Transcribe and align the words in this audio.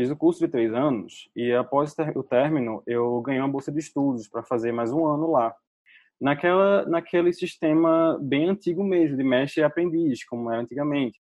fiz 0.00 0.10
o 0.10 0.16
curso 0.16 0.40
de 0.40 0.48
três 0.48 0.72
anos 0.72 1.28
e 1.36 1.52
após 1.52 1.94
o 2.14 2.22
término 2.22 2.82
eu 2.86 3.20
ganhei 3.20 3.38
uma 3.38 3.48
bolsa 3.48 3.70
de 3.70 3.80
estudos 3.80 4.26
para 4.26 4.42
fazer 4.42 4.72
mais 4.72 4.90
um 4.90 5.04
ano 5.06 5.30
lá. 5.30 5.54
Naquela, 6.18 6.86
naquele 6.86 7.32
sistema 7.34 8.18
bem 8.20 8.48
antigo 8.48 8.82
mesmo, 8.82 9.16
de 9.18 9.22
mestre 9.22 9.60
e 9.60 9.64
aprendiz, 9.64 10.24
como 10.24 10.50
era 10.50 10.62
antigamente. 10.62 11.20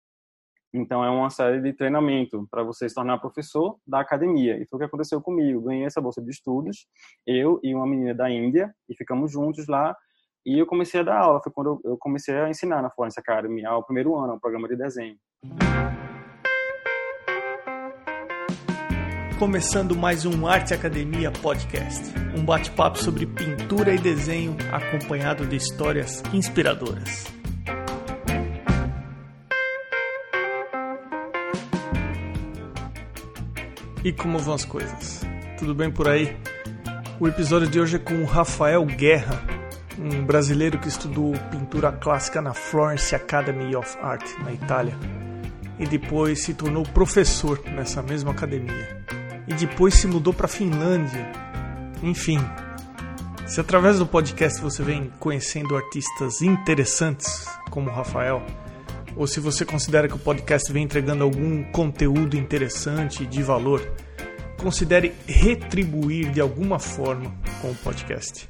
Então 0.72 1.04
é 1.04 1.10
uma 1.10 1.28
série 1.28 1.60
de 1.60 1.74
treinamento 1.74 2.46
para 2.50 2.62
você 2.62 2.88
se 2.88 2.94
tornar 2.94 3.18
professor 3.18 3.76
da 3.86 4.00
academia. 4.00 4.56
E 4.56 4.66
foi 4.66 4.78
o 4.78 4.80
que 4.80 4.86
aconteceu 4.86 5.20
comigo. 5.20 5.60
Ganhei 5.60 5.84
essa 5.84 6.00
bolsa 6.00 6.22
de 6.22 6.30
estudos, 6.30 6.86
eu 7.26 7.60
e 7.62 7.74
uma 7.74 7.86
menina 7.86 8.14
da 8.14 8.30
Índia, 8.30 8.74
e 8.88 8.96
ficamos 8.96 9.30
juntos 9.30 9.66
lá. 9.68 9.94
E 10.46 10.58
eu 10.58 10.66
comecei 10.66 11.00
a 11.00 11.04
dar 11.04 11.18
aula. 11.18 11.42
Foi 11.42 11.52
quando 11.52 11.78
eu 11.84 11.98
comecei 11.98 12.34
a 12.34 12.48
ensinar 12.48 12.80
na 12.80 12.90
Florence 12.90 13.20
Academy, 13.20 13.66
ao 13.66 13.84
primeiro 13.84 14.16
ano, 14.16 14.34
o 14.34 14.40
programa 14.40 14.66
de 14.66 14.76
desenho. 14.76 15.18
Começando 19.42 19.96
mais 19.96 20.24
um 20.24 20.46
Arte 20.46 20.72
Academia 20.72 21.28
Podcast. 21.32 22.14
Um 22.38 22.44
bate-papo 22.44 22.96
sobre 22.96 23.26
pintura 23.26 23.92
e 23.92 23.98
desenho 23.98 24.56
acompanhado 24.70 25.44
de 25.44 25.56
histórias 25.56 26.22
inspiradoras. 26.32 27.26
E 34.04 34.12
como 34.12 34.38
vão 34.38 34.54
as 34.54 34.64
coisas? 34.64 35.22
Tudo 35.58 35.74
bem 35.74 35.90
por 35.90 36.06
aí? 36.06 36.36
O 37.18 37.26
episódio 37.26 37.66
de 37.66 37.80
hoje 37.80 37.96
é 37.96 37.98
com 37.98 38.22
o 38.22 38.24
Rafael 38.24 38.86
Guerra, 38.86 39.42
um 39.98 40.24
brasileiro 40.24 40.78
que 40.78 40.86
estudou 40.86 41.32
pintura 41.50 41.90
clássica 41.90 42.40
na 42.40 42.54
Florence 42.54 43.12
Academy 43.12 43.74
of 43.74 43.98
Art, 44.00 44.24
na 44.44 44.52
Itália, 44.52 44.94
e 45.80 45.86
depois 45.88 46.44
se 46.44 46.54
tornou 46.54 46.84
professor 46.84 47.60
nessa 47.74 48.00
mesma 48.04 48.30
academia. 48.30 49.01
E 49.46 49.54
depois 49.54 49.94
se 49.94 50.06
mudou 50.06 50.32
para 50.32 50.48
Finlândia. 50.48 51.32
Enfim, 52.02 52.38
se 53.46 53.60
através 53.60 53.98
do 53.98 54.06
podcast 54.06 54.60
você 54.60 54.82
vem 54.82 55.10
conhecendo 55.18 55.76
artistas 55.76 56.42
interessantes 56.42 57.46
como 57.70 57.90
o 57.90 57.92
Rafael, 57.92 58.42
ou 59.16 59.26
se 59.26 59.40
você 59.40 59.64
considera 59.64 60.08
que 60.08 60.14
o 60.14 60.18
podcast 60.18 60.72
vem 60.72 60.84
entregando 60.84 61.22
algum 61.22 61.62
conteúdo 61.64 62.36
interessante 62.36 63.26
de 63.26 63.42
valor, 63.42 63.80
considere 64.58 65.12
retribuir 65.26 66.30
de 66.30 66.40
alguma 66.40 66.78
forma 66.78 67.34
com 67.60 67.70
o 67.70 67.74
podcast. 67.74 68.48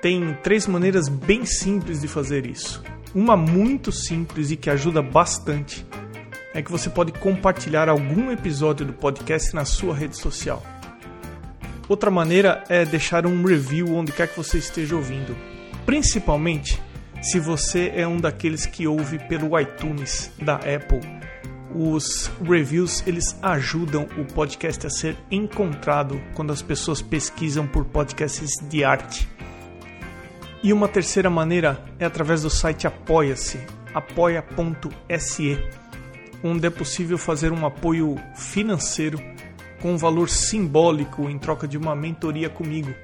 Tem 0.00 0.34
três 0.42 0.66
maneiras 0.66 1.08
bem 1.08 1.44
simples 1.44 2.00
de 2.00 2.08
fazer 2.08 2.46
isso. 2.46 2.82
Uma 3.14 3.36
muito 3.36 3.90
simples 3.90 4.50
e 4.50 4.56
que 4.56 4.70
ajuda 4.70 5.02
bastante 5.02 5.86
é 6.54 6.62
que 6.62 6.70
você 6.70 6.90
pode 6.90 7.12
compartilhar 7.12 7.88
algum 7.88 8.30
episódio 8.30 8.84
do 8.84 8.92
podcast 8.92 9.54
na 9.54 9.64
sua 9.64 9.94
rede 9.94 10.16
social. 10.16 10.62
Outra 11.88 12.10
maneira 12.10 12.64
é 12.68 12.84
deixar 12.84 13.26
um 13.26 13.44
review 13.44 13.94
onde 13.94 14.12
quer 14.12 14.28
que 14.28 14.36
você 14.36 14.58
esteja 14.58 14.96
ouvindo, 14.96 15.36
principalmente 15.84 16.80
se 17.20 17.38
você 17.38 17.92
é 17.94 18.06
um 18.06 18.16
daqueles 18.16 18.66
que 18.66 18.86
ouve 18.86 19.18
pelo 19.18 19.58
iTunes 19.58 20.30
da 20.40 20.56
Apple. 20.56 21.00
Os 21.74 22.30
reviews 22.42 23.02
eles 23.06 23.36
ajudam 23.40 24.06
o 24.18 24.24
podcast 24.24 24.86
a 24.86 24.90
ser 24.90 25.16
encontrado 25.30 26.20
quando 26.34 26.52
as 26.52 26.60
pessoas 26.60 27.00
pesquisam 27.00 27.66
por 27.66 27.84
podcasts 27.84 28.58
de 28.68 28.84
arte. 28.84 29.28
E 30.62 30.72
uma 30.72 30.86
terceira 30.86 31.30
maneira 31.30 31.82
é 31.98 32.04
através 32.04 32.42
do 32.42 32.50
site 32.50 32.86
Apoia-se, 32.86 33.58
apoia.se, 33.94 35.58
onde 36.42 36.66
é 36.66 36.70
possível 36.70 37.18
fazer 37.18 37.52
um 37.52 37.64
apoio 37.64 38.16
financeiro 38.34 39.18
com 39.80 39.98
valor 39.98 40.28
simbólico 40.28 41.28
em 41.28 41.38
troca 41.38 41.66
de 41.66 41.76
uma 41.76 41.94
mentoria 41.94 42.48
comigo. 42.48 42.94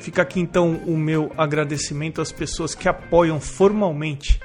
Fica 0.00 0.22
aqui 0.22 0.40
então 0.40 0.74
o 0.86 0.96
meu 0.96 1.32
agradecimento 1.36 2.20
às 2.20 2.30
pessoas 2.30 2.74
que 2.74 2.88
apoiam 2.88 3.40
formalmente 3.40 4.40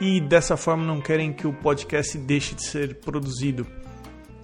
e 0.00 0.20
dessa 0.20 0.56
forma 0.56 0.84
não 0.84 1.00
querem 1.00 1.32
que 1.32 1.46
o 1.46 1.52
podcast 1.52 2.16
deixe 2.16 2.54
de 2.54 2.64
ser 2.64 2.96
produzido. 2.96 3.66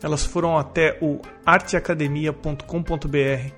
Elas 0.03 0.25
foram 0.25 0.59
até 0.59 0.99
o 1.01 1.21
arteacademia.com.br, 1.45 3.53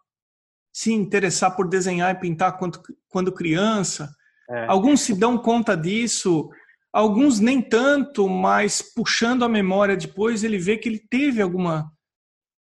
se 0.74 0.92
interessar 0.92 1.54
por 1.54 1.68
desenhar 1.68 2.12
e 2.12 2.18
pintar 2.18 2.58
quando, 2.58 2.82
quando 3.08 3.30
criança. 3.30 4.12
É. 4.50 4.66
Alguns 4.66 5.02
se 5.02 5.14
dão 5.14 5.38
conta 5.38 5.76
disso, 5.76 6.50
alguns 6.92 7.38
nem 7.38 7.62
tanto, 7.62 8.28
mas 8.28 8.82
puxando 8.82 9.44
a 9.44 9.48
memória 9.48 9.96
depois 9.96 10.42
ele 10.42 10.58
vê 10.58 10.76
que 10.76 10.88
ele 10.88 10.98
teve 10.98 11.40
alguma 11.40 11.92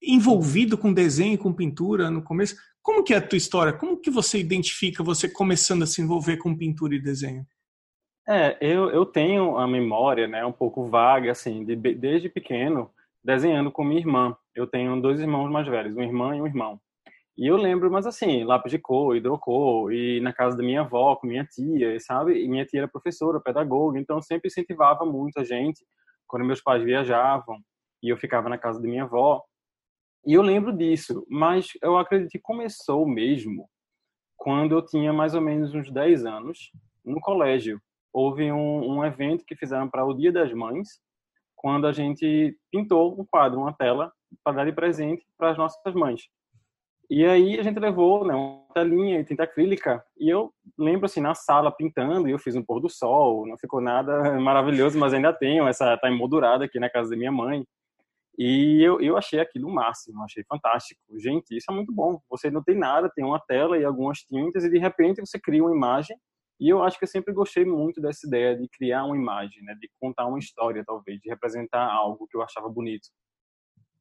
envolvido 0.02 0.78
com 0.78 0.92
desenho, 0.92 1.38
com 1.38 1.52
pintura 1.52 2.10
no 2.10 2.22
começo. 2.22 2.56
Como 2.82 3.02
que 3.02 3.12
é 3.12 3.16
a 3.16 3.26
tua 3.26 3.36
história? 3.36 3.72
Como 3.72 4.00
que 4.00 4.10
você 4.10 4.38
identifica 4.38 5.02
você 5.02 5.28
começando 5.28 5.82
a 5.82 5.86
se 5.86 6.00
envolver 6.00 6.36
com 6.38 6.56
pintura 6.56 6.94
e 6.94 7.02
desenho? 7.02 7.44
É, 8.28 8.56
eu, 8.60 8.90
eu 8.90 9.06
tenho 9.06 9.56
a 9.56 9.66
memória, 9.66 10.28
né, 10.28 10.44
um 10.44 10.52
pouco 10.52 10.84
vaga, 10.86 11.32
assim, 11.32 11.64
de, 11.64 11.74
desde 11.76 12.28
pequeno, 12.28 12.90
desenhando 13.24 13.72
com 13.72 13.82
minha 13.82 14.00
irmã. 14.00 14.36
Eu 14.54 14.66
tenho 14.66 15.00
dois 15.00 15.18
irmãos 15.18 15.50
mais 15.50 15.66
velhos, 15.66 15.94
uma 15.94 16.04
irmã 16.04 16.36
e 16.36 16.42
um 16.42 16.46
irmão. 16.46 16.78
E 17.38 17.46
eu 17.46 17.56
lembro, 17.56 17.90
mas 17.90 18.04
assim, 18.04 18.42
lápis 18.42 18.72
de 18.72 18.78
cor, 18.78 19.16
hidrocor, 19.16 19.92
e 19.92 20.20
na 20.20 20.32
casa 20.32 20.56
da 20.56 20.62
minha 20.62 20.80
avó, 20.80 21.14
com 21.16 21.26
minha 21.26 21.44
tia, 21.44 21.98
sabe? 22.00 22.42
E 22.42 22.48
minha 22.48 22.66
tia 22.66 22.80
era 22.80 22.88
professora, 22.88 23.40
pedagoga, 23.40 23.98
então 23.98 24.20
sempre 24.20 24.48
incentivava 24.48 25.06
muito 25.06 25.38
a 25.38 25.44
gente 25.44 25.84
quando 26.26 26.44
meus 26.44 26.60
pais 26.60 26.82
viajavam 26.82 27.58
e 28.02 28.10
eu 28.10 28.16
ficava 28.16 28.48
na 28.48 28.58
casa 28.58 28.80
da 28.80 28.88
minha 28.88 29.04
avó. 29.04 29.42
E 30.26 30.34
eu 30.34 30.42
lembro 30.42 30.76
disso, 30.76 31.26
mas 31.28 31.70
eu 31.82 31.96
acredito 31.96 32.30
que 32.30 32.38
começou 32.38 33.06
mesmo 33.06 33.68
quando 34.36 34.74
eu 34.74 34.84
tinha 34.84 35.12
mais 35.12 35.34
ou 35.34 35.40
menos 35.40 35.74
uns 35.74 35.90
10 35.90 36.24
anos, 36.24 36.70
no 37.04 37.20
colégio. 37.20 37.80
Houve 38.12 38.50
um, 38.52 38.98
um 38.98 39.04
evento 39.04 39.44
que 39.44 39.56
fizeram 39.56 39.88
para 39.88 40.04
o 40.04 40.14
Dia 40.14 40.32
das 40.32 40.52
Mães, 40.52 41.00
quando 41.56 41.86
a 41.86 41.92
gente 41.92 42.56
pintou 42.70 43.20
um 43.20 43.24
quadro, 43.24 43.60
uma 43.60 43.72
tela, 43.72 44.12
para 44.44 44.58
dar 44.58 44.64
de 44.64 44.72
presente 44.72 45.26
para 45.36 45.50
as 45.50 45.58
nossas 45.58 45.94
mães. 45.94 46.28
E 47.10 47.24
aí 47.24 47.58
a 47.58 47.62
gente 47.62 47.78
levou 47.78 48.24
né, 48.24 48.34
uma 48.34 48.66
telinha 48.74 49.18
e 49.18 49.24
tinta 49.24 49.44
acrílica, 49.44 50.04
e 50.18 50.28
eu 50.28 50.52
lembro 50.78 51.06
assim, 51.06 51.20
na 51.20 51.34
sala 51.34 51.72
pintando, 51.72 52.28
e 52.28 52.32
eu 52.32 52.38
fiz 52.38 52.54
um 52.54 52.62
pôr 52.62 52.80
do 52.80 52.88
sol, 52.88 53.46
não 53.46 53.56
ficou 53.56 53.80
nada 53.80 54.38
maravilhoso, 54.38 54.98
mas 54.98 55.14
ainda 55.14 55.32
tenho, 55.32 55.66
essa 55.66 55.96
tá 55.96 56.08
emoldurada 56.08 56.66
aqui 56.66 56.78
na 56.78 56.90
casa 56.90 57.10
da 57.10 57.16
minha 57.16 57.32
mãe. 57.32 57.64
E 58.38 58.80
eu, 58.82 59.00
eu 59.00 59.16
achei 59.18 59.40
aquilo 59.40 59.68
o 59.68 59.74
máximo, 59.74 60.22
achei 60.24 60.44
fantástico. 60.48 61.00
Gente, 61.18 61.56
isso 61.56 61.70
é 61.70 61.74
muito 61.74 61.92
bom. 61.92 62.20
Você 62.30 62.50
não 62.50 62.62
tem 62.62 62.76
nada, 62.78 63.10
tem 63.14 63.24
uma 63.24 63.40
tela 63.40 63.78
e 63.78 63.84
algumas 63.84 64.20
tintas, 64.20 64.64
e 64.64 64.70
de 64.70 64.78
repente 64.78 65.20
você 65.20 65.40
cria 65.40 65.62
uma 65.64 65.74
imagem 65.74 66.16
E 66.60 66.68
eu 66.68 66.82
acho 66.82 66.98
que 66.98 67.04
eu 67.04 67.08
sempre 67.08 67.32
gostei 67.34 67.64
muito 67.64 68.00
dessa 68.00 68.26
ideia 68.26 68.56
de 68.56 68.68
criar 68.68 69.04
uma 69.04 69.16
imagem, 69.16 69.62
né, 69.64 69.74
de 69.80 69.90
contar 70.00 70.26
uma 70.26 70.38
história, 70.38 70.84
talvez, 70.86 71.20
de 71.20 71.28
representar 71.30 71.84
algo 71.92 72.26
que 72.28 72.36
eu 72.36 72.42
achava 72.42 72.68
bonito. 72.68 73.08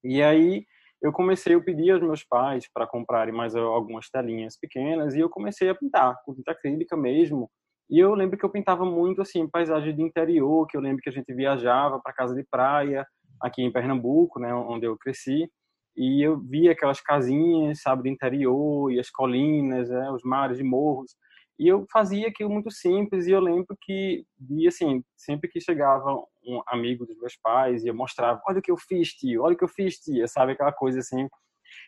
E 0.04 0.22
aí 0.24 0.66
eu 1.02 1.12
comecei, 1.12 1.54
eu 1.56 1.64
pedi 1.64 1.92
aos 1.92 2.02
meus 2.02 2.24
pais 2.24 2.68
para 2.74 2.88
comprarem 2.88 3.34
mais 3.34 3.56
algumas 3.56 4.10
telinhas 4.10 4.58
pequenas 4.60 5.16
e 5.16 5.20
eu 5.20 5.30
comecei 5.30 5.70
a 5.70 5.76
pintar, 5.76 6.16
com 6.26 6.34
tinta 6.34 6.52
acrílica 6.52 6.98
mesmo. 6.98 7.50
E 7.90 8.00
eu 8.00 8.14
lembro 8.16 8.38
que 8.38 8.46
eu 8.46 8.50
pintava 8.50 8.86
muito 8.86 9.22
assim 9.22 9.48
paisagem 9.50 9.96
de 9.96 10.02
interior, 10.02 10.68
que 10.68 10.76
eu 10.76 10.82
lembro 10.82 11.02
que 11.02 11.10
a 11.10 11.12
gente 11.12 11.34
viajava 11.34 12.00
para 12.02 12.14
casa 12.14 12.36
de 12.36 12.44
praia 12.50 13.08
aqui 13.42 13.62
em 13.62 13.72
Pernambuco, 13.72 14.40
né, 14.40 14.54
onde 14.54 14.86
eu 14.86 14.98
cresci. 14.98 15.50
E 15.96 16.22
eu 16.22 16.40
via 16.40 16.74
aquelas 16.74 17.02
casinhas, 17.02 17.82
sabe, 17.82 18.04
de 18.04 18.10
interior 18.10 18.92
e 18.92 19.00
as 19.00 19.10
colinas, 19.10 19.90
né, 19.90 20.12
os 20.12 20.24
mares 20.24 20.60
e 20.60 20.64
morros. 20.64 21.16
E 21.60 21.68
eu 21.68 21.88
fazia 21.92 22.28
aquilo 22.28 22.52
muito 22.52 22.70
simples 22.70 23.26
e 23.26 23.32
eu 23.32 23.40
lembro 23.40 23.76
que, 23.82 24.24
e 24.50 24.68
assim, 24.68 25.04
sempre 25.16 25.50
que 25.50 25.60
chegava 25.60 26.14
um 26.46 26.62
amigo 26.68 27.04
dos 27.06 27.18
meus 27.18 27.36
pais 27.36 27.84
e 27.84 27.88
eu 27.88 27.96
mostrava, 27.96 28.40
olha 28.48 28.60
o 28.60 28.62
que 28.62 28.72
eu 28.72 28.78
fiz, 28.78 29.10
tio, 29.14 29.42
olha 29.42 29.56
o 29.56 29.58
que 29.58 29.64
eu 29.64 29.68
fiz, 29.68 29.98
tia, 29.98 30.28
sabe, 30.28 30.52
aquela 30.52 30.72
coisa 30.72 31.00
assim. 31.00 31.28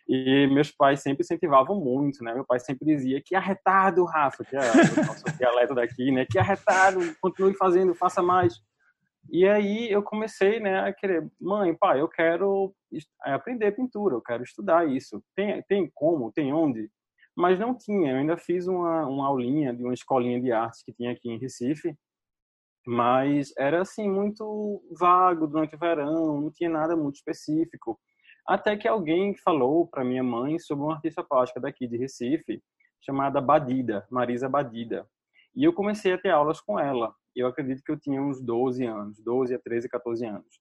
E 0.07 0.47
meus 0.47 0.71
pais 0.71 1.01
sempre 1.01 1.21
incentivavam 1.21 1.79
muito, 1.79 2.23
né? 2.23 2.33
Meu 2.33 2.43
pai 2.45 2.59
sempre 2.59 2.85
dizia 2.85 3.21
que 3.23 3.35
arretado, 3.35 4.03
Rafa, 4.05 4.43
que 4.43 4.55
é 4.55 4.59
o 4.59 5.05
nosso 5.05 5.23
dialeto 5.37 5.75
daqui, 5.75 6.11
né? 6.11 6.25
Que 6.29 6.39
arretado, 6.39 6.99
continue 7.21 7.55
fazendo, 7.55 7.93
faça 7.93 8.21
mais. 8.21 8.59
E 9.31 9.47
aí 9.47 9.89
eu 9.91 10.03
comecei, 10.03 10.59
né, 10.59 10.79
a 10.79 10.93
querer, 10.93 11.29
mãe, 11.39 11.75
pai, 11.75 12.01
eu 12.01 12.07
quero 12.07 12.73
aprender 13.21 13.71
pintura, 13.71 14.15
eu 14.15 14.21
quero 14.21 14.43
estudar 14.43 14.87
isso. 14.87 15.23
Tem, 15.35 15.61
tem 15.63 15.89
como, 15.93 16.31
tem 16.31 16.53
onde? 16.53 16.89
mas 17.39 17.57
não 17.57 17.73
tinha. 17.73 18.11
Eu 18.11 18.17
ainda 18.17 18.37
fiz 18.37 18.67
uma, 18.67 19.07
uma 19.07 19.27
aulinha 19.27 19.73
de 19.73 19.81
uma 19.81 19.93
escolinha 19.93 20.41
de 20.41 20.51
artes 20.51 20.83
que 20.83 20.93
tinha 20.93 21.11
aqui 21.11 21.29
em 21.29 21.39
Recife, 21.39 21.97
mas 22.85 23.53
era 23.57 23.81
assim 23.81 24.09
muito 24.09 24.83
vago 24.91 25.47
durante 25.47 25.75
o 25.75 25.79
verão, 25.79 26.41
não 26.41 26.51
tinha 26.51 26.69
nada 26.69 26.97
muito 26.97 27.15
específico. 27.15 27.97
Até 28.45 28.75
que 28.75 28.87
alguém 28.87 29.35
falou 29.37 29.87
para 29.87 30.03
minha 30.03 30.23
mãe 30.23 30.59
sobre 30.59 30.83
uma 30.83 30.95
artista 30.95 31.23
plástica 31.23 31.61
daqui 31.61 31.87
de 31.87 31.97
Recife, 31.97 32.61
chamada 33.01 33.39
Badida, 33.39 34.05
Marisa 34.11 34.49
Badida. 34.49 35.07
E 35.55 35.63
eu 35.63 35.73
comecei 35.73 36.13
a 36.13 36.17
ter 36.17 36.29
aulas 36.29 36.61
com 36.61 36.79
ela. 36.79 37.13
Eu 37.35 37.47
acredito 37.47 37.83
que 37.83 37.91
eu 37.91 37.99
tinha 37.99 38.21
uns 38.21 38.41
12 38.41 38.85
anos, 38.85 39.19
12 39.23 39.55
a 39.55 39.59
13, 39.59 39.89
14 39.89 40.25
anos. 40.25 40.59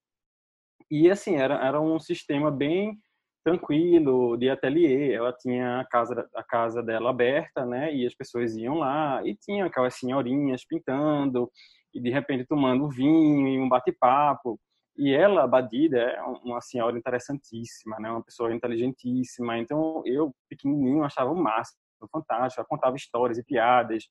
E 0.91 1.11
assim, 1.11 1.37
era, 1.37 1.55
era 1.65 1.81
um 1.81 1.99
sistema 1.99 2.51
bem 2.51 2.99
tranquilo, 3.45 4.37
de 4.37 4.51
ateliê. 4.51 5.13
Ela 5.13 5.33
tinha 5.33 5.81
a 5.81 5.85
casa, 5.87 6.29
a 6.35 6.43
casa 6.43 6.83
dela 6.83 7.11
aberta, 7.11 7.65
né? 7.65 7.95
E 7.95 8.07
as 8.07 8.15
pessoas 8.15 8.57
iam 8.57 8.79
lá 8.79 9.23
e 9.25 9.35
tinha 9.37 9.67
aquelas 9.67 9.95
senhorinhas 9.95 10.65
pintando 10.67 11.51
e 11.95 12.01
de 12.01 12.11
repente 12.11 12.47
tomando 12.47 12.89
vinho 12.89 13.49
e 13.49 13.59
um 13.59 13.69
bate-papo. 13.69 14.61
E 14.97 15.15
ela, 15.15 15.47
Badida, 15.47 15.99
é 15.99 16.23
uma 16.23 16.61
senhora 16.61 16.99
interessantíssima, 16.99 17.99
né? 18.01 18.11
Uma 18.11 18.23
pessoa 18.23 18.53
inteligentíssima. 18.55 19.59
Então 19.59 20.03
eu, 20.05 20.35
pequenininho, 20.49 21.05
achava 21.05 21.31
o 21.31 21.37
máximo, 21.37 21.79
fantástico. 22.13 22.61
Ela 22.61 22.69
contava 22.69 22.97
histórias 22.97 23.39
e 23.39 23.45
piadas. 23.45 24.05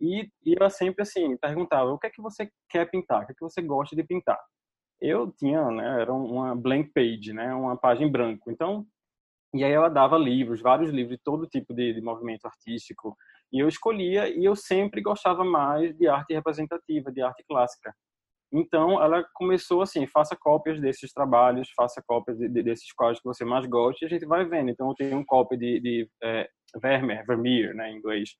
E, 0.00 0.28
e 0.44 0.54
ela 0.58 0.70
sempre 0.70 1.02
assim 1.02 1.36
perguntava: 1.36 1.90
o 1.90 1.98
que 1.98 2.06
é 2.06 2.10
que 2.10 2.22
você 2.22 2.50
quer 2.68 2.90
pintar? 2.90 3.22
O 3.22 3.26
que 3.26 3.32
é 3.32 3.34
que 3.34 3.42
você 3.42 3.62
gosta 3.62 3.96
de 3.96 4.04
pintar? 4.04 4.38
eu 5.00 5.30
tinha, 5.32 5.70
né, 5.70 6.02
era 6.02 6.12
uma 6.12 6.54
blank 6.54 6.90
page, 6.92 7.32
né, 7.32 7.54
uma 7.54 7.76
página 7.76 8.06
em 8.06 8.10
branco. 8.10 8.50
Então, 8.50 8.86
e 9.54 9.64
aí 9.64 9.72
ela 9.72 9.88
dava 9.88 10.18
livros, 10.18 10.60
vários 10.60 10.90
livros 10.90 11.16
de 11.16 11.22
todo 11.22 11.46
tipo 11.46 11.74
de, 11.74 11.94
de, 11.94 12.00
movimento 12.00 12.46
artístico, 12.46 13.16
e 13.52 13.60
eu 13.60 13.68
escolhia 13.68 14.28
e 14.28 14.44
eu 14.44 14.56
sempre 14.56 15.00
gostava 15.00 15.44
mais 15.44 15.96
de 15.96 16.08
arte 16.08 16.34
representativa, 16.34 17.12
de 17.12 17.22
arte 17.22 17.44
clássica. 17.48 17.94
Então, 18.52 19.02
ela 19.02 19.24
começou 19.34 19.82
assim, 19.82 20.06
faça 20.06 20.36
cópias 20.36 20.80
desses 20.80 21.12
trabalhos, 21.12 21.68
faça 21.76 22.02
cópias 22.06 22.38
de, 22.38 22.48
de, 22.48 22.62
desses 22.62 22.92
quadros 22.92 23.20
que 23.20 23.26
você 23.26 23.44
mais 23.44 23.66
gosta, 23.66 24.04
e 24.04 24.06
a 24.06 24.08
gente 24.08 24.26
vai 24.26 24.44
vendo. 24.44 24.70
Então, 24.70 24.88
eu 24.88 24.94
tenho 24.94 25.18
um 25.18 25.24
cópia 25.24 25.58
de, 25.58 25.80
de 25.80 26.10
é, 26.22 26.48
Vermeer, 26.80 27.26
Vermeer, 27.26 27.74
né, 27.74 27.90
em 27.90 27.96
inglês, 27.96 28.30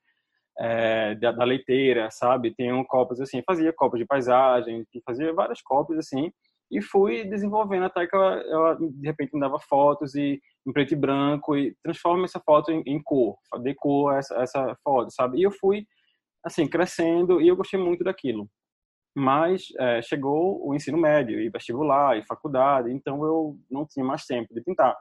é, 0.59 1.15
da, 1.17 1.33
da, 1.33 1.45
leiteira, 1.45 2.11
sabe? 2.11 2.55
Tenho 2.55 2.85
cópias 2.87 3.21
assim, 3.21 3.43
fazia 3.47 3.73
cópias 3.73 4.01
de 4.01 4.07
paisagem, 4.07 4.87
fazia 5.05 5.33
várias 5.33 5.61
cópias 5.63 5.99
assim, 5.99 6.33
e 6.71 6.83
fui 6.83 7.25
desenvolvendo 7.25 7.85
até 7.85 8.07
que 8.07 8.17
ela, 8.17 8.35
ela, 8.43 8.75
de 8.75 9.07
repente 9.07 9.35
me 9.35 9.41
dava 9.41 9.59
fotos 9.59 10.15
e 10.15 10.41
em 10.67 10.73
preto 10.73 10.93
e 10.95 10.97
branco 10.97 11.57
e 11.57 11.77
transforma 11.83 12.25
essa 12.25 12.41
foto 12.41 12.73
em, 12.73 12.83
em 12.87 13.01
cor, 13.03 13.37
decor 13.63 14.19
essa, 14.19 14.35
essa 14.43 14.77
foto, 14.83 15.11
sabe? 15.13 15.39
E 15.39 15.43
eu 15.43 15.51
fui 15.53 15.87
assim 16.45 16.67
crescendo 16.69 17.41
e 17.41 17.49
eu 17.49 17.57
gostei 17.57 17.79
muito 17.79 18.03
daquilo. 18.03 18.49
Mas 19.15 19.69
é, 19.79 20.03
chegou 20.03 20.67
o 20.67 20.75
ensino 20.75 20.99
médio 20.99 21.41
e 21.41 21.49
vestibular 21.49 22.19
e 22.19 22.27
faculdade, 22.27 22.93
então 22.93 23.25
eu 23.25 23.59
não 23.71 23.87
tinha 23.87 24.05
mais 24.05 24.27
tempo 24.27 24.53
de 24.53 24.61
pintar 24.63 24.97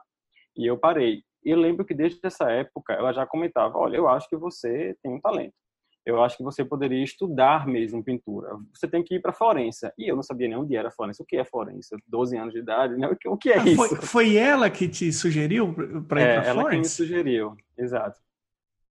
e 0.56 0.66
eu 0.66 0.78
parei. 0.78 1.22
E 1.46 1.50
eu 1.50 1.58
lembro 1.58 1.84
que 1.84 1.94
desde 1.94 2.20
essa 2.22 2.50
época 2.50 2.92
ela 2.92 3.12
já 3.12 3.24
comentava, 3.24 3.78
olha, 3.78 3.96
eu 3.96 4.08
acho 4.08 4.28
que 4.28 4.36
você 4.36 4.94
tem 5.02 5.12
um 5.12 5.20
talento 5.20 5.54
eu 6.06 6.22
acho 6.22 6.36
que 6.36 6.44
você 6.44 6.64
poderia 6.64 7.02
estudar 7.02 7.66
mesmo 7.66 8.02
pintura. 8.02 8.56
Você 8.72 8.86
tem 8.86 9.02
que 9.02 9.16
ir 9.16 9.20
para 9.20 9.32
Florença. 9.32 9.92
E 9.98 10.08
eu 10.08 10.14
não 10.14 10.22
sabia 10.22 10.46
nem 10.46 10.56
onde 10.56 10.76
era 10.76 10.88
Florença. 10.88 11.24
O 11.24 11.26
que 11.26 11.36
é 11.36 11.44
Florença? 11.44 11.96
12 12.06 12.36
anos 12.36 12.54
de 12.54 12.60
idade, 12.60 12.96
né? 12.96 13.10
O 13.26 13.36
que 13.36 13.50
é 13.50 13.58
ah, 13.58 13.64
isso? 13.64 13.76
Foi, 13.76 13.96
foi 13.96 14.36
ela 14.36 14.70
que 14.70 14.88
te 14.88 15.12
sugeriu 15.12 15.74
para 16.06 16.20
ir 16.20 16.24
é, 16.24 16.34
para 16.34 16.42
Florença? 16.44 16.60
ela 16.60 16.70
que 16.70 16.76
me 16.76 16.84
sugeriu, 16.84 17.56
exato. 17.76 18.20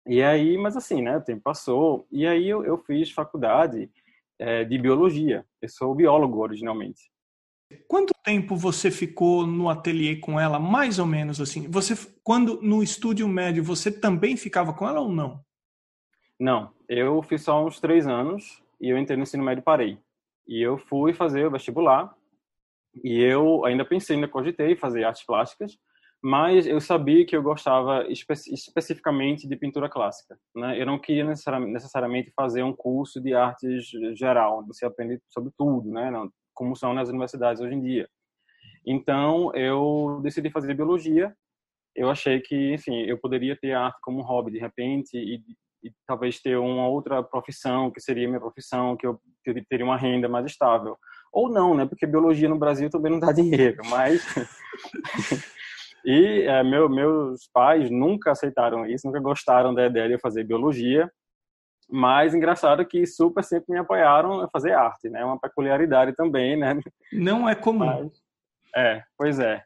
E 0.07 0.23
aí, 0.23 0.57
mas 0.57 0.77
assim, 0.77 1.03
né? 1.03 1.17
O 1.17 1.21
tempo 1.21 1.43
passou. 1.43 2.07
E 2.13 2.25
aí 2.25 2.49
eu, 2.49 2.65
eu 2.65 2.79
fiz 2.79 3.11
faculdade 3.11 3.91
é, 4.39 4.63
de 4.65 4.79
biologia. 4.79 5.45
Eu 5.61 5.69
sou 5.69 5.93
biólogo 5.97 6.39
originalmente. 6.39 7.11
Quanto 7.87 8.13
tempo 8.25 8.57
você 8.57 8.91
ficou 8.91 9.47
no 9.47 9.69
ateliê 9.69 10.17
com 10.17 10.39
ela, 10.39 10.59
mais 10.59 10.99
ou 10.99 11.07
menos 11.07 11.41
assim? 11.41 11.69
Você, 11.69 11.95
quando 12.23 12.61
no 12.63 12.83
estúdio 12.83 13.29
médio, 13.29 13.63
você 13.63 13.91
também 13.91 14.37
ficava 14.37 14.73
com 14.73 14.89
ela 14.89 15.01
ou 15.01 15.09
não? 15.09 15.45
Não, 16.39 16.73
eu 16.89 17.23
fiz 17.23 17.43
só 17.43 17.65
uns 17.65 17.81
três 17.81 18.07
anos 18.07 18.63
e 18.81 18.89
eu 18.89 18.99
entrei 18.99 19.17
no 19.17 19.23
ensino 19.23 19.45
médio 19.45 19.61
e 19.61 19.65
parei. 19.65 19.99
E 20.49 20.61
eu 20.61 20.79
fui 20.79 21.13
fazer 21.13 21.47
o 21.47 21.51
vestibular 21.51 22.15
e 23.05 23.23
eu 23.23 23.65
ainda 23.65 23.85
pensei, 23.85 24.17
ainda 24.17 24.27
cogitei 24.27 24.75
fazer 24.75 25.05
artes 25.05 25.25
plásticas, 25.25 25.79
mas 26.23 26.67
eu 26.67 26.81
sabia 26.81 27.25
que 27.25 27.37
eu 27.37 27.43
gostava 27.43 28.07
espe 28.11 28.35
especificamente 28.53 29.49
de 29.49 29.57
pintura 29.57 29.89
clássica. 29.89 30.39
Né? 30.55 30.81
Eu 30.81 30.87
não 30.87 30.99
queria 30.99 31.25
necessariamente 31.25 32.33
fazer 32.35 32.63
um 32.63 32.75
curso 32.75 33.21
de 33.21 33.33
artes 33.33 33.89
geral, 34.15 34.65
você 34.67 34.85
aprende 34.85 35.21
sobre 35.29 35.53
tudo, 35.57 35.91
né? 35.91 36.11
Como 36.61 36.77
são 36.77 36.93
nas 36.93 37.09
universidades 37.09 37.63
hoje 37.63 37.75
em 37.75 37.81
dia. 37.81 38.07
Então, 38.87 39.51
eu 39.55 40.21
decidi 40.23 40.51
fazer 40.51 40.75
biologia. 40.75 41.35
Eu 41.97 42.11
achei 42.11 42.39
que, 42.39 42.75
enfim, 42.75 43.01
eu 43.05 43.17
poderia 43.19 43.57
ter 43.57 43.73
arte 43.73 43.99
como 44.03 44.21
hobby 44.21 44.51
de 44.51 44.59
repente 44.59 45.17
e 45.17 45.43
e 45.83 45.91
talvez 46.07 46.39
ter 46.41 46.59
uma 46.59 46.87
outra 46.87 47.23
profissão, 47.23 47.91
que 47.91 48.01
seria 48.01 48.29
minha 48.29 48.39
profissão, 48.39 48.99
que 48.99 49.07
eu 49.07 49.19
teria 49.69 49.85
uma 49.85 49.97
renda 49.97 50.29
mais 50.29 50.45
estável. 50.45 50.95
Ou 51.33 51.49
não, 51.49 51.75
né? 51.75 51.87
Porque 51.87 52.07
biologia 52.07 52.51
no 52.51 52.59
Brasil 52.59 52.91
também 52.91 53.11
não 53.11 53.19
dá 53.19 53.33
dinheiro, 53.33 53.79
mas... 53.89 54.23
e 56.05 56.43
é, 56.43 56.63
meu, 56.63 56.87
meus 56.87 57.49
pais 57.53 57.91
nunca 57.91 58.33
aceitaram 58.33 58.85
isso, 58.85 59.07
nunca 59.07 59.21
gostaram 59.21 59.73
da 59.73 59.87
ideia 59.87 60.09
de 60.09 60.15
eu 60.15 60.21
fazer 60.21 60.45
biologia, 60.45 61.11
mas 61.91 62.35
engraçado 62.35 62.87
que 62.87 63.07
super 63.07 63.43
sempre 63.43 63.73
me 63.73 63.79
apoiaram 63.79 64.41
a 64.41 64.49
fazer 64.49 64.73
arte, 64.73 65.09
né? 65.09 65.25
Uma 65.25 65.39
peculiaridade 65.39 66.15
também, 66.15 66.57
né? 66.57 66.79
Não 67.13 67.49
é 67.49 67.55
comum. 67.55 67.87
Mas, 67.87 68.23
é, 68.77 69.03
pois 69.17 69.39
é. 69.39 69.63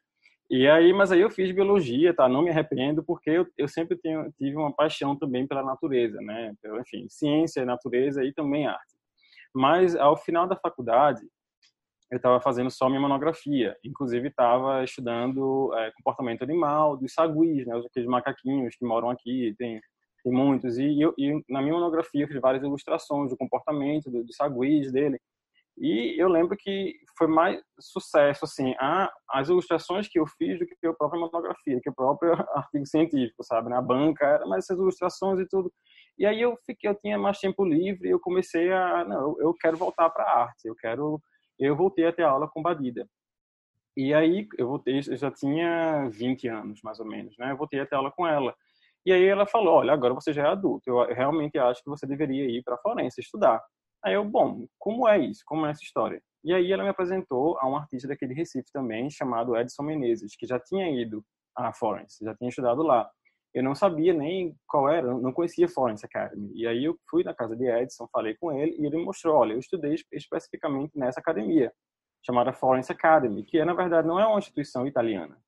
E 0.50 0.68
aí, 0.68 0.92
mas 0.92 1.10
aí 1.10 1.20
eu 1.20 1.30
fiz 1.30 1.50
biologia, 1.52 2.14
tá? 2.14 2.28
Não 2.28 2.42
me 2.42 2.50
arrependo 2.50 3.02
porque 3.02 3.30
eu, 3.30 3.46
eu 3.56 3.66
sempre 3.66 3.96
tenho, 3.96 4.30
tive 4.38 4.56
uma 4.56 4.72
paixão 4.72 5.16
também 5.16 5.46
pela 5.46 5.62
natureza, 5.62 6.20
né? 6.20 6.52
Enfim, 6.80 7.06
ciência, 7.08 7.64
natureza 7.64 8.24
e 8.24 8.32
também 8.32 8.66
arte. 8.66 8.94
Mas 9.54 9.96
ao 9.96 10.16
final 10.16 10.46
da 10.46 10.56
faculdade, 10.56 11.22
eu 12.10 12.16
estava 12.16 12.40
fazendo 12.40 12.70
só 12.70 12.88
minha 12.88 13.00
monografia. 13.00 13.76
Inclusive 13.84 14.28
estava 14.28 14.84
estudando 14.84 15.72
é, 15.76 15.90
comportamento 15.92 16.42
animal 16.42 16.96
dos 16.96 17.12
saguis, 17.12 17.66
né? 17.66 17.76
Aqueles 17.78 18.08
macaquinhos 18.08 18.76
que 18.76 18.84
moram 18.84 19.10
aqui, 19.10 19.54
tem 19.58 19.80
tem 20.24 20.32
muitos. 20.32 20.78
E, 20.78 21.00
eu, 21.00 21.14
e 21.18 21.44
na 21.48 21.60
minha 21.60 21.74
monografia 21.74 22.24
eu 22.24 22.28
fiz 22.28 22.40
várias 22.40 22.64
ilustrações 22.64 23.30
do 23.30 23.36
comportamento 23.36 24.10
dos 24.10 24.26
do 24.26 24.34
saguis 24.34 24.90
dele. 24.90 25.20
E 25.76 26.20
eu 26.20 26.28
lembro 26.28 26.56
que 26.56 26.94
foi 27.18 27.26
mais 27.26 27.60
sucesso, 27.80 28.44
assim, 28.44 28.74
a, 28.78 29.12
as 29.28 29.48
ilustrações 29.48 30.08
que 30.08 30.18
eu 30.18 30.26
fiz 30.26 30.58
do 30.58 30.66
que 30.66 30.86
a 30.86 30.94
própria 30.94 31.20
monografia, 31.20 31.80
que 31.82 31.90
o 31.90 31.94
próprio 31.94 32.32
artigo 32.54 32.86
científico, 32.86 33.42
sabe? 33.44 33.68
Na 33.68 33.82
banca, 33.82 34.24
era 34.24 34.46
mais 34.46 34.64
essas 34.64 34.78
ilustrações 34.78 35.40
e 35.40 35.48
tudo. 35.48 35.72
E 36.16 36.24
aí 36.24 36.40
eu 36.40 36.56
fiquei, 36.64 36.88
eu 36.88 36.94
tinha 36.94 37.18
mais 37.18 37.38
tempo 37.40 37.64
livre 37.64 38.08
e 38.08 38.12
eu 38.12 38.20
comecei 38.20 38.72
a, 38.72 39.04
não, 39.04 39.36
eu 39.40 39.52
quero 39.54 39.76
voltar 39.76 40.08
para 40.10 40.24
a 40.24 40.42
arte, 40.44 40.66
eu 40.66 40.74
quero, 40.76 41.20
eu 41.58 41.74
voltei 41.76 42.06
a 42.06 42.12
ter 42.12 42.22
aula 42.22 42.48
com 42.48 42.62
Badida. 42.62 43.08
E 43.96 44.14
aí 44.14 44.48
eu 44.58 44.68
voltei, 44.68 44.98
eu 44.98 45.16
já 45.16 45.30
tinha 45.30 46.08
20 46.08 46.48
anos, 46.48 46.80
mais 46.82 47.00
ou 47.00 47.06
menos, 47.06 47.36
né? 47.38 47.50
Eu 47.50 47.56
voltei 47.56 47.80
a 47.80 47.86
ter 47.86 47.96
aula 47.96 48.12
com 48.12 48.26
ela. 48.26 48.54
E 49.06 49.12
aí 49.12 49.24
ela 49.24 49.46
falou, 49.46 49.74
olha, 49.74 49.92
agora 49.92 50.14
você 50.14 50.32
já 50.32 50.44
é 50.44 50.48
adulto, 50.48 50.88
eu 50.88 51.06
realmente 51.14 51.58
acho 51.58 51.82
que 51.82 51.90
você 51.90 52.06
deveria 52.06 52.44
ir 52.46 52.62
para 52.62 52.78
Florença 52.78 53.20
estudar. 53.20 53.62
Aí 54.02 54.14
eu, 54.14 54.24
bom, 54.24 54.66
como 54.78 55.08
é 55.08 55.18
isso? 55.18 55.42
Como 55.44 55.66
é 55.66 55.70
essa 55.70 55.82
história? 55.82 56.22
E 56.42 56.52
aí 56.52 56.70
ela 56.72 56.82
me 56.82 56.90
apresentou 56.90 57.58
a 57.58 57.66
um 57.66 57.76
artista 57.76 58.08
daquele 58.08 58.34
Recife 58.34 58.70
também, 58.72 59.10
chamado 59.10 59.56
Edson 59.56 59.82
Menezes, 59.82 60.36
que 60.36 60.46
já 60.46 60.60
tinha 60.60 60.90
ido 60.90 61.24
a 61.56 61.72
Florence, 61.72 62.22
já 62.22 62.34
tinha 62.34 62.48
estudado 62.48 62.82
lá. 62.82 63.08
Eu 63.54 63.62
não 63.62 63.74
sabia 63.74 64.12
nem 64.12 64.54
qual 64.66 64.88
era, 64.88 65.06
não 65.06 65.32
conhecia 65.32 65.68
Florence 65.68 66.04
Academy. 66.04 66.50
E 66.54 66.66
aí 66.66 66.84
eu 66.84 66.98
fui 67.08 67.22
na 67.22 67.32
casa 67.32 67.56
de 67.56 67.66
Edson, 67.66 68.08
falei 68.12 68.34
com 68.34 68.52
ele 68.52 68.76
e 68.78 68.86
ele 68.86 68.96
me 68.96 69.04
mostrou, 69.04 69.36
olha, 69.36 69.52
eu 69.52 69.58
estudei 69.58 69.94
especificamente 70.12 70.98
nessa 70.98 71.20
academia, 71.20 71.72
chamada 72.26 72.52
Florence 72.52 72.90
Academy, 72.90 73.44
que 73.44 73.58
é, 73.58 73.64
na 73.64 73.74
verdade 73.74 74.08
não 74.08 74.18
é 74.18 74.26
uma 74.26 74.38
instituição 74.38 74.86
italiana. 74.86 75.38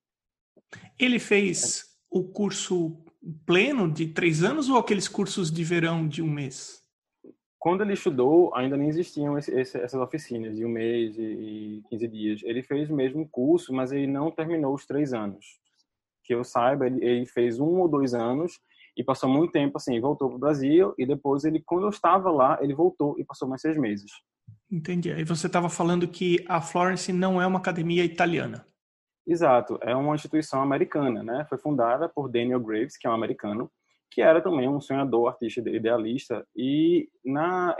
Ele 0.97 1.19
fez 1.19 1.83
o 2.09 2.23
curso 2.23 3.03
pleno 3.45 3.91
de 3.91 4.07
três 4.07 4.43
anos 4.43 4.69
ou 4.69 4.77
aqueles 4.77 5.07
cursos 5.07 5.51
de 5.51 5.63
verão 5.63 6.07
de 6.07 6.21
um 6.21 6.29
mês? 6.29 6.81
Quando 7.59 7.81
ele 7.81 7.93
estudou, 7.93 8.53
ainda 8.55 8.77
nem 8.77 8.87
existiam 8.87 9.37
esse, 9.37 9.51
esse, 9.51 9.77
essas 9.77 9.99
oficinas 9.99 10.55
de 10.55 10.63
um 10.63 10.69
mês 10.69 11.17
e, 11.17 11.21
e 11.21 11.83
15 11.89 12.07
dias. 12.07 12.41
Ele 12.43 12.61
fez 12.61 12.89
o 12.89 12.95
mesmo 12.95 13.27
curso, 13.27 13.73
mas 13.73 13.91
ele 13.91 14.07
não 14.07 14.31
terminou 14.31 14.73
os 14.73 14.85
três 14.85 15.13
anos. 15.13 15.45
Que 16.23 16.33
eu 16.33 16.43
saiba, 16.43 16.85
ele, 16.85 17.03
ele 17.03 17.25
fez 17.25 17.59
um 17.59 17.79
ou 17.79 17.87
dois 17.87 18.13
anos 18.13 18.59
e 18.95 19.03
passou 19.03 19.29
muito 19.29 19.51
tempo 19.51 19.77
assim, 19.77 19.99
voltou 19.99 20.27
para 20.27 20.37
o 20.37 20.39
Brasil 20.39 20.93
e 20.97 21.05
depois 21.05 21.43
ele, 21.43 21.61
quando 21.65 21.83
eu 21.83 21.89
estava 21.89 22.31
lá, 22.31 22.57
ele 22.61 22.73
voltou 22.73 23.15
e 23.19 23.23
passou 23.23 23.47
mais 23.47 23.61
seis 23.61 23.77
meses. 23.77 24.11
Entendi. 24.71 25.11
Aí 25.11 25.23
você 25.23 25.47
estava 25.47 25.69
falando 25.69 26.07
que 26.07 26.43
a 26.47 26.59
Florence 26.59 27.13
não 27.13 27.41
é 27.41 27.47
uma 27.47 27.59
academia 27.59 28.03
italiana. 28.03 28.65
Exato, 29.27 29.77
é 29.81 29.93
uma 29.93 30.15
instituição 30.15 30.61
americana, 30.61 31.21
né? 31.21 31.45
Foi 31.49 31.57
fundada 31.57 32.07
por 32.07 32.29
Daniel 32.29 32.61
Graves, 32.61 32.95
que 32.97 33.05
é 33.05 33.09
um 33.09 33.13
americano, 33.13 33.69
que 34.09 34.21
era 34.21 34.41
também 34.41 34.69
um 34.69 34.79
sonhador, 34.79 35.27
artista 35.27 35.59
idealista, 35.69 36.47
e 36.55 37.09
na 37.25 37.75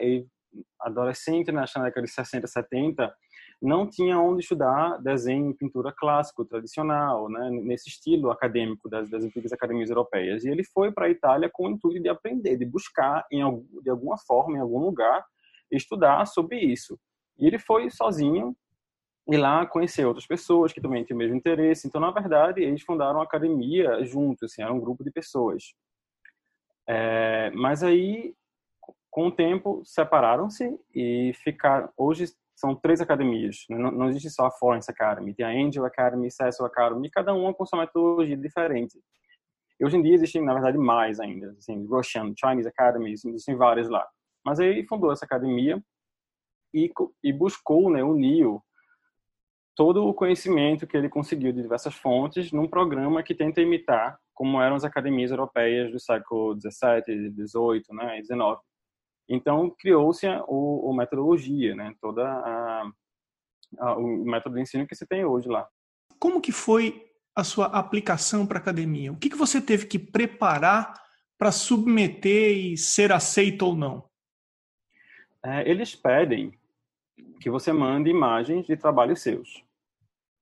adolescente, 0.82 1.50
na 1.50 1.64
década 1.64 2.02
de 2.02 2.12
60, 2.12 2.46
70, 2.48 3.16
não 3.62 3.90
tinha 3.90 4.20
onde 4.20 4.42
estudar 4.42 4.98
desenho 5.02 5.52
e 5.52 5.54
pintura 5.54 5.94
clássico, 5.98 6.44
tradicional, 6.44 7.30
né, 7.30 7.50
nesse 7.50 7.90
estilo 7.90 8.30
acadêmico 8.30 8.90
das, 8.90 9.10
das 9.10 9.24
antigas 9.24 9.54
academias 9.54 9.90
europeias. 9.90 10.44
E 10.44 10.50
ele 10.50 10.66
foi 10.66 10.92
para 10.92 11.06
a 11.06 11.10
Itália 11.10 11.50
com 11.52 11.68
o 11.68 11.72
intuito 11.72 12.02
de 12.02 12.10
aprender, 12.10 12.58
de 12.58 12.66
buscar, 12.66 13.26
em, 13.32 13.42
de 13.82 13.90
alguma 13.90 14.18
forma, 14.18 14.58
em 14.58 14.62
algum 14.62 14.80
lugar, 14.80 15.24
estudar 15.72 16.26
sobre 16.26 16.60
isso. 16.60 17.00
E 17.40 17.48
ele 17.48 17.58
foi 17.58 17.90
sozinho 17.90 18.56
e 19.30 19.38
lá 19.38 19.66
conhecer 19.66 20.06
outras 20.06 20.26
pessoas 20.26 20.72
que 20.72 20.80
também 20.80 21.04
tinham 21.04 21.18
o 21.18 21.20
mesmo 21.20 21.36
interesse. 21.36 21.88
Então, 21.88 22.00
na 22.00 22.12
verdade, 22.12 22.62
eles 22.64 22.82
fundaram 22.82 23.16
uma 23.16 23.26
academia 23.26 24.04
juntos, 24.06 24.44
assim, 24.44 24.62
era 24.62 24.74
um 24.74 24.80
grupo 24.80 25.04
de 25.04 25.12
pessoas. 25.12 25.74
É, 26.88 27.52
mas 27.52 27.84
aí, 27.84 28.34
com 29.12 29.28
o 29.28 29.32
tempo, 29.32 29.82
separaram-se 29.84 30.80
e 30.96 31.34
ficaram. 31.44 31.90
Hoje 31.98 32.28
são 32.56 32.74
três 32.74 33.02
academias. 33.02 33.66
Né? 33.70 33.78
Não, 33.78 33.92
não 33.92 34.10
existe 34.10 34.30
só 34.30 34.46
a 34.46 34.52
Florence 34.52 34.90
Academy. 34.90 35.34
Tem 35.34 35.46
a 35.46 35.50
Angel 35.50 35.86
Academy, 35.86 36.32
Cecil 36.32 36.66
Academy, 36.66 37.10
cada 37.10 37.34
uma 37.34 37.54
com 37.54 37.66
sua 37.66 37.80
metodologia 37.80 38.38
diferente. 38.38 38.98
E 39.80 39.86
hoje 39.86 39.98
em 39.98 40.02
dia 40.02 40.16
existem, 40.16 40.44
na 40.44 40.54
verdade, 40.54 40.78
mais 40.78 41.20
ainda. 41.20 41.56
Assim, 41.60 41.86
Russian, 41.86 42.34
Chinese 42.36 42.68
Academy, 42.68 43.12
existem 43.12 43.56
várias 43.56 43.90
lá. 43.90 44.08
Mas 44.44 44.60
aí 44.60 44.86
fundou 44.88 45.12
essa 45.12 45.26
academia 45.26 45.84
e, 46.74 46.92
e 47.24 47.34
buscou 47.34 47.92
né, 47.92 48.04
unir 48.04 48.48
todo 49.78 50.08
o 50.08 50.14
conhecimento 50.14 50.88
que 50.88 50.98
ele 50.98 51.08
conseguiu 51.08 51.54
de 51.54 51.62
diversas 51.62 51.94
fontes 51.94 52.52
num 52.52 52.68
programa 52.68 53.22
que 53.22 53.36
tenta 53.36 53.62
imitar 53.62 54.20
como 54.34 54.60
eram 54.60 54.76
as 54.76 54.84
academias 54.84 55.30
europeias 55.30 55.92
do 55.92 56.00
século 56.00 56.56
17, 56.56 57.30
18, 57.30 57.94
né, 57.94 58.20
19. 58.22 58.60
Então 59.30 59.70
criou-se 59.80 60.26
o, 60.48 60.90
o, 60.90 60.94
metodologia, 60.96 61.76
né, 61.76 61.94
toda 62.02 62.28
a, 62.28 62.92
a, 63.80 63.98
o 63.98 64.26
método 64.26 64.56
de 64.56 64.62
ensino 64.62 64.88
que 64.88 64.96
se 64.96 65.06
tem 65.06 65.24
hoje 65.24 65.48
lá. 65.48 65.68
Como 66.18 66.42
que 66.42 66.52
foi 66.52 67.08
a 67.36 67.44
sua 67.44 67.68
aplicação 67.68 68.48
para 68.48 68.58
a 68.58 68.62
academia? 68.62 69.12
O 69.12 69.18
que, 69.18 69.30
que 69.30 69.38
você 69.38 69.62
teve 69.62 69.86
que 69.86 70.00
preparar 70.00 70.92
para 71.38 71.52
submeter 71.52 72.58
e 72.58 72.78
ser 72.78 73.12
aceito 73.12 73.62
ou 73.62 73.76
não? 73.76 74.10
É, 75.46 75.70
eles 75.70 75.96
pedem 75.96 76.52
que 77.40 77.50
você 77.50 77.72
mande 77.72 78.10
imagens 78.10 78.66
de 78.66 78.76
trabalhos 78.76 79.22
seus. 79.22 79.67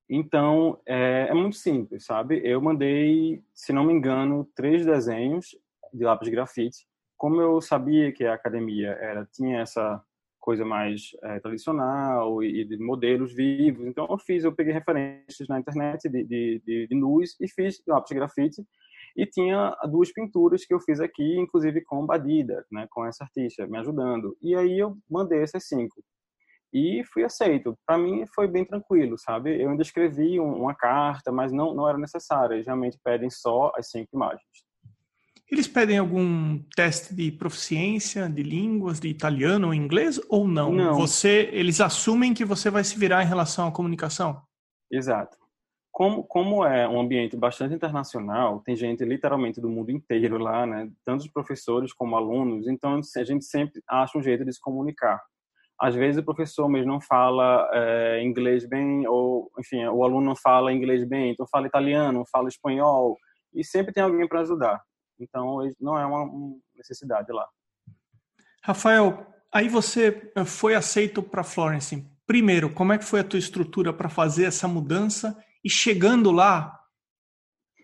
Então, 0.10 0.80
é, 0.88 1.28
é, 1.30 1.34
muito 1.34 1.56
simples, 1.56 2.06
sabe? 2.06 2.40
Eu 2.44 2.62
mandei, 2.62 3.42
se 3.54 3.74
não 3.74 3.84
me 3.84 3.94
engano, 3.94 4.48
três 4.56 4.86
desenhos 4.86 5.48
de 5.92 6.04
lápis 6.04 6.28
de 6.28 6.36
grafite. 6.36 6.88
Como 7.18 7.42
eu 7.42 7.60
sabia 7.60 8.12
que 8.12 8.24
a 8.26 8.34
academia 8.34 8.92
era 9.02 9.28
tinha 9.34 9.62
essa 9.62 10.02
coisa 10.40 10.64
mais 10.64 11.10
é, 11.24 11.40
tradicional 11.40 12.44
e, 12.44 12.64
de 12.66 12.78
modelos 12.78 13.34
vivos, 13.34 13.88
então 13.88 14.06
eu 14.08 14.18
fiz, 14.20 14.44
eu 14.44 14.54
peguei 14.54 14.72
referências 14.72 15.48
na 15.50 15.60
internet 15.60 16.08
de, 16.08 16.24
de, 16.24 16.62
de, 16.64 16.88
de 16.88 16.96
luz 16.96 17.36
e 17.42 17.50
fiz 17.50 17.82
lápis 17.88 18.10
de 18.10 18.16
grafite. 18.16 18.64
E 19.18 19.26
tinha 19.26 19.76
duas 19.90 20.12
pinturas 20.12 20.66
que 20.66 20.74
eu 20.74 20.80
fiz 20.80 21.00
aqui, 21.00 21.38
inclusive 21.40 21.82
com 21.86 22.06
Badida, 22.06 22.66
né, 22.72 22.86
com 22.92 23.06
essa 23.06 23.24
artista 23.24 23.66
me 23.66 23.78
ajudando. 23.80 24.38
E 24.42 24.54
aí 24.56 24.78
eu 24.78 24.98
mandei 25.10 25.42
essas 25.42 25.68
cinco 25.68 26.04
e 26.76 27.06
fui 27.06 27.24
aceito. 27.24 27.74
Para 27.88 27.98
mim 27.98 28.26
foi 28.36 28.50
bem 28.50 28.66
tranquilo, 28.66 29.18
sabe? 29.18 29.62
Eu 29.62 29.70
ainda 29.70 29.82
escrevi 29.82 30.42
uma 30.42 30.76
carta, 30.76 31.32
mas 31.32 31.54
não, 31.54 31.74
não 31.74 31.88
era 31.88 31.98
necessário. 31.98 32.54
Eles 32.54 32.66
realmente 32.66 33.00
pedem 33.02 33.30
só 33.30 33.72
as 33.78 33.90
cinco 33.90 34.10
imagens. 34.14 34.44
Eles 35.50 35.70
pedem 35.70 35.98
algum 35.98 36.60
teste 36.76 37.16
de 37.16 37.32
proficiência 37.32 38.28
de 38.28 38.44
línguas, 38.44 39.00
de 39.00 39.08
italiano 39.08 39.68
ou 39.68 39.74
inglês 39.74 40.20
ou 40.28 40.46
não? 40.46 40.74
não? 40.74 40.96
Você, 40.96 41.50
eles 41.54 41.80
assumem 41.80 42.34
que 42.34 42.44
você 42.44 42.70
vai 42.70 42.84
se 42.84 43.00
virar 43.00 43.24
em 43.24 43.28
relação 43.28 43.70
à 43.70 43.72
comunicação? 43.72 44.42
Exato. 44.92 45.38
Como, 45.94 46.26
como 46.26 46.66
é 46.66 46.86
um 46.90 47.00
ambiente 47.00 47.38
bastante 47.38 47.74
internacional, 47.74 48.60
tem 48.66 48.76
gente 48.76 49.06
literalmente 49.06 49.62
do 49.62 49.70
mundo 49.70 49.92
inteiro 49.92 50.38
lá, 50.38 50.66
né? 50.66 50.92
Tanto 51.06 51.22
os 51.22 51.32
professores 51.32 51.94
como 51.94 52.18
alunos, 52.18 52.68
então 52.68 53.00
a 53.16 53.24
gente 53.24 53.46
sempre 53.46 53.82
acha 53.88 54.18
um 54.18 54.22
jeito 54.22 54.44
de 54.44 54.52
se 54.52 54.60
comunicar 54.60 55.22
às 55.80 55.94
vezes 55.94 56.22
o 56.22 56.26
professor 56.26 56.70
mesmo 56.70 56.92
não 56.92 57.02
fala 57.02 57.70
é, 57.74 58.24
inglês 58.24 58.68
bem, 58.68 59.06
ou, 59.08 59.52
enfim, 59.60 59.86
o 59.86 60.04
aluno 60.04 60.26
não 60.26 60.36
fala 60.36 60.72
inglês 60.72 61.04
bem, 61.04 61.32
então 61.32 61.46
fala 61.48 61.68
italiano, 61.68 62.24
fala 62.32 62.48
espanhol, 62.48 63.18
e 63.54 63.64
sempre 63.64 63.94
tem 63.94 64.04
alguém 64.04 64.28
para 64.28 64.42
ajudar. 64.42 64.82
Então, 65.20 65.60
não 65.80 65.98
é 65.98 66.06
uma 66.06 66.30
necessidade 66.76 67.32
lá. 67.32 67.48
Rafael, 68.64 69.26
aí 69.54 69.70
você 69.70 70.32
eh, 70.36 70.46
foi 70.46 70.76
aceito 70.76 71.22
para 71.22 71.44
Florence. 71.44 72.06
Primeiro, 72.26 72.74
como 72.74 72.92
é 72.92 72.98
que 72.98 73.06
foi 73.06 73.20
a 73.20 73.24
tua 73.24 73.40
estrutura 73.40 73.94
para 73.94 74.10
fazer 74.10 74.46
essa 74.46 74.68
mudança? 74.68 75.38
E 75.64 75.70
chegando 75.70 76.32
lá, 76.32 76.78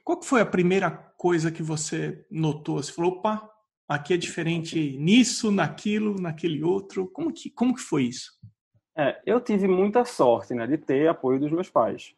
qual 0.04 0.22
foi 0.24 0.42
a 0.42 0.46
primeira 0.46 0.90
coisa 1.18 1.52
que 1.52 1.62
você 1.62 2.26
notou? 2.30 2.82
Você 2.82 2.92
falou, 2.92 3.14
opa, 3.14 3.48
aqui 3.92 4.14
é 4.14 4.18
diferente 4.18 4.98
nisso, 4.98 5.52
naquilo, 5.52 6.16
naquele 6.20 6.64
outro. 6.64 7.08
Como 7.08 7.32
que, 7.32 7.50
como 7.50 7.76
que 7.76 7.82
foi 7.82 8.04
isso? 8.04 8.32
É, 8.98 9.22
eu 9.26 9.42
tive 9.42 9.68
muita 9.68 10.06
sorte, 10.06 10.54
né, 10.54 10.66
de 10.66 10.78
ter 10.78 11.10
apoio 11.10 11.40
dos 11.40 11.52
meus 11.52 11.70
pais. 11.70 12.14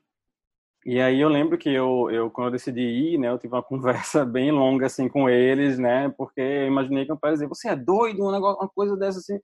E 0.85 0.99
aí 0.99 1.19
eu 1.19 1.29
lembro 1.29 1.57
que 1.57 1.69
eu, 1.69 2.11
eu 2.11 2.29
quando 2.29 2.47
eu 2.47 2.51
decidi 2.51 2.81
ir, 2.81 3.17
né, 3.17 3.29
eu 3.29 3.39
tive 3.39 3.55
uma 3.55 3.63
conversa 3.63 4.23
bem 4.23 4.51
longa 4.51 4.85
assim 4.85 5.07
com 5.09 5.27
eles, 5.27 5.79
né, 5.79 6.13
porque 6.15 6.41
eu 6.41 6.67
imaginei 6.67 7.05
que 7.05 7.11
meu 7.11 7.19
pai 7.19 7.31
ia 7.31 7.33
dizer, 7.33 7.47
você 7.47 7.69
é 7.69 7.75
doido, 7.75 8.23
um 8.23 8.31
negócio, 8.31 8.61
uma 8.61 8.69
coisa 8.69 8.95
dessa 8.95 9.19
assim. 9.19 9.39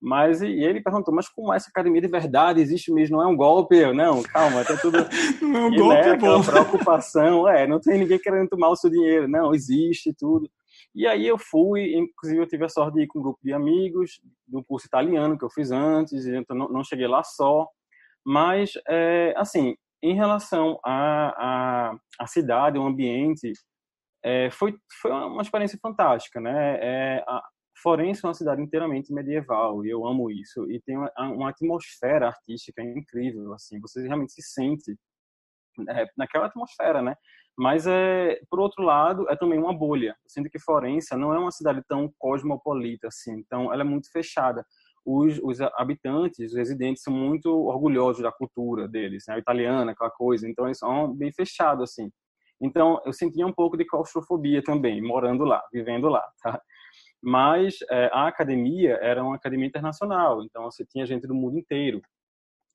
Mas 0.00 0.42
e 0.42 0.46
ele 0.46 0.80
perguntou, 0.80 1.12
mas 1.12 1.28
como 1.28 1.52
é 1.52 1.56
essa 1.56 1.70
academia 1.70 2.00
de 2.00 2.06
verdade 2.06 2.60
existe 2.60 2.92
mesmo? 2.92 3.16
Não 3.16 3.24
é 3.24 3.26
um 3.26 3.36
golpe? 3.36 3.76
Eu, 3.76 3.92
não, 3.92 4.22
calma, 4.22 4.64
tá 4.64 4.76
tudo. 4.76 4.98
não 5.42 5.56
é 5.56 5.66
um 5.66 5.76
golpe, 5.76 5.94
né, 5.94 6.10
é 6.10 6.16
bom. 6.16 6.42
preocupação, 6.42 7.48
é, 7.48 7.66
não 7.66 7.80
tem 7.80 7.98
ninguém 7.98 8.18
querendo 8.18 8.48
tomar 8.48 8.68
o 8.68 8.76
seu 8.76 8.90
dinheiro, 8.90 9.28
não, 9.28 9.54
existe 9.54 10.12
tudo. 10.12 10.48
E 10.98 11.06
aí 11.06 11.28
eu 11.28 11.38
fui, 11.38 11.94
inclusive 11.94 12.42
eu 12.42 12.46
tive 12.48 12.64
a 12.64 12.68
sorte 12.68 12.96
de 12.96 13.02
ir 13.02 13.06
com 13.06 13.20
um 13.20 13.22
grupo 13.22 13.38
de 13.40 13.52
amigos 13.52 14.20
do 14.48 14.64
curso 14.64 14.88
italiano 14.88 15.38
que 15.38 15.44
eu 15.44 15.50
fiz 15.50 15.70
antes, 15.70 16.26
então 16.26 16.56
não, 16.56 16.68
não 16.68 16.82
cheguei 16.82 17.06
lá 17.06 17.22
só. 17.22 17.68
Mas, 18.26 18.72
é, 18.88 19.32
assim, 19.36 19.76
em 20.02 20.16
relação 20.16 20.80
à, 20.84 21.90
à, 21.92 21.98
à 22.18 22.26
cidade, 22.26 22.78
ao 22.78 22.84
ambiente, 22.84 23.52
é, 24.24 24.50
foi, 24.50 24.76
foi 25.00 25.12
uma 25.12 25.42
experiência 25.42 25.78
fantástica, 25.80 26.40
né? 26.40 26.78
É, 26.82 27.24
a 27.28 27.44
Florença 27.80 28.26
é 28.26 28.28
uma 28.28 28.34
cidade 28.34 28.60
inteiramente 28.60 29.12
medieval 29.12 29.86
e 29.86 29.90
eu 29.90 30.04
amo 30.04 30.28
isso. 30.32 30.68
E 30.68 30.80
tem 30.80 30.96
uma, 30.96 31.12
uma 31.16 31.50
atmosfera 31.50 32.26
artística 32.26 32.82
incrível, 32.82 33.52
assim, 33.54 33.78
você 33.78 34.04
realmente 34.04 34.32
se 34.32 34.42
sente 34.42 34.96
naquela 36.16 36.46
atmosfera, 36.46 37.02
né? 37.02 37.14
Mas, 37.56 37.86
é, 37.86 38.38
por 38.48 38.60
outro 38.60 38.84
lado, 38.84 39.28
é 39.28 39.36
também 39.36 39.58
uma 39.58 39.76
bolha. 39.76 40.10
Eu 40.24 40.30
sinto 40.30 40.48
que 40.48 40.60
Florença 40.60 41.16
não 41.16 41.34
é 41.34 41.38
uma 41.38 41.50
cidade 41.50 41.82
tão 41.88 42.08
cosmopolita 42.16 43.08
assim, 43.08 43.32
então 43.32 43.72
ela 43.72 43.82
é 43.82 43.84
muito 43.84 44.10
fechada. 44.12 44.64
Os, 45.04 45.40
os 45.42 45.60
habitantes, 45.76 46.52
os 46.52 46.56
residentes 46.56 47.02
são 47.02 47.12
muito 47.12 47.50
orgulhosos 47.50 48.22
da 48.22 48.30
cultura 48.30 48.86
deles, 48.86 49.24
né? 49.26 49.36
O 49.36 49.38
italiano, 49.38 49.90
aquela 49.90 50.10
coisa, 50.10 50.48
então 50.48 50.66
eles 50.66 50.78
são 50.78 51.12
bem 51.12 51.32
fechados 51.32 51.90
assim. 51.90 52.10
Então, 52.60 53.00
eu 53.04 53.12
sentia 53.12 53.46
um 53.46 53.52
pouco 53.52 53.76
de 53.76 53.84
claustrofobia 53.84 54.62
também, 54.62 55.00
morando 55.00 55.44
lá, 55.44 55.62
vivendo 55.72 56.08
lá, 56.08 56.24
tá? 56.42 56.60
Mas 57.22 57.78
é, 57.90 58.10
a 58.12 58.28
academia 58.28 58.98
era 59.02 59.22
uma 59.22 59.36
academia 59.36 59.66
internacional, 59.66 60.42
então 60.42 60.64
você 60.64 60.84
tinha 60.84 61.06
gente 61.06 61.26
do 61.26 61.34
mundo 61.34 61.58
inteiro. 61.58 62.00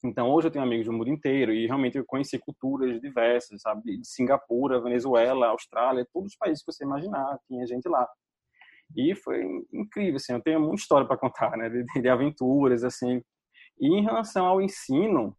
Então, 0.04 0.30
hoje 0.30 0.48
eu 0.48 0.52
tenho 0.52 0.66
amigos 0.66 0.86
do 0.86 0.92
mundo 0.92 1.10
inteiro 1.10 1.54
e 1.54 1.66
realmente 1.66 1.98
eu 1.98 2.04
conheci 2.06 2.38
culturas 2.38 3.00
diversas, 3.00 3.62
sabe? 3.62 3.98
De 3.98 4.06
Singapura, 4.06 4.82
Venezuela, 4.82 5.48
Austrália, 5.48 6.08
todos 6.14 6.34
os 6.34 6.38
países 6.38 6.64
que 6.64 6.72
você 6.72 6.84
imaginar, 6.84 7.40
tinha 7.48 7.66
gente 7.66 7.88
lá. 7.88 8.06
E 8.96 9.16
foi 9.16 9.44
incrível, 9.72 10.18
assim, 10.18 10.34
eu 10.34 10.42
tenho 10.42 10.60
muita 10.60 10.82
história 10.82 11.08
para 11.08 11.18
contar, 11.18 11.56
né? 11.58 11.70
De, 11.70 11.86
de, 12.02 12.10
aventuras, 12.10 12.84
assim. 12.84 13.24
E 13.80 13.88
em 13.88 14.04
relação 14.04 14.46
ao 14.46 14.62
ensino, 14.62 15.36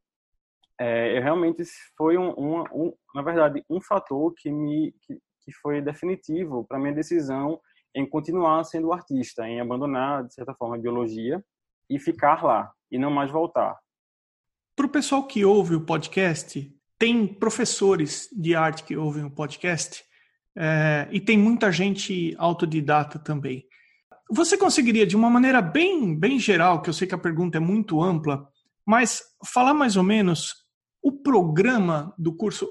é, 0.81 1.21
realmente 1.21 1.63
foi 1.97 2.17
um, 2.17 2.31
um, 2.31 2.63
um, 2.73 2.93
na 3.15 3.23
verdade, 3.23 3.63
um 3.69 3.81
fator 3.83 4.33
que 4.35 4.51
me 4.51 4.93
que, 5.03 5.19
que 5.43 5.53
foi 5.61 5.83
definitivo 5.83 6.65
para 6.67 6.79
minha 6.79 6.95
decisão 6.95 7.61
em 7.95 8.09
continuar 8.09 8.65
sendo 8.65 8.93
artista, 8.93 9.47
em 9.47 9.61
abandonar, 9.61 10.25
de 10.25 10.35
certa 10.35 10.55
forma, 10.55 10.77
a 10.77 10.81
biologia 10.81 11.45
e 11.89 11.99
ficar 11.99 12.43
lá, 12.43 12.73
e 12.91 12.99
não 12.99 13.11
mais 13.11 13.31
voltar. 13.31 13.79
Para 14.77 14.87
o 14.87 14.89
pessoal 14.89 15.25
que 15.25 15.45
ouve 15.45 15.77
o 15.77 15.81
podcast, 15.81 16.69
tem 16.99 17.27
professores 17.29 18.29
de 18.33 18.57
arte 18.57 18.83
que 18.83 18.97
ouvem 18.97 19.23
o 19.23 19.31
podcast 19.31 20.03
é, 20.57 21.07
e 21.13 21.21
tem 21.21 21.39
muita 21.39 21.71
gente 21.71 22.35
autodidata 22.39 23.21
também. 23.21 23.65
Você 24.29 24.59
conseguiria, 24.59 25.07
de 25.07 25.15
uma 25.15 25.31
maneira 25.31 25.63
bem, 25.63 26.19
bem 26.19 26.41
geral, 26.41 26.83
que 26.83 26.91
eu 26.91 26.95
sei 26.95 27.07
que 27.07 27.15
a 27.15 27.19
pergunta 27.19 27.59
é 27.59 27.61
muito 27.61 28.03
ampla, 28.03 28.49
mas 28.85 29.23
falar 29.47 29.75
mais 29.75 29.97
ou 29.97 30.03
menos 30.03 30.65
o 31.01 31.13
programa 31.13 32.13
do 32.19 32.35
curso, 32.35 32.69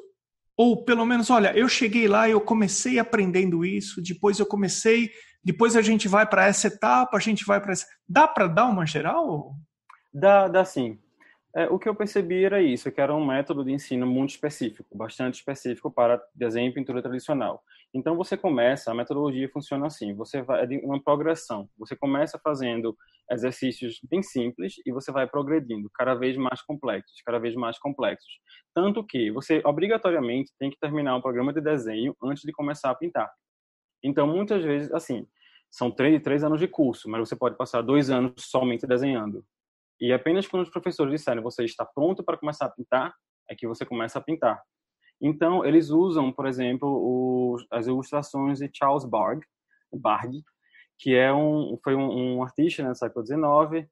ou 0.57 0.83
pelo 0.83 1.05
menos, 1.05 1.29
olha, 1.29 1.57
eu 1.57 1.69
cheguei 1.69 2.07
lá, 2.07 2.27
eu 2.27 2.41
comecei 2.41 2.99
aprendendo 2.99 3.63
isso, 3.63 4.01
depois 4.01 4.39
eu 4.39 4.45
comecei, 4.45 5.09
depois 5.41 5.77
a 5.77 5.81
gente 5.81 6.09
vai 6.09 6.27
para 6.27 6.47
essa 6.47 6.67
etapa, 6.67 7.15
a 7.15 7.19
gente 7.21 7.45
vai 7.45 7.61
para 7.61 7.71
essa. 7.71 7.85
Dá 8.09 8.27
para 8.27 8.47
dar 8.47 8.65
uma 8.65 8.85
geral? 8.85 9.55
Dá, 10.13 10.49
dá 10.49 10.65
sim. 10.65 10.99
É, 11.55 11.67
o 11.67 11.77
que 11.77 11.87
eu 11.87 11.93
percebi 11.93 12.43
era 12.43 12.63
isso, 12.63 12.91
que 12.91 12.99
era 12.99 13.13
um 13.13 13.23
método 13.23 13.63
de 13.63 13.71
ensino 13.71 14.07
muito 14.07 14.31
específico, 14.31 14.97
bastante 14.97 15.35
específico 15.35 15.91
para 15.91 16.19
desenho 16.33 16.69
e 16.69 16.73
pintura 16.73 16.99
tradicional. 16.99 17.63
Então 17.93 18.15
você 18.17 18.35
começa, 18.35 18.89
a 18.89 18.95
metodologia 18.95 19.47
funciona 19.49 19.85
assim, 19.85 20.15
você 20.15 20.41
vai 20.41 20.63
é 20.63 20.79
uma 20.83 20.99
progressão. 21.01 21.69
Você 21.77 21.95
começa 21.95 22.39
fazendo 22.43 22.97
exercícios 23.29 23.99
bem 24.09 24.23
simples 24.23 24.75
e 24.83 24.91
você 24.91 25.11
vai 25.11 25.27
progredindo, 25.27 25.91
cada 25.93 26.15
vez 26.15 26.35
mais 26.37 26.59
complexos, 26.63 27.21
cada 27.23 27.37
vez 27.37 27.53
mais 27.53 27.77
complexos. 27.77 28.39
Tanto 28.73 29.05
que 29.05 29.29
você 29.29 29.61
obrigatoriamente 29.63 30.51
tem 30.57 30.71
que 30.71 30.79
terminar 30.79 31.15
um 31.15 31.21
programa 31.21 31.53
de 31.53 31.61
desenho 31.61 32.15
antes 32.23 32.41
de 32.41 32.51
começar 32.51 32.89
a 32.89 32.95
pintar. 32.95 33.31
Então 34.03 34.25
muitas 34.25 34.63
vezes, 34.63 34.91
assim, 34.91 35.27
são 35.69 35.91
três, 35.91 36.19
três 36.23 36.43
anos 36.43 36.59
de 36.59 36.67
curso, 36.67 37.07
mas 37.07 37.29
você 37.29 37.35
pode 37.35 37.55
passar 37.57 37.83
dois 37.83 38.09
anos 38.09 38.33
somente 38.37 38.87
desenhando. 38.87 39.45
E 40.03 40.11
apenas 40.11 40.45
quando 40.45 40.63
os 40.63 40.69
professores 40.69 41.13
disserem 41.13 41.41
você 41.41 41.63
está 41.63 41.85
pronto 41.85 42.21
para 42.25 42.37
começar 42.37 42.65
a 42.65 42.69
pintar, 42.69 43.15
é 43.49 43.55
que 43.55 43.65
você 43.65 43.85
começa 43.85 44.19
a 44.19 44.21
pintar. 44.21 44.61
Então, 45.21 45.63
eles 45.63 45.91
usam, 45.91 46.29
por 46.29 46.45
exemplo, 46.45 47.53
os, 47.53 47.65
as 47.71 47.87
ilustrações 47.87 48.59
de 48.59 48.69
Charles 48.73 49.05
Barg, 49.05 49.39
Barg 49.93 50.43
que 50.99 51.15
é 51.15 51.31
um, 51.33 51.79
foi 51.81 51.95
um, 51.95 52.35
um 52.35 52.43
artista 52.43 52.83
né, 52.83 52.93
século 52.93 53.25
XIX, 53.25 53.89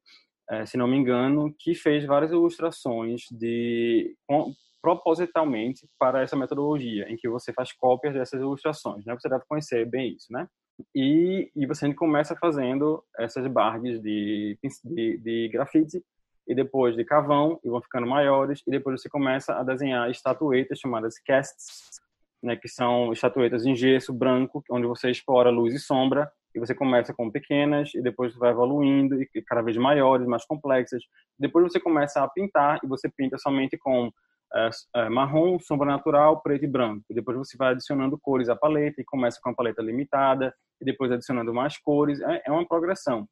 é, 0.50 0.65
se 0.65 0.75
não 0.75 0.86
me 0.86 0.98
engano, 0.98 1.56
que 1.58 1.74
fez 1.74 2.06
várias 2.06 2.32
ilustrações 2.32 3.22
de 3.32 4.13
com, 4.27 4.53
propositalmente 4.82 5.88
para 5.98 6.22
essa 6.22 6.36
metodologia, 6.36 7.10
em 7.10 7.15
que 7.15 7.30
você 7.30 7.53
faz 7.53 7.72
cópias 7.72 8.13
dessas 8.13 8.41
ilustrações. 8.41 9.06
Né? 9.06 9.15
Você 9.18 9.30
deve 9.30 9.46
conhecer 9.48 9.89
bem 9.89 10.13
isso, 10.13 10.27
né? 10.30 10.46
E, 10.96 11.52
e 11.56 11.66
você 11.66 11.94
começa 11.94 12.36
fazendo 12.36 13.04
essas 13.18 13.46
barras 13.48 14.02
de, 14.02 14.58
de, 14.84 15.18
de 15.18 15.50
grafite 15.52 16.04
e 16.48 16.56
depois 16.56 16.96
de 16.96 17.06
cavão 17.06 17.60
e 17.64 17.70
vão 17.70 17.82
ficando 17.82 18.08
maiores 18.08 18.62
e 18.68 18.72
depois 18.72 19.01
você 19.01 19.10
começa 19.10 19.53
a 19.53 19.64
desenhar 19.64 20.10
estatuetas 20.10 20.79
chamadas 20.79 21.20
casts, 21.20 22.01
né, 22.42 22.55
que 22.55 22.68
são 22.68 23.14
estatuetas 23.14 23.66
em 23.66 23.75
gesso 23.75 24.14
branco, 24.14 24.64
onde 24.70 24.88
você 24.88 25.10
explora 25.10 25.50
luz 25.50 25.74
e 25.74 25.79
sombra 25.79 26.32
e 26.53 26.60
você 26.60 26.75
começa 26.75 27.14
com 27.14 27.32
pequenas 27.32 27.94
e 27.96 28.01
depois 28.01 28.36
vai 28.36 28.51
evoluindo 28.51 29.22
e 29.22 29.42
cada 29.44 29.62
vez 29.62 29.77
maiores, 29.77 30.27
mais 30.27 30.46
complexas. 30.46 31.01
Depois 31.40 31.72
você 31.72 31.79
começa 31.79 32.22
a 32.22 32.27
pintar 32.27 32.79
e 32.84 32.88
você 32.88 33.10
pinta 33.10 33.38
somente 33.38 33.77
com 33.77 34.12
marrom, 35.09 35.59
sombra 35.59 35.87
natural, 35.87 36.42
preto 36.42 36.66
e 36.66 36.68
branco. 36.68 37.03
E 37.09 37.14
depois 37.14 37.37
você 37.37 37.57
vai 37.57 37.72
adicionando 37.72 38.20
cores 38.20 38.50
à 38.50 38.55
paleta 38.55 39.01
e 39.01 39.05
começa 39.05 39.40
com 39.42 39.50
a 39.50 39.55
paleta 39.55 39.81
limitada 39.81 40.53
e 40.79 40.85
depois 40.85 41.11
adicionando 41.11 41.53
mais 41.53 41.77
cores. 41.77 42.20
É, 42.22 42.44
é 42.48 42.51
uma 42.51 42.68
progressão. 42.68 43.27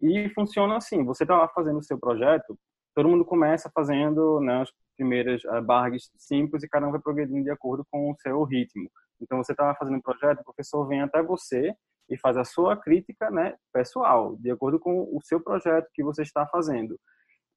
E 0.00 0.28
funciona 0.30 0.76
assim: 0.76 1.04
você 1.04 1.24
está 1.24 1.36
lá 1.36 1.48
fazendo 1.48 1.78
o 1.78 1.82
seu 1.82 1.98
projeto, 1.98 2.58
todo 2.94 3.08
mundo 3.08 3.24
começa 3.24 3.70
fazendo 3.74 4.40
né, 4.40 4.62
as 4.62 4.70
primeiras 4.96 5.42
barras 5.64 6.10
simples 6.16 6.62
e 6.62 6.68
cada 6.68 6.86
um 6.86 6.90
vai 6.90 7.00
progredindo 7.00 7.42
de 7.42 7.50
acordo 7.50 7.84
com 7.90 8.10
o 8.10 8.16
seu 8.18 8.42
ritmo. 8.44 8.88
Então 9.20 9.38
você 9.38 9.52
está 9.52 9.74
fazendo 9.74 9.96
um 9.96 10.00
projeto, 10.00 10.40
o 10.40 10.44
professor 10.44 10.86
vem 10.86 11.02
até 11.02 11.22
você 11.22 11.74
e 12.08 12.16
faz 12.18 12.36
a 12.36 12.44
sua 12.44 12.76
crítica 12.76 13.30
né, 13.30 13.54
pessoal, 13.72 14.36
de 14.36 14.50
acordo 14.50 14.78
com 14.78 15.02
o 15.02 15.20
seu 15.22 15.40
projeto 15.40 15.88
que 15.94 16.02
você 16.02 16.22
está 16.22 16.46
fazendo 16.46 16.98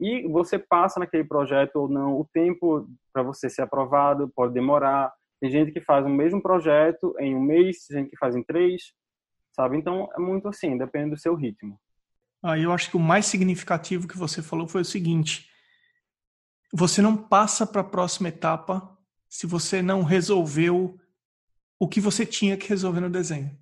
e 0.04 0.28
você 0.28 0.60
passa 0.60 1.00
naquele 1.00 1.24
projeto 1.24 1.78
ou 1.78 1.88
não, 1.88 2.20
o 2.20 2.28
tempo 2.34 2.86
para 3.14 3.24
você 3.24 3.50
ser 3.50 3.62
aprovado 3.62 4.30
pode 4.36 4.54
demorar. 4.54 5.14
Tem 5.40 5.50
gente 5.50 5.72
que 5.72 5.80
faz 5.80 6.06
o 6.06 6.10
mesmo 6.10 6.42
projeto 6.42 7.16
em 7.20 7.34
um 7.34 7.40
mês, 7.40 7.88
tem 7.88 8.00
gente 8.00 8.10
que 8.10 8.18
faz 8.18 8.36
em 8.36 8.44
três, 8.44 8.92
sabe? 9.56 9.78
Então 9.78 10.10
é 10.14 10.20
muito 10.20 10.50
assim, 10.50 10.78
depende 10.78 11.12
do 11.12 11.18
seu 11.18 11.36
ritmo. 11.36 11.80
Ah, 12.44 12.60
eu 12.60 12.74
acho 12.74 12.90
que 12.90 12.98
o 12.98 13.00
mais 13.00 13.26
significativo 13.26 14.06
que 14.06 14.18
você 14.18 14.42
falou 14.42 14.68
foi 14.68 14.82
o 14.82 14.86
seguinte: 14.86 15.50
você 16.74 17.02
não 17.02 17.16
passa 17.16 17.66
para 17.66 17.80
a 17.80 17.86
próxima 17.86 18.28
etapa 18.28 18.98
se 19.30 19.48
você 19.48 19.82
não 19.82 20.04
resolveu 20.04 21.00
o 21.80 21.88
que 21.88 22.02
você 22.02 22.26
tinha 22.26 22.58
que 22.58 22.68
resolver 22.68 23.00
no 23.00 23.10
desenho. 23.10 23.58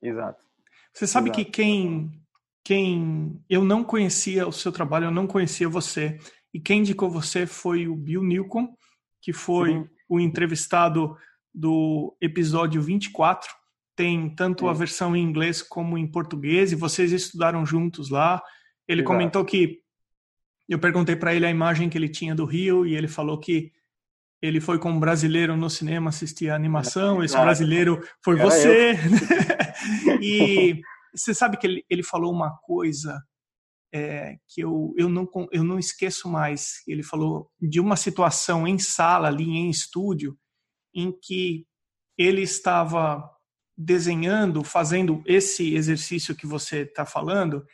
Exato. 0.00 0.44
Você 0.92 1.08
sabe 1.08 1.30
Exato. 1.30 1.44
que 1.44 1.50
quem 1.50 2.23
quem 2.64 3.38
eu 3.48 3.62
não 3.62 3.84
conhecia 3.84 4.48
o 4.48 4.52
seu 4.52 4.72
trabalho, 4.72 5.06
eu 5.06 5.10
não 5.10 5.26
conhecia 5.26 5.68
você. 5.68 6.18
E 6.52 6.58
quem 6.58 6.80
indicou 6.80 7.10
você 7.10 7.46
foi 7.46 7.86
o 7.86 7.94
Bill 7.94 8.22
Newcomb, 8.22 8.70
que 9.20 9.32
foi 9.32 9.72
Sim. 9.72 9.88
o 10.08 10.18
entrevistado 10.18 11.16
do 11.52 12.16
episódio 12.20 12.80
24. 12.80 13.50
Tem 13.94 14.34
tanto 14.34 14.64
Sim. 14.64 14.70
a 14.70 14.72
versão 14.72 15.14
em 15.14 15.22
inglês 15.22 15.60
como 15.62 15.98
em 15.98 16.06
português, 16.06 16.72
e 16.72 16.76
vocês 16.76 17.12
estudaram 17.12 17.66
juntos 17.66 18.08
lá. 18.08 18.42
Ele 18.88 19.02
Exato. 19.02 19.12
comentou 19.12 19.44
que 19.44 19.80
eu 20.66 20.78
perguntei 20.78 21.16
para 21.16 21.34
ele 21.34 21.44
a 21.44 21.50
imagem 21.50 21.90
que 21.90 21.98
ele 21.98 22.08
tinha 22.08 22.34
do 22.34 22.46
Rio, 22.46 22.86
e 22.86 22.96
ele 22.96 23.08
falou 23.08 23.38
que 23.38 23.72
ele 24.40 24.60
foi 24.60 24.78
com 24.78 24.90
um 24.90 25.00
brasileiro 25.00 25.56
no 25.56 25.68
cinema 25.68 26.08
assistir 26.08 26.50
a 26.50 26.56
animação. 26.56 27.22
Esse 27.22 27.36
brasileiro 27.36 28.00
foi 28.22 28.38
Era 28.38 28.44
você. 28.44 28.94
e 30.20 30.80
você 31.14 31.34
sabe 31.34 31.56
que 31.56 31.66
ele, 31.66 31.84
ele 31.88 32.02
falou 32.02 32.32
uma 32.32 32.56
coisa 32.58 33.22
é, 33.92 34.36
que 34.48 34.60
eu, 34.60 34.92
eu, 34.96 35.08
não, 35.08 35.28
eu 35.52 35.62
não 35.62 35.78
esqueço 35.78 36.28
mais. 36.28 36.82
Ele 36.86 37.02
falou 37.02 37.48
de 37.60 37.78
uma 37.80 37.96
situação 37.96 38.66
em 38.66 38.78
sala, 38.78 39.28
ali 39.28 39.48
em 39.48 39.70
estúdio, 39.70 40.36
em 40.94 41.12
que 41.12 41.64
ele 42.18 42.42
estava 42.42 43.22
desenhando, 43.76 44.62
fazendo 44.64 45.22
esse 45.26 45.74
exercício 45.74 46.34
que 46.34 46.46
você 46.46 46.82
está 46.82 47.04
falando, 47.04 47.64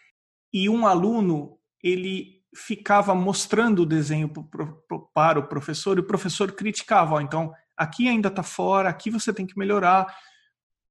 e 0.53 0.69
um 0.69 0.87
aluno 0.87 1.59
ele 1.83 2.41
ficava 2.55 3.15
mostrando 3.15 3.83
o 3.83 3.87
desenho 3.87 4.29
para 5.15 5.39
o 5.39 5.49
professor 5.49 5.97
e 5.97 6.01
o 6.01 6.07
professor 6.07 6.53
criticava. 6.53 7.15
Ó, 7.15 7.21
então, 7.21 7.53
aqui 7.77 8.09
ainda 8.09 8.29
está 8.29 8.43
fora, 8.43 8.89
aqui 8.89 9.11
você 9.11 9.33
tem 9.33 9.47
que 9.47 9.59
melhorar. 9.59 10.07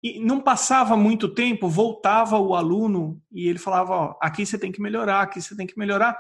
E 0.02 0.20
não 0.20 0.40
passava 0.40 0.96
muito 0.96 1.28
tempo, 1.28 1.68
voltava 1.68 2.40
o 2.40 2.56
aluno 2.56 3.22
e 3.32 3.48
ele 3.48 3.60
falava: 3.60 3.94
ó, 3.94 4.16
aqui 4.22 4.46
você 4.46 4.58
tem 4.58 4.72
que 4.72 4.82
melhorar, 4.82 5.22
aqui 5.22 5.42
você 5.42 5.56
tem 5.56 5.68
que 5.68 5.78
melhorar. 5.78 6.18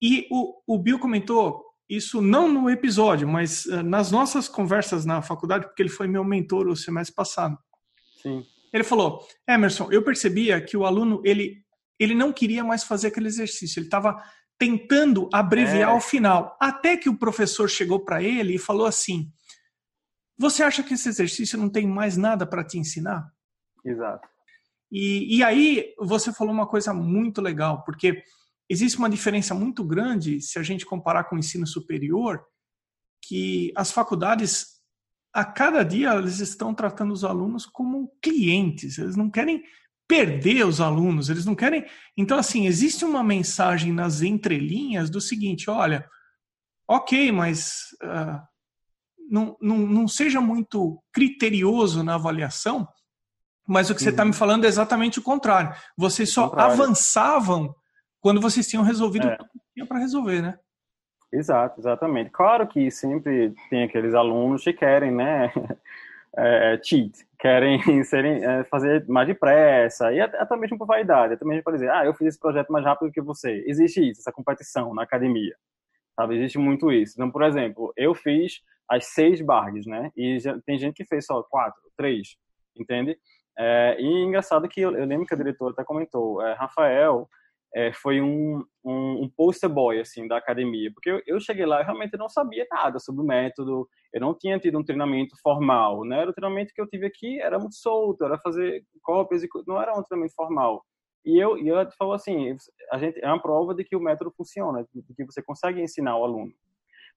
E 0.00 0.26
o, 0.30 0.54
o 0.66 0.78
Bill 0.78 0.98
comentou 0.98 1.64
isso 1.88 2.22
não 2.22 2.50
no 2.50 2.70
episódio, 2.70 3.28
mas 3.28 3.66
uh, 3.66 3.82
nas 3.82 4.10
nossas 4.10 4.48
conversas 4.48 5.04
na 5.04 5.20
faculdade, 5.20 5.66
porque 5.66 5.82
ele 5.82 5.88
foi 5.88 6.06
meu 6.06 6.24
mentor 6.24 6.68
o 6.68 6.76
semestre 6.76 7.14
passado. 7.14 7.58
Sim. 8.22 8.44
Ele 8.72 8.84
falou: 8.84 9.26
Emerson, 9.48 9.88
eu 9.90 10.02
percebia 10.02 10.60
que 10.60 10.76
o 10.76 10.86
aluno 10.86 11.20
ele, 11.24 11.56
ele 11.98 12.14
não 12.14 12.32
queria 12.32 12.64
mais 12.64 12.84
fazer 12.84 13.08
aquele 13.08 13.26
exercício, 13.26 13.80
ele 13.80 13.86
estava 13.86 14.16
tentando 14.58 15.28
abreviar 15.32 15.90
é. 15.90 15.92
o 15.92 16.00
final. 16.00 16.56
Até 16.60 16.96
que 16.96 17.08
o 17.08 17.18
professor 17.18 17.68
chegou 17.68 18.00
para 18.00 18.22
ele 18.22 18.54
e 18.54 18.58
falou 18.58 18.86
assim: 18.86 19.30
você 20.42 20.64
acha 20.64 20.82
que 20.82 20.94
esse 20.94 21.08
exercício 21.08 21.56
não 21.56 21.68
tem 21.68 21.86
mais 21.86 22.16
nada 22.16 22.44
para 22.44 22.64
te 22.64 22.76
ensinar? 22.76 23.32
Exato. 23.84 24.28
E, 24.90 25.38
e 25.38 25.42
aí 25.44 25.94
você 25.98 26.32
falou 26.32 26.52
uma 26.52 26.66
coisa 26.66 26.92
muito 26.92 27.40
legal, 27.40 27.84
porque 27.84 28.22
existe 28.68 28.98
uma 28.98 29.08
diferença 29.08 29.54
muito 29.54 29.84
grande 29.84 30.40
se 30.40 30.58
a 30.58 30.62
gente 30.62 30.84
comparar 30.84 31.24
com 31.24 31.36
o 31.36 31.38
ensino 31.38 31.66
superior, 31.66 32.44
que 33.24 33.72
as 33.76 33.92
faculdades 33.92 34.82
a 35.32 35.44
cada 35.44 35.84
dia 35.84 36.12
eles 36.14 36.40
estão 36.40 36.74
tratando 36.74 37.12
os 37.12 37.24
alunos 37.24 37.64
como 37.64 38.12
clientes, 38.20 38.98
eles 38.98 39.16
não 39.16 39.30
querem 39.30 39.62
perder 40.08 40.66
os 40.66 40.80
alunos, 40.80 41.30
eles 41.30 41.46
não 41.46 41.54
querem. 41.54 41.86
Então, 42.16 42.36
assim, 42.36 42.66
existe 42.66 43.04
uma 43.04 43.22
mensagem 43.22 43.92
nas 43.92 44.20
entrelinhas 44.20 45.08
do 45.08 45.20
seguinte: 45.20 45.70
olha, 45.70 46.06
ok, 46.86 47.30
mas 47.30 47.96
uh, 48.02 48.51
não, 49.32 49.56
não, 49.62 49.78
não 49.78 50.06
seja 50.06 50.42
muito 50.42 51.02
criterioso 51.10 52.04
na 52.04 52.16
avaliação, 52.16 52.86
mas 53.66 53.88
o 53.88 53.94
que 53.94 54.00
uhum. 54.00 54.04
você 54.04 54.10
está 54.10 54.26
me 54.26 54.34
falando 54.34 54.66
é 54.66 54.68
exatamente 54.68 55.18
o 55.18 55.22
contrário. 55.22 55.74
Vocês 55.96 56.30
só 56.30 56.50
contrário. 56.50 56.74
avançavam 56.74 57.74
quando 58.20 58.42
vocês 58.42 58.68
tinham 58.68 58.84
resolvido 58.84 59.26
é. 59.26 59.34
o 59.34 59.38
que 59.38 59.58
tinha 59.72 59.86
para 59.86 59.98
resolver, 59.98 60.42
né? 60.42 60.58
Exato, 61.32 61.80
exatamente. 61.80 62.28
Claro 62.28 62.66
que 62.68 62.90
sempre 62.90 63.54
tem 63.70 63.84
aqueles 63.84 64.12
alunos 64.12 64.62
que 64.64 64.74
querem, 64.74 65.10
né, 65.10 65.50
é, 66.36 66.78
cheat, 66.84 67.26
querem 67.38 67.80
serem, 68.04 68.44
é, 68.44 68.64
fazer 68.64 69.08
mais 69.08 69.26
depressa, 69.26 70.12
e 70.12 70.20
até 70.20 70.56
mesmo 70.58 70.76
por 70.76 70.86
vaidade, 70.86 71.32
até 71.32 71.44
mesmo 71.46 71.62
para 71.62 71.72
dizer, 71.72 71.90
ah, 71.90 72.04
eu 72.04 72.12
fiz 72.12 72.28
esse 72.28 72.38
projeto 72.38 72.70
mais 72.70 72.84
rápido 72.84 73.10
que 73.10 73.22
você. 73.22 73.64
Existe 73.66 74.10
isso, 74.10 74.20
essa 74.20 74.30
competição 74.30 74.92
na 74.92 75.04
academia, 75.04 75.56
sabe? 76.14 76.36
Existe 76.36 76.58
muito 76.58 76.92
isso. 76.92 77.14
Então, 77.16 77.30
por 77.30 77.42
exemplo, 77.42 77.94
eu 77.96 78.14
fiz 78.14 78.60
as 78.92 79.06
seis 79.06 79.40
bargs, 79.40 79.86
né, 79.86 80.10
e 80.14 80.38
já, 80.38 80.60
tem 80.66 80.78
gente 80.78 80.96
que 80.96 81.06
fez 81.06 81.24
só 81.24 81.42
quatro, 81.44 81.80
três, 81.96 82.36
entende? 82.76 83.18
É, 83.58 83.96
e 83.98 84.06
engraçado 84.22 84.68
que 84.68 84.82
eu, 84.82 84.94
eu, 84.94 85.06
lembro 85.06 85.26
que 85.26 85.32
a 85.32 85.36
diretora 85.36 85.72
até 85.72 85.82
comentou, 85.82 86.42
é, 86.42 86.52
Rafael 86.52 87.26
é, 87.74 87.90
foi 87.90 88.20
um, 88.20 88.62
um, 88.84 89.22
um, 89.22 89.30
poster 89.34 89.70
boy 89.70 89.98
assim 89.98 90.28
da 90.28 90.36
academia, 90.36 90.90
porque 90.92 91.10
eu, 91.10 91.22
eu, 91.26 91.40
cheguei 91.40 91.64
lá 91.64 91.80
e 91.80 91.84
realmente 91.84 92.18
não 92.18 92.28
sabia 92.28 92.66
nada 92.70 92.98
sobre 92.98 93.22
o 93.22 93.26
método, 93.26 93.88
eu 94.12 94.20
não 94.20 94.34
tinha 94.34 94.58
tido 94.58 94.78
um 94.78 94.84
treinamento 94.84 95.34
formal, 95.42 96.04
né? 96.04 96.20
Era 96.20 96.30
o 96.30 96.34
treinamento 96.34 96.74
que 96.74 96.80
eu 96.80 96.86
tive 96.86 97.06
aqui 97.06 97.40
era 97.40 97.58
muito 97.58 97.76
solto, 97.76 98.26
era 98.26 98.38
fazer 98.38 98.84
cópias 99.02 99.42
e 99.42 99.48
não 99.66 99.80
era 99.80 99.98
um 99.98 100.02
treinamento 100.02 100.34
formal. 100.34 100.84
E 101.24 101.38
eu 101.38 101.56
e 101.56 101.70
ela 101.70 101.88
falou 101.92 102.12
assim, 102.12 102.54
a 102.90 102.98
gente 102.98 103.18
é 103.24 103.26
uma 103.26 103.40
prova 103.40 103.74
de 103.74 103.84
que 103.84 103.96
o 103.96 104.00
método 104.00 104.34
funciona, 104.36 104.86
de 104.94 105.14
que 105.14 105.24
você 105.24 105.42
consegue 105.42 105.80
ensinar 105.80 106.18
o 106.18 106.24
aluno. 106.24 106.52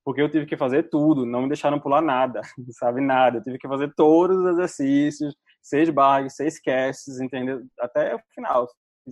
Porque 0.06 0.22
eu 0.22 0.30
tive 0.30 0.46
que 0.46 0.56
fazer 0.56 0.84
tudo, 0.84 1.26
não 1.26 1.42
me 1.42 1.48
deixaram 1.48 1.80
pular 1.80 2.02
nada, 2.02 2.42
sabe 2.80 3.02
nada. 3.02 3.40
Eu 3.40 3.44
tive 3.44 3.58
que 3.58 3.68
fazer 3.68 3.92
todos 3.96 4.38
os 4.38 4.46
exercícios, 4.46 5.36
seis 5.62 5.90
barras, 5.90 6.36
seis 6.36 6.62
casts, 6.62 7.20
entendeu? 7.20 7.62
Até 7.80 8.16
o 8.16 8.20
final 8.34 8.68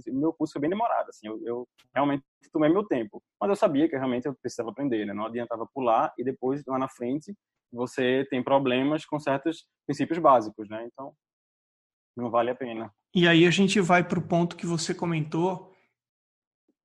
meu 0.07 0.33
curso 0.33 0.53
foi 0.53 0.61
bem 0.61 0.69
demorado, 0.69 1.09
assim, 1.09 1.27
eu, 1.27 1.39
eu, 1.45 1.67
realmente 1.93 2.23
tomei 2.51 2.69
meu 2.69 2.83
tempo. 2.83 3.21
Mas 3.39 3.49
eu 3.49 3.55
sabia 3.55 3.87
que 3.87 3.95
realmente 3.95 4.25
eu 4.25 4.35
precisava 4.35 4.71
aprender, 4.71 5.05
né? 5.05 5.13
Não 5.13 5.25
adiantava 5.25 5.67
pular 5.73 6.13
e 6.17 6.23
depois, 6.23 6.63
lá 6.65 6.79
na 6.79 6.89
frente, 6.89 7.33
você 7.71 8.25
tem 8.29 8.43
problemas 8.43 9.05
com 9.05 9.19
certos 9.19 9.65
princípios 9.85 10.19
básicos, 10.19 10.67
né? 10.69 10.87
Então, 10.91 11.13
não 12.15 12.29
vale 12.29 12.51
a 12.51 12.55
pena. 12.55 12.93
E 13.13 13.27
aí 13.27 13.45
a 13.45 13.51
gente 13.51 13.79
vai 13.79 14.03
para 14.03 14.19
o 14.19 14.27
ponto 14.27 14.55
que 14.55 14.65
você 14.65 14.93
comentou, 14.93 15.71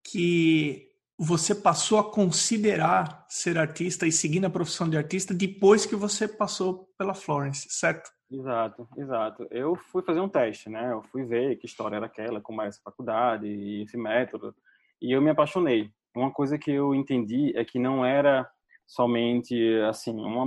que 0.04 0.87
você 1.18 1.52
passou 1.52 1.98
a 1.98 2.12
considerar 2.12 3.26
ser 3.28 3.58
artista 3.58 4.06
e 4.06 4.12
seguir 4.12 4.38
na 4.38 4.48
profissão 4.48 4.88
de 4.88 4.96
artista 4.96 5.34
depois 5.34 5.84
que 5.84 5.96
você 5.96 6.28
passou 6.28 6.88
pela 6.96 7.12
Florence, 7.12 7.66
certo? 7.70 8.08
Exato, 8.30 8.86
exato. 8.96 9.48
Eu 9.50 9.74
fui 9.74 10.02
fazer 10.02 10.20
um 10.20 10.28
teste, 10.28 10.70
né? 10.70 10.92
Eu 10.92 11.02
fui 11.02 11.24
ver 11.24 11.56
que 11.56 11.66
história 11.66 11.96
era 11.96 12.06
aquela, 12.06 12.40
como 12.40 12.60
era 12.60 12.68
essa 12.68 12.80
faculdade 12.84 13.46
e 13.46 13.82
esse 13.82 13.96
método, 13.96 14.54
e 15.02 15.12
eu 15.12 15.20
me 15.20 15.30
apaixonei. 15.30 15.90
Uma 16.14 16.30
coisa 16.30 16.56
que 16.56 16.70
eu 16.70 16.94
entendi 16.94 17.52
é 17.56 17.64
que 17.64 17.78
não 17.78 18.04
era 18.04 18.48
somente 18.86 19.56
assim, 19.88 20.14
uma, 20.14 20.46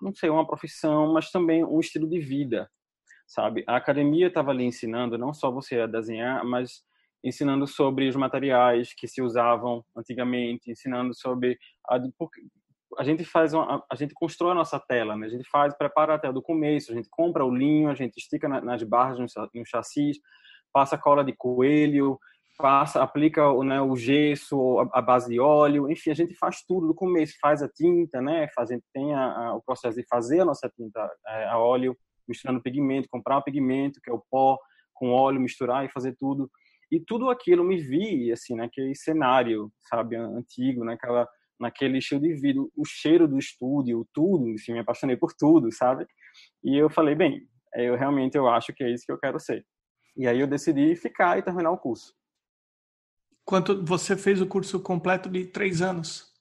não 0.00 0.14
sei, 0.14 0.28
uma 0.28 0.46
profissão, 0.46 1.12
mas 1.12 1.30
também 1.30 1.64
um 1.64 1.80
estilo 1.80 2.08
de 2.08 2.20
vida, 2.20 2.70
sabe? 3.26 3.64
A 3.66 3.76
academia 3.76 4.28
estava 4.28 4.50
ali 4.50 4.64
ensinando 4.64 5.16
não 5.16 5.32
só 5.32 5.50
você 5.50 5.80
a 5.80 5.86
desenhar, 5.86 6.44
mas 6.44 6.82
ensinando 7.22 7.66
sobre 7.66 8.08
os 8.08 8.16
materiais 8.16 8.92
que 8.94 9.06
se 9.06 9.22
usavam 9.22 9.84
antigamente, 9.96 10.70
ensinando 10.70 11.14
sobre 11.14 11.58
a, 11.88 11.98
a 12.98 13.04
gente 13.04 13.24
faz 13.24 13.54
uma, 13.54 13.84
a 13.90 13.94
gente 13.94 14.14
constrói 14.14 14.52
a 14.52 14.56
nossa 14.56 14.78
tela, 14.78 15.16
né? 15.16 15.26
A 15.26 15.30
gente 15.30 15.48
faz, 15.48 15.74
prepara 15.76 16.14
a 16.14 16.18
tela 16.18 16.32
do 16.32 16.42
começo, 16.42 16.92
a 16.92 16.94
gente 16.94 17.08
compra 17.10 17.44
o 17.44 17.54
linho, 17.54 17.88
a 17.88 17.94
gente 17.94 18.18
estica 18.18 18.48
nas 18.48 18.82
barras 18.82 19.18
no, 19.18 19.26
chassi, 19.64 20.12
passa 20.72 20.98
cola 20.98 21.24
de 21.24 21.32
coelho, 21.32 22.18
passa, 22.58 23.02
aplica 23.02 23.42
né, 23.64 23.80
o 23.80 23.96
gesso, 23.96 24.78
a, 24.92 25.00
base 25.00 25.30
de 25.30 25.40
óleo, 25.40 25.90
enfim, 25.90 26.10
a 26.10 26.14
gente 26.14 26.34
faz 26.34 26.62
tudo 26.66 26.86
do 26.86 26.94
começo, 26.94 27.34
faz 27.40 27.62
a 27.62 27.68
tinta, 27.68 28.20
né? 28.20 28.48
Faz, 28.54 28.70
a 28.70 28.74
gente 28.74 28.84
tem 28.92 29.14
a, 29.14 29.24
a, 29.24 29.54
o 29.54 29.62
processo 29.62 29.96
de 29.96 30.06
fazer 30.06 30.40
a 30.40 30.44
nossa 30.44 30.68
tinta 30.68 31.10
é, 31.26 31.46
a 31.46 31.58
óleo, 31.58 31.96
misturando 32.28 32.62
pigmento, 32.62 33.08
comprar 33.10 33.38
o 33.38 33.42
pigmento, 33.42 34.00
que 34.02 34.10
é 34.10 34.12
o 34.12 34.22
pó, 34.30 34.58
com 34.94 35.10
óleo, 35.10 35.40
misturar 35.40 35.84
e 35.84 35.90
fazer 35.90 36.14
tudo. 36.18 36.50
E 36.92 37.00
tudo 37.00 37.30
aquilo 37.30 37.64
me 37.64 37.78
vi, 37.78 38.30
assim, 38.30 38.54
naquele 38.54 38.94
cenário, 38.94 39.72
sabe, 39.88 40.14
antigo, 40.14 40.84
naquela 40.84 41.26
naquele 41.58 41.98
estilo 41.98 42.20
de 42.20 42.34
vida, 42.34 42.60
o 42.60 42.84
cheiro 42.84 43.28
do 43.28 43.38
estúdio, 43.38 44.06
tudo, 44.12 44.48
enfim, 44.48 44.72
me 44.72 44.80
apaixonei 44.80 45.16
por 45.16 45.32
tudo, 45.32 45.70
sabe? 45.70 46.04
E 46.62 46.76
eu 46.76 46.90
falei, 46.90 47.14
bem, 47.14 47.48
eu 47.76 47.96
realmente 47.96 48.36
eu 48.36 48.48
acho 48.48 48.72
que 48.74 48.82
é 48.82 48.90
isso 48.90 49.06
que 49.06 49.12
eu 49.12 49.18
quero 49.18 49.38
ser. 49.38 49.64
E 50.16 50.26
aí 50.26 50.40
eu 50.40 50.46
decidi 50.46 50.94
ficar 50.96 51.38
e 51.38 51.42
terminar 51.42 51.70
o 51.70 51.78
curso. 51.78 52.14
Quanto 53.44 53.84
você 53.84 54.16
fez 54.16 54.40
o 54.40 54.46
curso 54.46 54.80
completo 54.80 55.28
de 55.28 55.46
três 55.46 55.80
anos? 55.80 56.32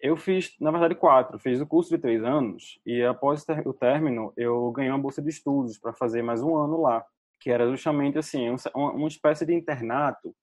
Eu 0.00 0.16
fiz, 0.16 0.54
na 0.60 0.70
verdade, 0.70 0.94
quatro. 0.94 1.38
Fiz 1.40 1.60
o 1.60 1.66
curso 1.66 1.90
de 1.90 1.98
três 1.98 2.22
anos 2.22 2.80
e 2.86 3.02
após 3.02 3.44
o 3.66 3.74
término 3.74 4.32
eu 4.36 4.70
ganhei 4.70 4.90
uma 4.90 4.98
bolsa 4.98 5.20
de 5.20 5.28
estudos 5.28 5.76
para 5.76 5.92
fazer 5.92 6.22
mais 6.22 6.40
um 6.40 6.56
ano 6.56 6.80
lá, 6.80 7.04
que 7.40 7.50
era 7.50 7.68
justamente 7.68 8.18
assim 8.18 8.48
uma 8.74 9.08
espécie 9.08 9.46
de 9.46 9.54
internato 9.54 10.34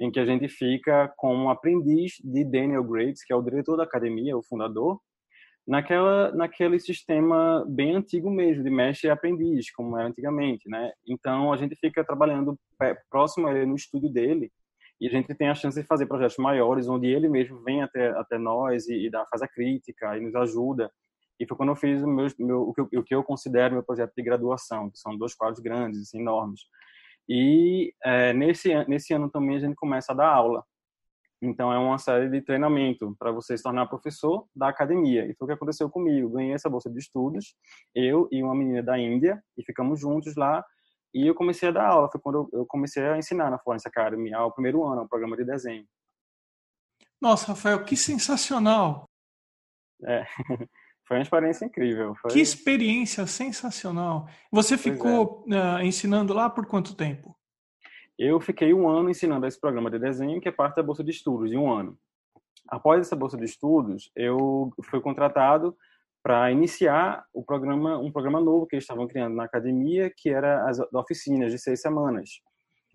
em 0.00 0.10
que 0.10 0.18
a 0.18 0.24
gente 0.24 0.48
fica 0.48 1.12
como 1.16 1.50
aprendiz 1.50 2.14
de 2.22 2.44
Daniel 2.44 2.84
Graves, 2.84 3.24
que 3.24 3.32
é 3.32 3.36
o 3.36 3.42
diretor 3.42 3.76
da 3.76 3.84
academia, 3.84 4.36
o 4.36 4.42
fundador, 4.42 5.00
naquela 5.66 6.32
naquele 6.32 6.78
sistema 6.80 7.64
bem 7.68 7.94
antigo 7.94 8.30
mesmo 8.30 8.64
de 8.64 8.70
mestre 8.70 9.08
e 9.08 9.10
aprendiz, 9.10 9.70
como 9.72 9.96
era 9.96 10.08
antigamente, 10.08 10.68
né? 10.68 10.92
Então 11.06 11.52
a 11.52 11.56
gente 11.56 11.76
fica 11.76 12.04
trabalhando 12.04 12.58
próximo 13.10 13.46
a 13.46 13.54
ele 13.54 13.66
no 13.66 13.76
estúdio 13.76 14.10
dele 14.10 14.50
e 15.00 15.06
a 15.06 15.10
gente 15.10 15.34
tem 15.34 15.48
a 15.48 15.54
chance 15.54 15.80
de 15.80 15.86
fazer 15.86 16.06
projetos 16.06 16.36
maiores, 16.36 16.88
onde 16.88 17.06
ele 17.06 17.28
mesmo 17.28 17.62
vem 17.62 17.82
até 17.82 18.08
até 18.18 18.38
nós 18.38 18.88
e, 18.88 19.06
e 19.06 19.10
dá 19.10 19.24
faz 19.30 19.42
a 19.42 19.48
crítica 19.48 20.16
e 20.16 20.20
nos 20.20 20.34
ajuda. 20.34 20.90
E 21.38 21.46
foi 21.46 21.56
quando 21.56 21.70
eu 21.70 21.76
fiz 21.76 22.02
o 22.02 22.06
meu, 22.06 22.26
meu 22.38 22.62
o, 22.68 22.74
que, 22.74 22.98
o 22.98 23.02
que 23.02 23.14
eu 23.14 23.24
considero 23.24 23.74
meu 23.74 23.82
projeto 23.82 24.12
de 24.16 24.22
graduação, 24.22 24.90
que 24.90 24.98
são 24.98 25.16
dois 25.16 25.34
quadros 25.34 25.60
grandes, 25.60 26.00
assim, 26.02 26.20
enormes. 26.20 26.62
E 27.28 27.94
é, 28.04 28.32
nesse, 28.32 28.72
nesse 28.86 29.12
ano 29.12 29.30
também 29.30 29.56
a 29.56 29.60
gente 29.60 29.74
começa 29.74 30.12
a 30.12 30.14
dar 30.14 30.28
aula. 30.28 30.64
Então 31.40 31.72
é 31.72 31.78
uma 31.78 31.98
série 31.98 32.28
de 32.28 32.40
treinamento 32.40 33.16
para 33.18 33.32
você 33.32 33.56
se 33.56 33.64
tornar 33.64 33.86
professor 33.86 34.46
da 34.54 34.68
academia. 34.68 35.26
E 35.26 35.34
foi 35.34 35.46
o 35.46 35.48
que 35.48 35.54
aconteceu 35.54 35.90
comigo. 35.90 36.30
Ganhei 36.30 36.52
essa 36.52 36.70
bolsa 36.70 36.88
de 36.88 36.98
estudos, 36.98 37.56
eu 37.92 38.28
e 38.30 38.42
uma 38.42 38.54
menina 38.54 38.80
da 38.80 38.96
Índia, 38.96 39.42
e 39.56 39.64
ficamos 39.64 39.98
juntos 39.98 40.36
lá. 40.36 40.64
E 41.12 41.26
eu 41.26 41.34
comecei 41.34 41.68
a 41.68 41.72
dar 41.72 41.88
aula. 41.88 42.08
Foi 42.10 42.20
quando 42.20 42.48
eu 42.52 42.64
comecei 42.66 43.04
a 43.04 43.18
ensinar 43.18 43.50
na 43.50 43.58
Florence 43.58 43.86
Academy, 43.86 44.32
ao 44.32 44.52
primeiro 44.52 44.84
ano, 44.84 45.02
o 45.02 45.08
programa 45.08 45.36
de 45.36 45.44
desenho. 45.44 45.84
Nossa, 47.20 47.48
Rafael, 47.48 47.84
que 47.84 47.96
sensacional! 47.96 49.08
É. 50.04 50.24
Foi 51.06 51.16
uma 51.16 51.22
experiência 51.22 51.64
incrível. 51.64 52.14
Foi... 52.16 52.30
Que 52.30 52.40
experiência 52.40 53.26
sensacional. 53.26 54.28
Você 54.50 54.78
ficou 54.78 55.44
é. 55.50 55.80
uh, 55.80 55.82
ensinando 55.82 56.32
lá 56.32 56.48
por 56.48 56.66
quanto 56.66 56.96
tempo? 56.96 57.36
Eu 58.18 58.40
fiquei 58.40 58.72
um 58.72 58.88
ano 58.88 59.10
ensinando 59.10 59.46
esse 59.46 59.60
programa 59.60 59.90
de 59.90 59.98
desenho, 59.98 60.40
que 60.40 60.48
é 60.48 60.52
parte 60.52 60.76
da 60.76 60.82
Bolsa 60.82 61.02
de 61.02 61.10
Estudos, 61.10 61.50
de 61.50 61.56
um 61.56 61.72
ano. 61.72 61.98
Após 62.68 63.00
essa 63.00 63.16
Bolsa 63.16 63.36
de 63.36 63.44
Estudos, 63.44 64.10
eu 64.14 64.72
fui 64.84 65.00
contratado 65.00 65.76
para 66.22 66.52
iniciar 66.52 67.24
o 67.34 67.42
programa, 67.42 67.98
um 67.98 68.12
programa 68.12 68.40
novo 68.40 68.66
que 68.66 68.76
eles 68.76 68.84
estavam 68.84 69.08
criando 69.08 69.34
na 69.34 69.44
academia, 69.44 70.12
que 70.16 70.30
era 70.30 70.68
as 70.68 70.78
oficinas 70.94 71.50
de 71.50 71.58
seis 71.58 71.80
semanas. 71.80 72.40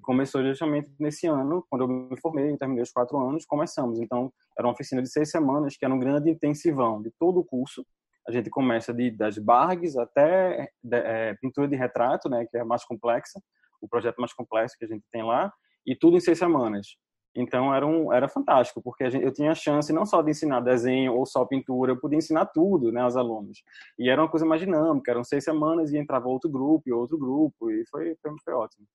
Começou 0.08 0.42
justamente 0.42 0.90
nesse 0.98 1.28
ano, 1.28 1.66
quando 1.70 1.82
eu 1.82 1.88
me 1.90 2.18
formei, 2.22 2.50
eu 2.50 2.58
terminei 2.58 2.82
os 2.82 2.94
quatro 2.94 3.20
anos, 3.20 3.46
começamos. 3.46 4.00
Então, 4.00 4.32
era 4.58 4.66
uma 4.66 4.72
oficina 4.72 5.02
de 5.02 5.12
seis 5.12 5.30
semanas, 5.30 5.76
que 5.76 5.84
era 5.84 5.94
um 5.94 6.00
grande 6.00 6.30
intensivão 6.30 7.02
de 7.02 7.12
todo 7.20 7.42
o 7.42 7.44
curso, 7.44 7.86
a 8.26 8.32
gente 8.32 8.50
começa 8.50 8.94
de, 8.94 9.12
das 9.12 9.38
bargs 9.38 9.98
até 9.98 10.70
de, 10.82 10.96
é, 10.96 11.34
pintura 11.42 11.68
de 11.68 11.76
retrato, 11.76 12.30
né, 12.30 12.46
que 12.50 12.56
é 12.56 12.64
mais 12.64 12.86
complexa, 12.86 13.38
o 13.82 13.88
projeto 13.90 14.16
mais 14.20 14.32
complexo 14.32 14.78
que 14.80 14.86
a 14.86 14.88
gente 14.88 15.04
tem 15.12 15.24
lá, 15.24 15.52
e 15.86 15.94
tudo 15.94 16.16
em 16.16 16.22
seis 16.22 16.40
semanas. 16.40 16.96
Então 17.36 17.76
era 17.76 17.86
um 17.86 18.14
era 18.14 18.30
fantástico, 18.30 18.82
porque 18.82 19.10
gente, 19.10 19.26
eu 19.26 19.34
tinha 19.34 19.52
a 19.52 19.56
chance 19.56 19.92
não 19.92 20.06
só 20.06 20.22
de 20.22 20.32
ensinar 20.32 20.62
desenho 20.62 21.16
ou 21.16 21.26
só 21.26 21.44
pintura, 21.44 21.92
eu 21.92 22.00
podia 22.00 22.18
ensinar 22.18 22.46
tudo, 22.46 22.94
né, 22.94 23.02
aos 23.02 23.18
alunos. 23.18 23.62
E 24.00 24.10
era 24.10 24.22
uma 24.22 24.30
coisa 24.30 24.46
mais 24.46 24.62
dinâmica, 24.62 25.12
eram 25.12 25.26
seis 25.26 25.44
semanas 25.44 25.92
e 25.92 25.98
entrava 25.98 26.30
outro 26.30 26.50
grupo 26.50 26.84
e 26.88 26.94
outro 26.94 27.18
grupo, 27.18 27.70
e 27.70 27.86
foi, 27.88 28.16
foi, 28.22 28.32
foi 28.42 28.54
ótimo. 28.54 28.88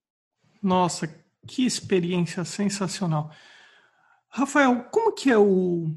Nossa, 0.63 1.13
que 1.45 1.65
experiência 1.65 2.45
sensacional. 2.45 3.29
Rafael, 4.29 4.85
como 4.85 5.11
que 5.11 5.29
é 5.29 5.37
o 5.37 5.93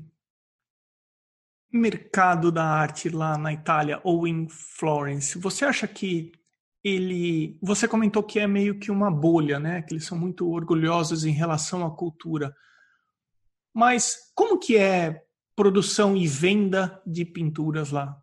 mercado 1.72 2.50
da 2.50 2.64
arte 2.64 3.08
lá 3.08 3.38
na 3.38 3.52
Itália 3.52 4.00
ou 4.02 4.26
em 4.26 4.48
Florence, 4.48 5.38
você 5.38 5.64
acha 5.64 5.86
que 5.86 6.32
ele, 6.82 7.58
você 7.62 7.86
comentou 7.86 8.22
que 8.22 8.38
é 8.38 8.46
meio 8.46 8.78
que 8.78 8.90
uma 8.90 9.10
bolha, 9.10 9.58
né? 9.58 9.82
Que 9.82 9.94
eles 9.94 10.04
são 10.04 10.18
muito 10.18 10.48
orgulhosos 10.48 11.24
em 11.24 11.32
relação 11.32 11.84
à 11.84 11.90
cultura. 11.90 12.54
Mas 13.74 14.32
como 14.34 14.58
que 14.58 14.76
é 14.76 15.24
produção 15.54 16.16
e 16.16 16.26
venda 16.26 17.02
de 17.06 17.24
pinturas 17.24 17.90
lá? 17.90 18.20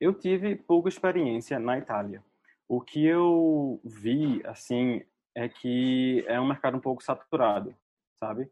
Eu 0.00 0.14
tive 0.14 0.56
pouca 0.56 0.88
experiência 0.88 1.58
na 1.58 1.78
Itália. 1.78 2.22
O 2.68 2.80
que 2.80 3.04
eu 3.04 3.80
vi, 3.84 4.42
assim, 4.44 5.02
é 5.40 5.48
que 5.48 6.22
é 6.28 6.38
um 6.38 6.46
mercado 6.46 6.76
um 6.76 6.80
pouco 6.80 7.02
saturado, 7.02 7.74
sabe? 8.16 8.50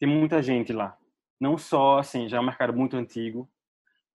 Tem 0.00 0.08
muita 0.08 0.42
gente 0.42 0.72
lá. 0.72 0.98
Não 1.40 1.56
só, 1.56 1.98
assim, 1.98 2.28
já 2.28 2.38
é 2.38 2.40
um 2.40 2.46
mercado 2.46 2.72
muito 2.72 2.96
antigo, 2.96 3.48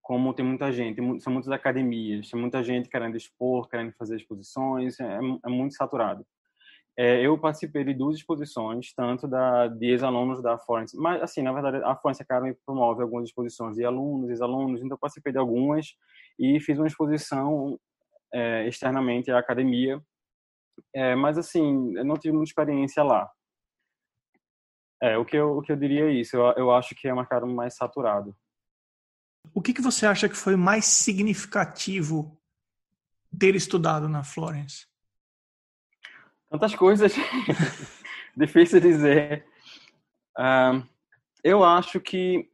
como 0.02 0.34
tem 0.34 0.46
muita 0.46 0.72
gente, 0.72 1.02
são 1.22 1.32
muitas 1.32 1.52
academias, 1.52 2.30
tem 2.30 2.40
muita 2.40 2.62
gente 2.62 2.90
querendo 2.90 3.16
expor, 3.16 3.70
querendo 3.70 3.94
fazer 3.94 4.18
exposições, 4.18 5.00
é, 5.00 5.20
é 5.46 5.50
muito 5.50 5.74
saturado. 5.74 6.26
É, 6.98 7.26
eu 7.26 7.38
participei 7.38 7.84
de 7.84 7.94
duas 7.94 8.18
exposições, 8.18 8.94
tanto 8.94 9.28
da, 9.28 9.68
de 9.68 9.88
ex-alunos 9.88 10.44
da 10.44 10.58
Forense, 10.58 10.98
mas, 10.98 11.22
assim, 11.22 11.42
na 11.42 11.54
verdade, 11.54 11.84
a 11.84 11.96
Forense 11.96 12.22
Academy 12.22 12.56
promove 12.66 13.02
algumas 13.02 13.30
exposições 13.30 13.76
de 13.78 13.86
alunos, 13.86 14.30
ex-alunos, 14.30 14.82
então 14.82 14.96
eu 14.96 15.00
participei 15.00 15.32
de 15.32 15.40
algumas 15.40 15.96
e 16.38 16.60
fiz 16.60 16.78
uma 16.78 16.88
exposição 16.88 17.80
é, 18.34 18.68
externamente 18.68 19.32
à 19.32 19.40
academia, 19.40 20.02
é, 20.94 21.16
mas, 21.16 21.38
assim, 21.38 21.96
eu 21.98 22.06
não 22.06 22.16
tive 22.16 22.34
muita 22.34 22.50
experiência 22.50 23.04
lá. 23.04 23.30
É, 25.02 25.18
o 25.18 25.26
que 25.26 25.36
eu, 25.36 25.58
o 25.58 25.62
que 25.62 25.72
eu 25.72 25.76
diria 25.76 26.06
é 26.06 26.14
isso, 26.14 26.36
eu, 26.36 26.44
eu 26.54 26.72
acho 26.72 26.96
que 26.96 27.08
é 27.08 27.14
um 27.14 27.18
mercado 27.18 27.46
mais 27.46 27.76
saturado. 27.76 28.36
O 29.54 29.62
que, 29.62 29.74
que 29.74 29.82
você 29.82 30.06
acha 30.06 30.28
que 30.28 30.36
foi 30.36 30.56
mais 30.56 30.86
significativo 30.86 32.40
ter 33.38 33.56
estudado 33.56 34.08
na 34.10 34.24
Florence? 34.24 34.88
Tantas 36.50 36.74
coisas. 36.74 37.14
Difícil 38.36 38.80
dizer. 38.80 39.46
Uh, 40.38 40.86
eu 41.44 41.64
acho 41.64 42.00
que 42.00 42.50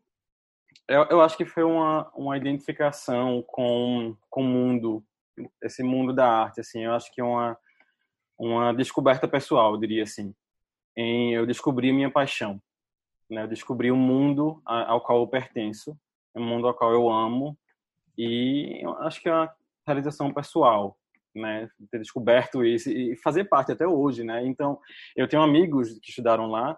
eu, 0.87 1.03
eu, 1.05 1.21
acho 1.21 1.37
que 1.37 1.45
foi 1.45 1.63
uma, 1.63 2.11
uma 2.13 2.35
identificação 2.35 3.41
com, 3.47 4.15
com 4.29 4.41
o 4.41 4.47
mundo, 4.47 5.03
esse 5.63 5.81
mundo 5.81 6.13
da 6.13 6.27
arte, 6.27 6.59
assim. 6.59 6.83
Eu 6.83 6.93
acho 6.93 7.13
que 7.13 7.21
é 7.21 7.23
uma 7.23 7.57
uma 8.41 8.73
descoberta 8.73 9.27
pessoal, 9.27 9.73
eu 9.73 9.79
diria 9.79 10.03
assim. 10.03 10.33
Em 10.97 11.33
eu 11.33 11.45
descobri 11.45 11.93
minha 11.93 12.09
paixão, 12.09 12.61
né? 13.29 13.43
Eu 13.43 13.47
descobri 13.47 13.91
um 13.91 13.97
mundo 13.97 14.61
ao 14.65 14.99
qual 15.01 15.19
eu 15.19 15.27
pertenço 15.27 15.95
um 16.35 16.43
mundo 16.43 16.67
ao 16.67 16.73
qual 16.73 16.91
eu 16.91 17.09
amo 17.09 17.57
e 18.17 18.81
acho 19.01 19.21
que 19.21 19.29
é 19.29 19.33
uma 19.33 19.53
realização 19.85 20.33
pessoal, 20.33 20.97
né, 21.35 21.69
ter 21.89 21.99
descoberto 21.99 22.63
isso 22.63 22.89
e 22.89 23.15
fazer 23.17 23.45
parte 23.45 23.71
até 23.71 23.87
hoje, 23.87 24.23
né? 24.23 24.45
Então, 24.45 24.79
eu 25.15 25.27
tenho 25.27 25.41
amigos 25.41 25.99
que 25.99 26.09
estudaram 26.09 26.47
lá 26.47 26.77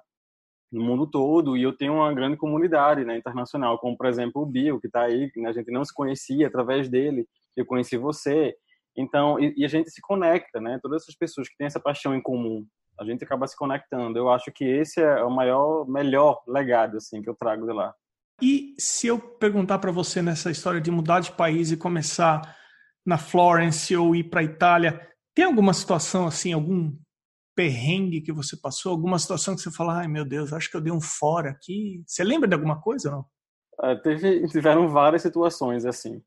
no 0.71 0.83
mundo 0.83 1.05
todo 1.05 1.55
e 1.55 1.63
eu 1.63 1.75
tenho 1.75 1.93
uma 1.93 2.13
grande 2.13 2.37
comunidade, 2.37 3.05
né, 3.05 3.17
internacional, 3.17 3.77
como 3.77 3.95
por 3.95 4.07
exemplo 4.07 4.41
o 4.41 4.45
Bill 4.45 4.79
que 4.79 4.87
está 4.87 5.03
aí, 5.03 5.31
né, 5.35 5.49
a 5.49 5.53
gente 5.53 5.71
não 5.71 5.83
se 5.85 5.93
conhecia 5.93 6.47
através 6.47 6.89
dele, 6.89 7.27
eu 7.55 7.65
conheci 7.65 7.97
você, 7.97 8.55
então 8.95 9.39
e, 9.39 9.53
e, 9.57 9.65
a 9.65 9.67
gente 9.67 9.89
se 9.89 10.01
conecta, 10.01 10.59
né? 10.59 10.79
Todas 10.81 11.03
essas 11.03 11.15
pessoas 11.15 11.47
que 11.47 11.55
têm 11.57 11.67
essa 11.67 11.79
paixão 11.79 12.15
em 12.15 12.21
comum, 12.21 12.65
a 12.99 13.03
gente 13.05 13.23
acaba 13.23 13.47
se 13.47 13.55
conectando. 13.55 14.17
Eu 14.17 14.29
acho 14.29 14.51
que 14.51 14.63
esse 14.63 15.01
é 15.01 15.23
o 15.23 15.29
maior, 15.29 15.87
melhor 15.87 16.41
legado 16.47 16.97
assim 16.97 17.21
que 17.21 17.29
eu 17.29 17.35
trago 17.35 17.65
de 17.65 17.73
lá. 17.73 17.93
E 18.41 18.75
se 18.77 19.07
eu 19.07 19.19
perguntar 19.19 19.79
para 19.79 19.91
você 19.91 20.21
nessa 20.21 20.51
história 20.51 20.81
de 20.81 20.91
mudar 20.91 21.19
de 21.19 21.31
país 21.31 21.71
e 21.71 21.77
começar 21.77 22.41
na 23.05 23.17
Florence 23.17 23.95
ou 23.95 24.15
ir 24.15 24.25
para 24.25 24.41
a 24.41 24.43
Itália, 24.43 25.07
tem 25.35 25.45
alguma 25.45 25.73
situação 25.73 26.27
assim, 26.27 26.53
algum 26.53 26.95
perrengue 27.55 28.21
que 28.21 28.31
você 28.31 28.57
passou, 28.57 28.91
alguma 28.91 29.19
situação 29.19 29.55
que 29.55 29.61
você 29.61 29.71
fala, 29.71 29.99
ai 29.99 30.07
meu 30.07 30.25
Deus, 30.25 30.53
acho 30.53 30.69
que 30.69 30.77
eu 30.77 30.81
dei 30.81 30.91
um 30.91 31.01
fora 31.01 31.51
aqui. 31.51 32.03
Você 32.07 32.23
lembra 32.23 32.47
de 32.47 32.55
alguma 32.55 32.81
coisa 32.81 33.11
não? 33.11 33.25
Uh, 33.81 33.99
teve, 34.01 34.47
tiveram 34.47 34.87
várias 34.87 35.21
situações 35.21 35.85
assim. 35.85 36.21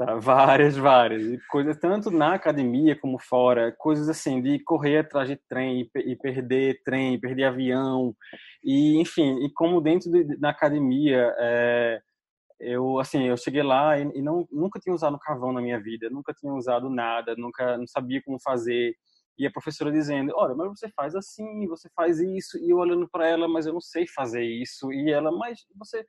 Tá, 0.00 0.14
várias, 0.14 0.78
várias. 0.78 1.22
E 1.26 1.38
coisas 1.46 1.76
tanto 1.78 2.10
na 2.10 2.32
academia 2.34 2.96
como 2.98 3.18
fora, 3.18 3.70
coisas 3.78 4.08
assim 4.08 4.40
de 4.40 4.58
correr 4.60 4.96
atrás 5.00 5.28
de 5.28 5.36
trem 5.36 5.82
e, 5.94 6.16
perder 6.16 6.80
trem, 6.82 7.20
perder 7.20 7.44
avião, 7.44 8.16
e 8.64 8.98
enfim, 8.98 9.44
e 9.44 9.52
como 9.52 9.78
dentro 9.78 10.10
de, 10.10 10.38
academia, 10.46 11.34
é, 11.38 12.00
eu 12.60 12.98
assim, 13.00 13.24
eu 13.28 13.36
cheguei 13.36 13.62
lá 13.62 13.98
e, 13.98 14.04
e, 14.14 14.22
não 14.22 14.48
nunca 14.50 14.80
tinha 14.80 14.94
usado 14.94 15.18
carvão 15.18 15.52
na 15.52 15.60
minha 15.62 15.80
vida, 15.80 16.08
nunca 16.10 16.32
tinha 16.34 16.54
usado 16.54 16.88
nada, 16.90 17.34
nunca 17.36 17.76
não 17.78 17.86
sabia 17.86 18.22
como 18.24 18.40
fazer. 18.40 18.94
E 19.38 19.46
a 19.46 19.52
professora 19.52 19.92
dizendo: 19.92 20.32
"Olha, 20.36 20.54
mas 20.54 20.68
você 20.70 20.88
faz 20.90 21.14
assim, 21.16 21.66
você 21.68 21.90
faz 21.96 22.20
isso". 22.20 22.58
E 22.58 22.70
eu 22.70 22.78
olhando 22.78 23.08
para 23.10 23.28
ela, 23.28 23.48
mas 23.48 23.66
eu 23.66 23.74
não 23.74 23.80
sei 23.82 24.06
fazer 24.06 24.44
isso. 24.44 24.92
E 24.92 25.10
ela: 25.12 25.30
"Mas 25.32 25.60
você 25.78 26.04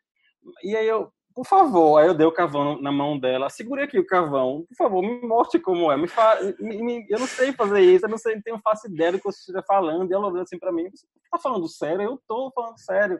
e 0.63 0.75
aí 0.75 0.87
eu, 0.87 1.11
por 1.33 1.45
favor, 1.45 1.97
aí 1.97 2.07
eu 2.07 2.13
dei 2.13 2.25
o 2.25 2.31
carvão 2.31 2.81
na 2.81 2.91
mão 2.91 3.17
dela, 3.17 3.49
segure 3.49 3.83
aqui 3.83 3.97
o 3.97 4.05
carvão, 4.05 4.65
por 4.69 4.75
favor, 4.75 5.01
me 5.01 5.21
mostre 5.21 5.59
como 5.59 5.91
é, 5.91 5.97
me 5.97 6.07
fa... 6.07 6.39
Me, 6.59 6.81
me... 6.81 7.05
eu 7.09 7.19
não 7.19 7.27
sei 7.27 7.53
fazer 7.53 7.81
isso, 7.81 8.05
eu 8.05 8.09
não 8.09 8.17
sei, 8.17 8.35
não 8.35 8.41
tenho 8.41 8.59
faço 8.59 8.87
ideia 8.87 9.11
do 9.11 9.17
que 9.17 9.23
você 9.23 9.39
estiver 9.39 9.63
falando, 9.65 10.09
e 10.09 10.13
ela 10.13 10.27
olhando 10.27 10.41
assim 10.41 10.59
para 10.59 10.71
mim, 10.71 10.89
você 10.89 11.05
tá 11.31 11.37
falando 11.37 11.67
sério? 11.67 12.01
Eu 12.01 12.21
tô 12.27 12.51
falando 12.53 12.77
sério. 12.79 13.19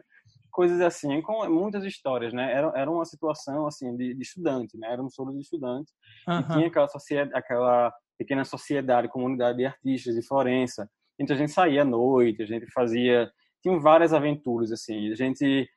Coisas 0.50 0.80
assim, 0.82 1.22
com 1.22 1.48
muitas 1.48 1.82
histórias, 1.84 2.32
né? 2.34 2.52
Era, 2.52 2.72
era 2.76 2.90
uma 2.90 3.06
situação, 3.06 3.66
assim, 3.66 3.96
de, 3.96 4.12
de 4.14 4.22
estudante, 4.22 4.76
né? 4.76 4.92
Era 4.92 5.02
um 5.02 5.08
solo 5.08 5.32
de 5.32 5.40
estudante, 5.40 5.90
uhum. 6.28 6.40
e 6.40 6.44
tinha 6.48 6.66
aquela, 6.66 6.88
sociedade, 6.88 7.30
aquela 7.34 7.92
pequena 8.18 8.44
sociedade, 8.44 9.08
comunidade 9.08 9.58
de 9.58 9.64
artistas 9.64 10.14
de 10.14 10.26
Florença, 10.26 10.88
então 11.18 11.34
a 11.34 11.38
gente 11.38 11.52
saía 11.52 11.82
à 11.82 11.84
noite, 11.84 12.42
a 12.42 12.46
gente 12.46 12.66
fazia, 12.72 13.30
tinha 13.62 13.78
várias 13.78 14.12
aventuras, 14.12 14.72
assim, 14.72 15.10
a 15.10 15.14
gente... 15.14 15.68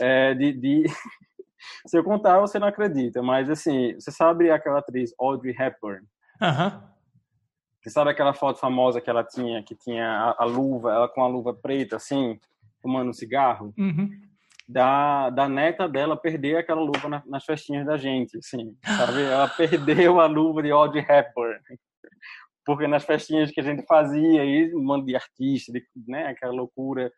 É, 0.00 0.32
de, 0.34 0.52
de... 0.52 0.84
Se 1.86 1.96
eu 1.96 2.04
contar, 2.04 2.40
você 2.40 2.58
não 2.58 2.68
acredita, 2.68 3.22
mas 3.22 3.48
assim, 3.50 3.94
você 3.94 4.10
sabe 4.10 4.50
aquela 4.50 4.78
atriz 4.78 5.14
Audrey 5.18 5.54
Hepburn? 5.58 6.06
Aham. 6.40 6.66
Uhum. 6.66 6.92
Você 7.82 7.90
sabe 7.90 8.10
aquela 8.10 8.32
foto 8.32 8.60
famosa 8.60 9.00
que 9.00 9.10
ela 9.10 9.24
tinha, 9.24 9.60
que 9.60 9.74
tinha 9.74 10.06
a, 10.06 10.44
a, 10.44 10.44
luva, 10.44 10.92
ela 10.92 11.08
com 11.08 11.24
a 11.24 11.26
luva 11.26 11.52
preta, 11.52 11.96
assim, 11.96 12.38
fumando 12.80 13.10
um 13.10 13.12
cigarro? 13.12 13.74
Uhum. 13.76 14.08
Da, 14.68 15.30
da 15.30 15.48
neta 15.48 15.88
dela 15.88 16.16
perder 16.16 16.58
aquela 16.58 16.80
luva 16.80 17.08
na, 17.08 17.22
nas 17.26 17.44
festinhas 17.44 17.84
da 17.84 17.96
gente, 17.96 18.38
assim, 18.38 18.76
sabe? 18.84 19.22
Ela 19.22 19.48
perdeu 19.58 20.20
a 20.20 20.26
luva 20.26 20.62
de 20.62 20.70
Audrey 20.70 21.02
Hepburn. 21.02 21.58
Porque 22.64 22.86
nas 22.86 23.04
festinhas 23.04 23.50
que 23.50 23.60
a 23.60 23.64
gente 23.64 23.84
fazia, 23.86 24.42
aí, 24.42 24.72
um 24.72 24.84
monte 24.84 25.06
de 25.06 25.16
artista, 25.16 25.72
de, 25.72 25.84
né, 26.06 26.28
aquela 26.28 26.52
loucura. 26.52 27.12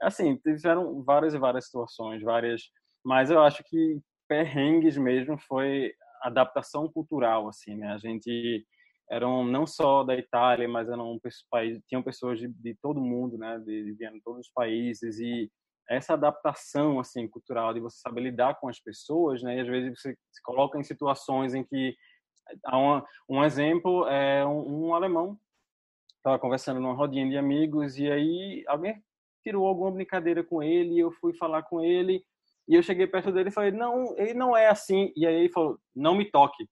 Assim, 0.00 0.36
tiveram 0.36 1.02
várias 1.04 1.34
e 1.34 1.38
várias 1.38 1.66
situações, 1.66 2.22
várias 2.22 2.62
mas 3.06 3.30
eu 3.30 3.40
acho 3.40 3.62
que 3.62 4.00
perrengues 4.28 4.96
mesmo 4.96 5.38
foi 5.38 5.94
adaptação 6.22 6.90
cultural, 6.90 7.48
assim, 7.48 7.76
né? 7.76 7.92
A 7.92 7.98
gente 7.98 8.66
eram 9.08 9.44
não 9.44 9.64
só 9.64 10.02
da 10.02 10.16
Itália, 10.16 10.68
mas 10.68 10.88
eram 10.88 11.16
países, 11.48 11.80
tinham 11.86 12.02
pessoas 12.02 12.40
de, 12.40 12.48
de 12.48 12.74
todo 12.82 13.00
mundo, 13.00 13.38
né? 13.38 13.60
De, 13.60 13.94
de 13.94 14.20
todos 14.24 14.48
os 14.48 14.52
países 14.52 15.20
e 15.20 15.48
essa 15.88 16.14
adaptação 16.14 16.98
assim 16.98 17.28
cultural 17.28 17.72
de 17.72 17.78
você 17.78 17.96
saber 18.00 18.22
lidar 18.22 18.58
com 18.58 18.68
as 18.68 18.80
pessoas, 18.80 19.40
né? 19.40 19.56
E 19.56 19.60
às 19.60 19.68
vezes 19.68 20.00
você 20.00 20.16
se 20.32 20.42
coloca 20.42 20.76
em 20.76 20.82
situações 20.82 21.54
em 21.54 21.62
que 21.62 21.94
há 22.64 22.76
uma, 22.76 23.06
um 23.28 23.44
exemplo 23.44 24.04
é 24.08 24.44
um, 24.44 24.86
um 24.88 24.94
alemão 24.96 25.38
estava 26.16 26.40
conversando 26.40 26.80
numa 26.80 26.94
rodinha 26.94 27.28
de 27.28 27.36
amigos 27.36 27.96
e 27.98 28.10
aí 28.10 28.64
alguém 28.66 29.00
tirou 29.44 29.64
alguma 29.64 29.92
brincadeira 29.92 30.42
com 30.42 30.60
ele 30.60 30.94
e 30.94 30.98
eu 30.98 31.12
fui 31.12 31.32
falar 31.34 31.62
com 31.62 31.80
ele 31.80 32.24
e 32.68 32.74
eu 32.74 32.82
cheguei 32.82 33.06
perto 33.06 33.32
dele 33.32 33.48
e 33.48 33.52
falei, 33.52 33.70
não, 33.70 34.16
ele 34.18 34.34
não 34.34 34.56
é 34.56 34.68
assim. 34.68 35.12
E 35.16 35.26
aí 35.26 35.34
ele 35.34 35.48
falou, 35.48 35.78
não 35.94 36.14
me 36.14 36.30
toque. 36.30 36.68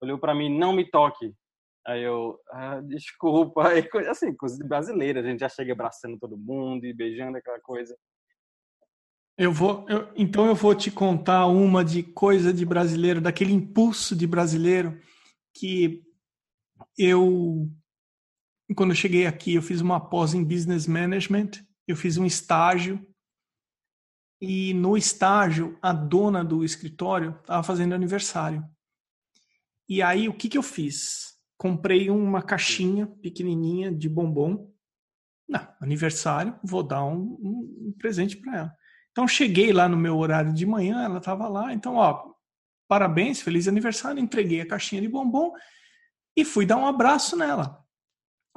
Olhou 0.00 0.18
para 0.18 0.34
mim, 0.34 0.56
não 0.56 0.72
me 0.72 0.88
toque. 0.88 1.34
Aí 1.86 2.02
eu, 2.02 2.38
ah, 2.50 2.80
desculpa. 2.80 3.62
Assim, 4.10 4.34
coisa 4.34 4.56
de 4.56 4.68
brasileira, 4.68 5.20
a 5.20 5.22
gente 5.22 5.40
já 5.40 5.48
chega 5.48 5.72
abraçando 5.72 6.18
todo 6.18 6.36
mundo 6.36 6.84
e 6.84 6.92
beijando 6.92 7.38
aquela 7.38 7.58
coisa. 7.60 7.96
Eu 9.36 9.52
vou, 9.52 9.86
eu, 9.88 10.10
então 10.14 10.46
eu 10.46 10.54
vou 10.54 10.74
te 10.74 10.90
contar 10.90 11.46
uma 11.46 11.82
de 11.82 12.02
coisa 12.02 12.52
de 12.52 12.66
brasileiro, 12.66 13.20
daquele 13.20 13.52
impulso 13.52 14.14
de 14.14 14.26
brasileiro 14.26 15.00
que 15.56 16.02
eu 16.98 17.68
quando 18.76 18.90
eu 18.90 18.96
cheguei 18.96 19.26
aqui, 19.26 19.54
eu 19.54 19.62
fiz 19.62 19.80
uma 19.80 19.98
pós 19.98 20.32
em 20.32 20.44
business 20.44 20.86
management, 20.86 21.50
eu 21.88 21.96
fiz 21.96 22.16
um 22.16 22.24
estágio 22.24 23.04
e 24.40 24.72
no 24.74 24.96
estágio, 24.96 25.78
a 25.82 25.92
dona 25.92 26.42
do 26.42 26.64
escritório 26.64 27.36
estava 27.40 27.62
fazendo 27.62 27.94
aniversário. 27.94 28.64
E 29.88 30.00
aí, 30.00 30.28
o 30.28 30.34
que, 30.34 30.48
que 30.48 30.56
eu 30.56 30.62
fiz? 30.62 31.34
Comprei 31.58 32.08
uma 32.08 32.42
caixinha 32.42 33.06
pequenininha 33.06 33.92
de 33.92 34.08
bombom. 34.08 34.72
Não, 35.48 35.66
aniversário, 35.80 36.58
vou 36.62 36.82
dar 36.82 37.04
um, 37.04 37.36
um 37.42 37.94
presente 37.98 38.36
para 38.36 38.56
ela. 38.56 38.76
Então, 39.10 39.28
cheguei 39.28 39.72
lá 39.72 39.88
no 39.88 39.96
meu 39.96 40.16
horário 40.16 40.54
de 40.54 40.64
manhã, 40.64 41.02
ela 41.02 41.18
estava 41.18 41.48
lá. 41.48 41.74
Então, 41.74 41.96
ó, 41.96 42.32
parabéns, 42.88 43.42
feliz 43.42 43.68
aniversário, 43.68 44.22
entreguei 44.22 44.60
a 44.60 44.66
caixinha 44.66 45.02
de 45.02 45.08
bombom 45.08 45.52
e 46.36 46.44
fui 46.44 46.64
dar 46.64 46.76
um 46.76 46.86
abraço 46.86 47.36
nela. 47.36 47.80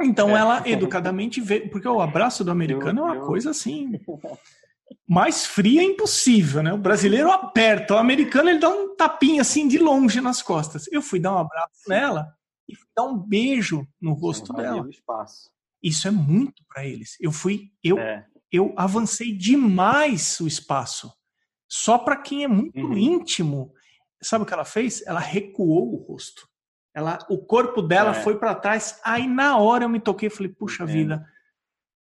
Então 0.01 0.35
é. 0.35 0.39
ela 0.39 0.67
educadamente 0.67 1.39
veio, 1.39 1.69
porque 1.69 1.87
o 1.87 2.01
abraço 2.01 2.43
do 2.43 2.51
americano 2.51 3.01
é 3.01 3.03
uma 3.03 3.25
coisa 3.25 3.51
assim 3.51 3.91
mais 5.07 5.45
fria 5.45 5.83
impossível, 5.83 6.63
né? 6.63 6.73
O 6.73 6.77
brasileiro 6.77 7.31
aperta, 7.31 7.95
o 7.95 7.97
americano 7.97 8.49
ele 8.49 8.59
dá 8.59 8.69
um 8.69 8.95
tapinha 8.95 9.41
assim 9.41 9.67
de 9.67 9.77
longe 9.77 10.21
nas 10.21 10.41
costas. 10.41 10.87
Eu 10.91 11.01
fui 11.01 11.19
dar 11.19 11.33
um 11.33 11.39
abraço 11.39 11.81
nela 11.87 12.33
e 12.67 12.75
fui 12.75 12.87
dar 12.95 13.03
um 13.03 13.17
beijo 13.17 13.87
no 13.99 14.13
rosto 14.13 14.47
Sim, 14.47 14.61
dela. 14.61 14.87
Isso 15.81 16.07
é 16.07 16.11
muito 16.11 16.63
para 16.67 16.85
eles. 16.85 17.17
Eu 17.19 17.31
fui, 17.31 17.71
eu, 17.83 17.97
é. 17.97 18.25
eu 18.51 18.73
avancei 18.77 19.35
demais 19.35 20.39
o 20.39 20.47
espaço. 20.47 21.13
Só 21.67 21.97
para 21.97 22.17
quem 22.17 22.43
é 22.43 22.47
muito 22.47 22.79
uhum. 22.79 22.97
íntimo. 22.97 23.73
Sabe 24.21 24.43
o 24.43 24.47
que 24.47 24.53
ela 24.53 24.65
fez? 24.65 25.05
Ela 25.05 25.19
recuou 25.19 25.93
o 25.93 25.97
rosto. 25.97 26.47
Ela, 26.95 27.17
o 27.29 27.37
corpo 27.39 27.81
dela 27.81 28.11
é. 28.11 28.21
foi 28.21 28.37
para 28.37 28.55
trás. 28.55 28.99
Aí 29.03 29.27
na 29.27 29.57
hora 29.57 29.85
eu 29.85 29.89
me 29.89 29.99
toquei 29.99 30.27
e 30.27 30.31
falei: 30.31 30.51
puxa 30.51 30.85
vida, 30.85 31.25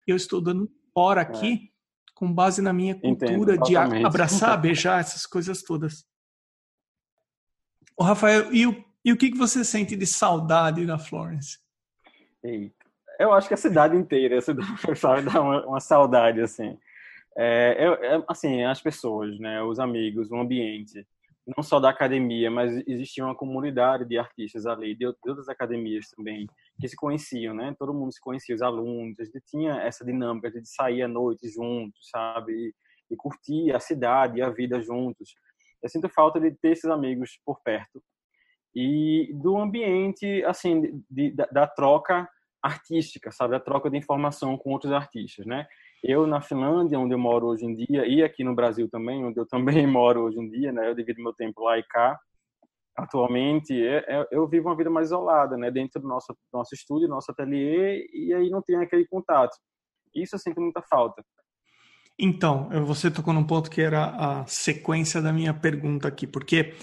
eu 0.06 0.16
estou 0.16 0.40
dando 0.40 0.70
fora 0.92 1.20
aqui 1.20 1.66
é. 1.66 1.69
Com 2.20 2.30
base 2.30 2.60
na 2.60 2.70
minha 2.70 2.94
cultura 2.94 3.54
Entendo, 3.54 3.64
de 3.64 3.74
abraçar, 3.76 4.54
beijar, 4.60 5.00
essas 5.00 5.24
coisas 5.24 5.62
todas. 5.62 6.04
O 7.96 8.04
Rafael, 8.04 8.52
e 8.52 8.66
o, 8.66 8.84
e 9.02 9.10
o 9.10 9.16
que, 9.16 9.30
que 9.30 9.38
você 9.38 9.64
sente 9.64 9.96
de 9.96 10.06
saudade 10.06 10.84
da 10.84 10.98
Florence? 10.98 11.58
Eita. 12.44 12.74
Eu 13.18 13.32
acho 13.32 13.48
que 13.48 13.54
a 13.54 13.56
cidade 13.56 13.96
inteira, 13.96 14.36
a 14.36 14.42
cidade, 14.42 14.68
sabe, 14.96 15.22
dá 15.22 15.40
uma, 15.40 15.66
uma 15.66 15.80
saudade, 15.80 16.42
assim. 16.42 16.78
É, 17.38 17.86
é, 17.86 18.24
assim, 18.28 18.64
as 18.64 18.82
pessoas, 18.82 19.38
né, 19.38 19.62
os 19.62 19.78
amigos, 19.78 20.30
o 20.30 20.36
ambiente 20.36 21.06
não 21.56 21.62
só 21.62 21.80
da 21.80 21.88
academia, 21.90 22.50
mas 22.50 22.86
existia 22.86 23.24
uma 23.24 23.34
comunidade 23.34 24.04
de 24.04 24.18
artistas 24.18 24.66
ali, 24.66 24.94
de 24.94 25.06
outras 25.06 25.48
academias 25.48 26.10
também, 26.10 26.46
que 26.80 26.88
se 26.88 26.96
conheciam, 26.96 27.54
né? 27.54 27.74
Todo 27.78 27.94
mundo 27.94 28.12
se 28.12 28.20
conhecia, 28.20 28.54
os 28.54 28.62
alunos, 28.62 29.18
a 29.20 29.24
gente 29.24 29.40
tinha 29.46 29.74
essa 29.82 30.04
dinâmica 30.04 30.50
de 30.50 30.66
sair 30.68 31.02
à 31.02 31.08
noite 31.08 31.48
juntos, 31.48 32.08
sabe? 32.10 32.52
E, 32.52 32.74
e 33.10 33.16
curtir 33.16 33.74
a 33.74 33.80
cidade 33.80 34.38
e 34.38 34.42
a 34.42 34.50
vida 34.50 34.80
juntos. 34.80 35.34
Eu 35.82 35.88
sinto 35.88 36.08
falta 36.08 36.40
de 36.40 36.50
ter 36.52 36.72
esses 36.72 36.90
amigos 36.90 37.38
por 37.44 37.60
perto 37.62 38.02
e 38.74 39.30
do 39.34 39.58
ambiente, 39.58 40.44
assim, 40.44 40.80
de, 40.80 41.02
de, 41.10 41.30
da, 41.32 41.46
da 41.46 41.66
troca 41.66 42.28
artística, 42.62 43.30
sabe? 43.30 43.56
A 43.56 43.60
troca 43.60 43.90
de 43.90 43.96
informação 43.96 44.56
com 44.56 44.70
outros 44.70 44.92
artistas, 44.92 45.46
né? 45.46 45.66
Eu, 46.02 46.26
na 46.26 46.40
Finlândia, 46.40 46.98
onde 46.98 47.14
eu 47.14 47.18
moro 47.18 47.46
hoje 47.46 47.64
em 47.64 47.74
dia, 47.74 48.06
e 48.06 48.22
aqui 48.22 48.44
no 48.44 48.54
Brasil 48.54 48.88
também, 48.88 49.24
onde 49.24 49.38
eu 49.38 49.46
também 49.46 49.86
moro 49.88 50.22
hoje 50.22 50.38
em 50.38 50.48
dia, 50.48 50.72
né? 50.72 50.88
Eu 50.88 50.94
divido 50.94 51.22
meu 51.22 51.32
tempo 51.32 51.62
lá 51.62 51.78
e 51.78 51.82
cá. 51.82 52.18
Atualmente, 52.96 53.72
é, 53.72 54.04
é, 54.08 54.26
eu 54.30 54.46
vivo 54.48 54.68
uma 54.68 54.76
vida 54.76 54.90
mais 54.90 55.08
isolada, 55.08 55.56
né? 55.56 55.70
Dentro 55.70 56.00
do 56.00 56.08
nosso, 56.08 56.36
nosso 56.52 56.74
estúdio, 56.74 57.08
nosso 57.08 57.30
ateliê, 57.30 58.06
e 58.12 58.34
aí 58.34 58.50
não 58.50 58.60
tem 58.62 58.76
aquele 58.76 59.06
contato. 59.06 59.56
Isso 60.14 60.34
eu 60.34 60.38
sinto 60.38 60.60
muita 60.60 60.82
falta. 60.82 61.24
Então, 62.18 62.68
você 62.84 63.10
tocou 63.10 63.32
num 63.32 63.46
ponto 63.46 63.70
que 63.70 63.80
era 63.80 64.06
a 64.06 64.46
sequência 64.46 65.22
da 65.22 65.32
minha 65.32 65.54
pergunta 65.54 66.06
aqui, 66.06 66.26
porque 66.26 66.74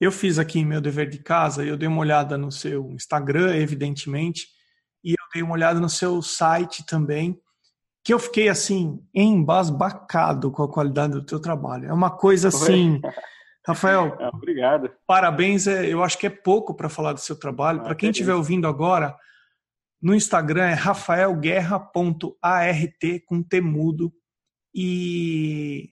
eu 0.00 0.10
fiz 0.10 0.38
aqui 0.38 0.64
meu 0.64 0.80
dever 0.80 1.08
de 1.08 1.18
casa, 1.18 1.64
eu 1.64 1.76
dei 1.76 1.88
uma 1.88 2.00
olhada 2.00 2.38
no 2.38 2.50
seu 2.50 2.90
Instagram, 2.92 3.54
evidentemente, 3.56 4.48
e 5.04 5.10
eu 5.10 5.24
dei 5.34 5.42
uma 5.42 5.52
olhada 5.52 5.78
no 5.78 5.88
seu 5.88 6.22
site 6.22 6.86
também, 6.86 7.38
que 8.02 8.14
eu 8.14 8.18
fiquei 8.18 8.48
assim 8.48 9.02
embasbacado 9.14 10.50
com 10.50 10.62
a 10.62 10.72
qualidade 10.72 11.12
do 11.12 11.26
teu 11.26 11.40
trabalho. 11.40 11.88
É 11.88 11.92
uma 11.92 12.10
coisa 12.10 12.48
assim, 12.48 13.00
Rafael. 13.66 14.16
É, 14.20 14.28
obrigado. 14.28 14.92
Parabéns, 15.06 15.66
é, 15.66 15.86
eu 15.86 16.04
acho 16.04 16.16
que 16.16 16.26
é 16.26 16.30
pouco 16.30 16.74
para 16.74 16.88
falar 16.88 17.12
do 17.12 17.20
seu 17.20 17.36
trabalho. 17.36 17.82
Para 17.82 17.96
quem 17.96 18.10
estiver 18.10 18.34
ouvindo 18.34 18.68
agora, 18.68 19.16
no 20.00 20.14
Instagram 20.14 20.66
é 20.66 20.74
rafaelguerra.art 20.74 23.02
com 23.26 23.42
temudo 23.42 24.12
e 24.74 25.90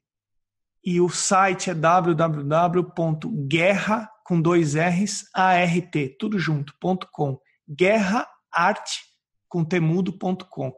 e 0.87 1.00
o 1.00 1.08
site 1.08 1.70
é 1.70 1.74
www.guerra 1.74 4.06
com 4.22 4.38
dois 4.38 4.74
R's 4.74 5.24
art 5.34 5.94
tudo 6.18 6.38
junto 6.38 6.74
ponto 6.78 7.08
com 7.10 7.40
guerraart 7.66 8.90
com 9.48 9.64
temudo.com 9.64 10.74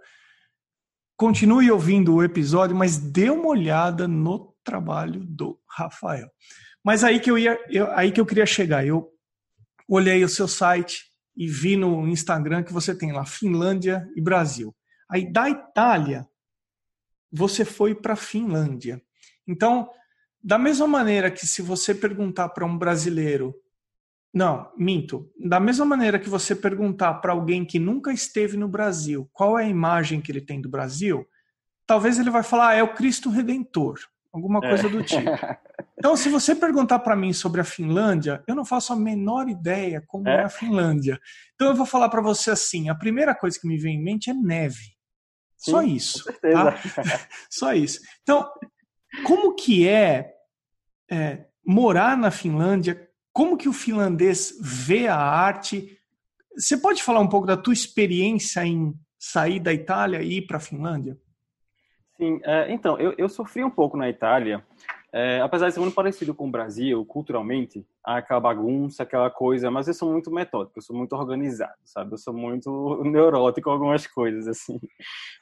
Continue 1.17 1.71
ouvindo 1.71 2.15
o 2.15 2.23
episódio, 2.23 2.77
mas 2.77 2.99
dê 2.99 3.31
uma 3.31 3.49
olhada 3.49 4.07
no 4.07 4.55
trabalho 4.63 5.25
do 5.25 5.59
Rafael. 5.67 6.29
Mas 6.87 7.03
aí 7.03 7.19
que 7.19 7.29
eu 7.29 7.37
ia, 7.37 7.59
eu, 7.69 7.91
aí 7.97 8.13
que 8.13 8.21
eu 8.21 8.25
queria 8.25 8.47
chegar. 8.47 8.87
Eu 8.87 9.13
olhei 9.89 10.23
o 10.23 10.29
seu 10.29 10.47
site 10.47 11.07
e 11.37 11.49
vi 11.49 11.77
no 11.77 12.07
Instagram 12.07 12.63
que 12.63 12.73
você 12.73 12.97
tem 12.97 13.11
lá 13.11 13.27
Finlândia 13.27 14.09
e 14.15 14.21
Brasil. 14.21 14.73
Aí 15.11 15.29
da 15.33 15.51
Itália 15.51 16.25
você 17.33 17.65
foi 17.65 17.93
para 17.93 18.15
Finlândia. 18.15 19.03
Então, 19.49 19.91
da 20.41 20.57
mesma 20.57 20.87
maneira 20.87 21.29
que 21.29 21.45
se 21.45 21.61
você 21.61 21.93
perguntar 21.93 22.51
para 22.51 22.65
um 22.65 22.79
brasileiro 22.79 23.53
não, 24.33 24.71
minto. 24.77 25.29
Da 25.41 25.59
mesma 25.59 25.85
maneira 25.85 26.21
que 26.21 26.29
você 26.29 26.55
perguntar 26.55 27.15
para 27.15 27.33
alguém 27.33 27.65
que 27.65 27.81
nunca 27.81 28.13
esteve 28.13 28.57
no 28.57 28.69
Brasil 28.69 29.29
qual 29.33 29.59
é 29.59 29.65
a 29.65 29.69
imagem 29.69 30.21
que 30.21 30.31
ele 30.31 30.41
tem 30.41 30.61
do 30.61 30.69
Brasil, 30.69 31.27
talvez 31.85 32.19
ele 32.19 32.31
vai 32.31 32.45
falar, 32.45 32.69
ah, 32.69 32.75
é 32.75 32.83
o 32.83 32.95
Cristo 32.95 33.29
Redentor, 33.29 33.99
alguma 34.37 34.61
é. 34.65 34.69
coisa 34.69 34.87
é. 34.87 34.91
do 34.91 35.03
tipo. 35.03 35.31
Então, 35.99 36.15
se 36.15 36.29
você 36.29 36.55
perguntar 36.55 36.99
para 36.99 37.17
mim 37.17 37.33
sobre 37.33 37.59
a 37.59 37.65
Finlândia, 37.65 38.45
eu 38.47 38.55
não 38.55 38.67
faço 38.67 38.93
a 38.93 38.97
menor 38.97 39.49
ideia 39.49 40.05
como 40.07 40.29
é, 40.29 40.43
é 40.43 40.45
a 40.45 40.49
Finlândia. 40.51 41.19
Então, 41.55 41.69
eu 41.69 41.75
vou 41.75 41.87
falar 41.87 42.11
para 42.11 42.21
você 42.21 42.51
assim: 42.51 42.91
a 42.91 42.95
primeira 42.95 43.35
coisa 43.35 43.59
que 43.59 43.67
me 43.67 43.79
vem 43.79 43.97
em 43.97 44.05
mente 44.05 44.29
é 44.29 44.35
neve. 44.35 44.95
Sim, 45.57 45.71
Só 45.71 45.83
isso. 45.83 46.25
Tá? 46.25 46.79
Só 47.51 47.73
isso. 47.73 48.01
Então, 48.23 48.47
como 49.25 49.55
que 49.55 49.89
é, 49.89 50.35
é 51.11 51.47
morar 51.67 52.15
na 52.15 52.31
Finlândia? 52.31 53.09
Como 53.33 53.57
que 53.57 53.69
o 53.69 53.73
finlandês 53.73 54.55
vê 54.61 55.09
a 55.09 55.17
arte? 55.17 55.99
Você 56.57 56.77
pode 56.77 57.03
falar 57.03 57.21
um 57.21 57.29
pouco 57.29 57.47
da 57.47 57.57
tua 57.57 57.73
experiência 57.73 58.65
em 58.67 58.95
sair 59.19 59.61
da 59.61 59.73
Itália 59.73 60.23
e 60.23 60.39
ir 60.39 60.47
para 60.47 60.59
a 60.59 60.61
Finlândia? 60.61 61.19
Sim, 62.17 62.41
é, 62.45 62.73
então, 62.73 62.99
eu, 62.99 63.15
eu, 63.19 63.29
sofri 63.29 63.63
um 63.63 63.71
pouco 63.71 63.95
na 63.97 64.09
Itália, 64.09 64.65
é, 65.13 65.41
apesar 65.41 65.69
de 65.69 65.75
ser 65.75 65.81
muito 65.81 65.95
parecido 65.95 66.35
com 66.35 66.49
o 66.49 66.51
Brasil, 66.51 67.05
culturalmente, 67.05 67.87
aquela 68.03 68.41
bagunça, 68.41 69.03
aquela 69.03 69.31
coisa, 69.31 69.71
mas 69.71 69.87
eu 69.87 69.93
sou 69.93 70.11
muito 70.11 70.31
metódico, 70.31 70.79
eu 70.79 70.83
sou 70.83 70.97
muito 70.97 71.15
organizado, 71.15 71.77
sabe? 71.85 72.13
Eu 72.13 72.19
sou 72.19 72.33
muito 72.33 72.71
neurótico 73.05 73.67
com 73.67 73.71
algumas 73.71 74.07
coisas, 74.07 74.49
assim. 74.49 74.81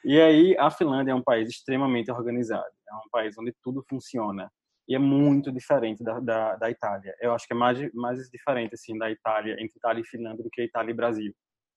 E 0.03 0.19
aí, 0.19 0.55
a 0.59 0.69
Finlândia 0.69 1.13
é 1.13 1.15
um 1.15 1.23
país 1.23 1.49
extremamente 1.49 2.11
organizado, 2.11 2.65
é 2.89 2.95
um 2.95 3.09
país 3.09 3.37
onde 3.37 3.53
tudo 3.63 3.83
funciona 3.89 4.51
e 4.87 4.95
é 4.95 4.99
muito 4.99 5.51
diferente 5.51 6.03
da, 6.03 6.19
da, 6.19 6.55
da, 6.57 6.69
Itália. 6.69 7.15
Eu 7.19 7.33
acho 7.33 7.47
que 7.47 7.53
é 7.53 7.57
mais, 7.57 7.93
mais 7.93 8.29
diferente, 8.29 8.75
assim, 8.75 8.97
da 8.97 9.09
Itália, 9.09 9.53
entre 9.53 9.77
Itália 9.77 10.01
e 10.01 10.05
Finlândia 10.05 10.43
do 10.43 10.49
que 10.49 10.61
Itália 10.61 10.91
e 10.91 10.95
Brasil. 10.95 11.33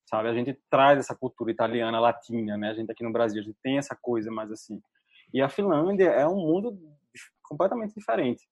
Sabe? 0.09 0.29
A 0.29 0.33
gente 0.33 0.59
traz 0.71 0.99
essa 0.99 1.15
cultura 1.15 1.51
italiana, 1.51 2.01
latina, 2.01 2.57
né? 2.57 2.71
A 2.71 2.75
gente 2.75 2.91
aqui 2.91 3.05
no 3.05 3.13
Brasil, 3.13 3.43
a 3.43 3.45
gente 3.45 3.59
tem 3.63 3.77
essa 3.77 3.95
coisa 3.95 4.31
mais 4.31 4.51
assim. 4.51 4.81
E 5.35 5.43
a 5.43 5.51
Finlândia 5.51 6.07
é 6.07 6.27
um 6.27 6.37
mundo 6.37 6.79
completamente 7.43 7.95
diferente. 7.95 8.49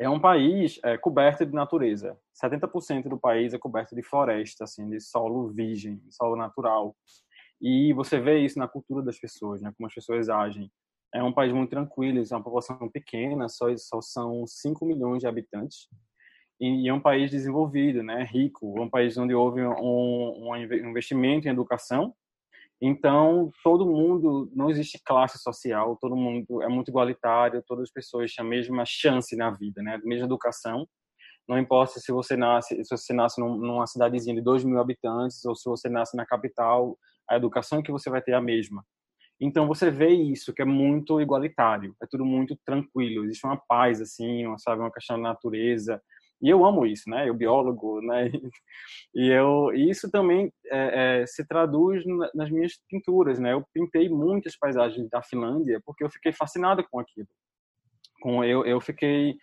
É 0.00 0.08
um 0.08 0.18
país 0.18 0.80
é, 0.82 0.96
coberto 0.96 1.44
de 1.44 1.52
natureza. 1.52 2.18
70% 2.42 3.08
do 3.08 3.20
país 3.20 3.52
é 3.52 3.58
coberto 3.58 3.94
de 3.94 4.02
floresta, 4.02 4.64
assim, 4.64 4.88
de 4.88 4.98
solo 4.98 5.48
virgem, 5.52 6.00
solo 6.10 6.36
natural. 6.36 6.96
E 7.60 7.92
você 7.92 8.18
vê 8.18 8.38
isso 8.38 8.58
na 8.58 8.66
cultura 8.66 9.04
das 9.04 9.18
pessoas, 9.18 9.60
né? 9.60 9.70
Como 9.76 9.86
as 9.86 9.94
pessoas 9.94 10.30
agem 10.30 10.70
é 11.14 11.22
um 11.22 11.32
país 11.32 11.52
muito 11.52 11.70
tranquilo, 11.70 12.18
é 12.18 12.34
uma 12.34 12.42
população 12.42 12.88
pequena, 12.88 13.48
só, 13.48 13.66
só 13.76 14.00
são 14.00 14.46
5 14.46 14.86
milhões 14.86 15.20
de 15.20 15.26
habitantes. 15.26 15.88
E 16.62 16.88
é 16.88 16.94
um 16.94 17.00
país 17.00 17.28
desenvolvido, 17.28 18.04
né, 18.04 18.22
rico, 18.22 18.78
é 18.78 18.82
um 18.82 18.88
país 18.88 19.18
onde 19.18 19.34
houve 19.34 19.60
um, 19.60 20.48
um 20.48 20.56
investimento 20.56 21.48
em 21.48 21.50
educação. 21.50 22.14
Então, 22.80 23.50
todo 23.64 23.84
mundo, 23.84 24.48
não 24.54 24.70
existe 24.70 25.00
classe 25.04 25.38
social, 25.38 25.98
todo 26.00 26.14
mundo 26.14 26.62
é 26.62 26.68
muito 26.68 26.88
igualitário, 26.88 27.64
todas 27.66 27.88
as 27.88 27.90
pessoas 27.90 28.32
têm 28.32 28.46
a 28.46 28.48
mesma 28.48 28.84
chance 28.86 29.34
na 29.34 29.50
vida, 29.50 29.82
né, 29.82 29.96
a 29.96 30.06
mesma 30.06 30.26
educação. 30.26 30.86
Não 31.48 31.58
importa 31.58 31.98
se 31.98 32.12
você 32.12 32.36
nasce, 32.36 32.84
se 32.84 32.96
você 32.96 33.12
nasce 33.12 33.40
numa 33.40 33.84
cidadezinha 33.88 34.36
de 34.36 34.40
2 34.40 34.62
mil 34.62 34.78
habitantes 34.78 35.44
ou 35.44 35.56
se 35.56 35.68
você 35.68 35.88
nasce 35.88 36.16
na 36.16 36.24
capital, 36.24 36.96
a 37.28 37.36
educação 37.36 37.82
que 37.82 37.90
você 37.90 38.08
vai 38.08 38.22
ter 38.22 38.32
é 38.32 38.34
a 38.36 38.40
mesma. 38.40 38.84
Então 39.40 39.66
você 39.66 39.90
vê 39.90 40.10
isso, 40.10 40.54
que 40.54 40.62
é 40.62 40.64
muito 40.64 41.20
igualitário, 41.20 41.96
é 42.00 42.06
tudo 42.08 42.24
muito 42.24 42.56
tranquilo, 42.64 43.24
existe 43.24 43.44
uma 43.44 43.56
paz, 43.56 44.00
assim, 44.00 44.46
uma, 44.46 44.58
sabe, 44.60 44.80
uma 44.80 44.92
questão 44.92 45.16
da 45.20 45.30
natureza. 45.30 46.00
E 46.42 46.50
eu 46.50 46.64
amo 46.66 46.84
isso, 46.84 47.08
né? 47.08 47.28
Eu 47.28 47.34
biólogo, 47.34 48.00
né? 48.02 48.30
E 49.14 49.28
eu 49.28 49.70
e 49.74 49.90
isso 49.90 50.10
também 50.10 50.50
é, 50.66 51.20
é, 51.20 51.26
se 51.26 51.46
traduz 51.46 52.02
nas 52.34 52.50
minhas 52.50 52.72
pinturas, 52.88 53.38
né? 53.38 53.52
Eu 53.52 53.62
pintei 53.72 54.08
muitas 54.08 54.56
paisagens 54.56 55.08
da 55.10 55.22
Finlândia 55.22 55.80
porque 55.84 56.02
eu 56.02 56.10
fiquei 56.10 56.32
fascinado 56.32 56.82
com 56.90 56.98
aquilo. 56.98 57.28
Com 58.22 58.42
eu, 58.42 58.64
eu 58.64 58.80
fiquei 58.80 59.36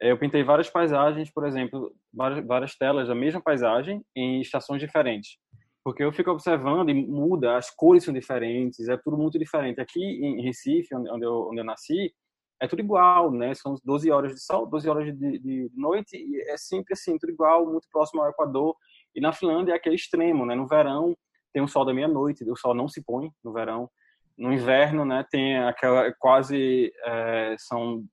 eu 0.00 0.18
pintei 0.18 0.42
várias 0.42 0.70
paisagens, 0.70 1.30
por 1.30 1.46
exemplo, 1.46 1.94
várias, 2.12 2.46
várias 2.46 2.74
telas 2.74 3.08
da 3.08 3.14
mesma 3.14 3.42
paisagem 3.42 4.02
em 4.16 4.40
estações 4.40 4.80
diferentes. 4.80 5.36
Porque 5.84 6.02
eu 6.02 6.12
fico 6.12 6.30
observando 6.30 6.88
e 6.88 6.94
muda, 6.94 7.56
as 7.56 7.70
cores 7.70 8.04
são 8.04 8.14
diferentes, 8.14 8.88
é 8.88 8.96
tudo 8.96 9.18
muito 9.18 9.38
diferente. 9.38 9.80
Aqui 9.80 10.02
em 10.02 10.42
Recife, 10.42 10.94
onde 10.94 11.24
eu, 11.24 11.48
onde 11.50 11.60
eu 11.60 11.64
nasci, 11.64 12.14
é 12.60 12.68
tudo 12.68 12.80
igual, 12.80 13.30
né? 13.32 13.54
São 13.54 13.74
12 13.82 14.10
horas 14.10 14.34
de 14.34 14.40
sol, 14.40 14.66
12 14.66 14.88
horas 14.88 15.18
de, 15.18 15.38
de, 15.38 15.70
noite, 15.74 16.16
e 16.16 16.40
é 16.50 16.56
sempre 16.58 16.92
assim, 16.92 17.16
tudo 17.18 17.32
igual, 17.32 17.66
muito 17.66 17.88
próximo 17.90 18.22
ao 18.22 18.28
Equador. 18.28 18.76
E 19.14 19.20
na 19.20 19.32
Finlândia 19.32 19.72
é 19.72 19.76
aquele 19.76 19.94
extremo, 19.96 20.44
né? 20.44 20.54
No 20.54 20.66
verão 20.66 21.16
tem 21.52 21.62
o 21.62 21.68
sol 21.68 21.84
da 21.84 21.94
meia-noite, 21.94 22.48
o 22.48 22.56
sol 22.56 22.74
não 22.74 22.88
se 22.88 23.02
põe 23.02 23.30
no 23.42 23.52
verão. 23.52 23.90
No 24.36 24.52
inverno, 24.52 25.04
né, 25.04 25.24
tem 25.30 25.58
aquela 25.58 26.12
quase 26.18 26.92
é, 27.04 27.56
são 27.58 28.04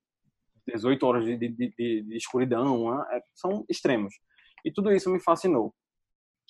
18 0.66 1.06
horas 1.06 1.24
de, 1.24 1.36
de, 1.36 1.48
de, 1.48 2.02
de 2.02 2.16
escuridão, 2.16 2.90
né? 2.90 3.04
é, 3.12 3.22
são 3.34 3.64
extremos. 3.68 4.14
E 4.64 4.70
tudo 4.70 4.92
isso 4.92 5.10
me 5.10 5.20
fascinou, 5.20 5.74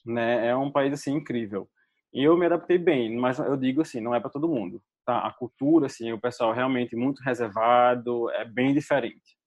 né? 0.04 0.48
É 0.48 0.56
um 0.56 0.72
país 0.72 0.92
assim 0.92 1.12
incrível. 1.12 1.68
E 2.12 2.24
eu 2.24 2.36
me 2.36 2.46
adaptei 2.46 2.78
bem, 2.78 3.16
mas 3.16 3.38
eu 3.38 3.56
digo 3.56 3.82
assim, 3.82 4.00
não 4.00 4.14
é 4.14 4.20
para 4.20 4.30
todo 4.30 4.48
mundo, 4.48 4.82
tá? 5.08 5.26
A 5.26 5.32
cultura 5.32 5.86
assim, 5.86 6.12
o 6.12 6.20
pessoal 6.20 6.52
realmente 6.52 6.94
muito 6.94 7.22
reservado, 7.22 8.30
é 8.32 8.44
bem 8.44 8.74
diferente. 8.74 9.38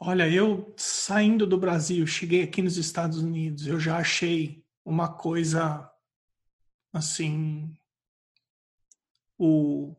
Olha, 0.00 0.30
eu 0.30 0.72
saindo 0.76 1.44
do 1.44 1.58
Brasil, 1.58 2.06
cheguei 2.06 2.44
aqui 2.44 2.62
nos 2.62 2.76
Estados 2.76 3.18
Unidos, 3.18 3.66
eu 3.66 3.80
já 3.80 3.96
achei 3.96 4.64
uma 4.84 5.12
coisa 5.12 5.90
assim 6.92 7.74
o 9.36 9.96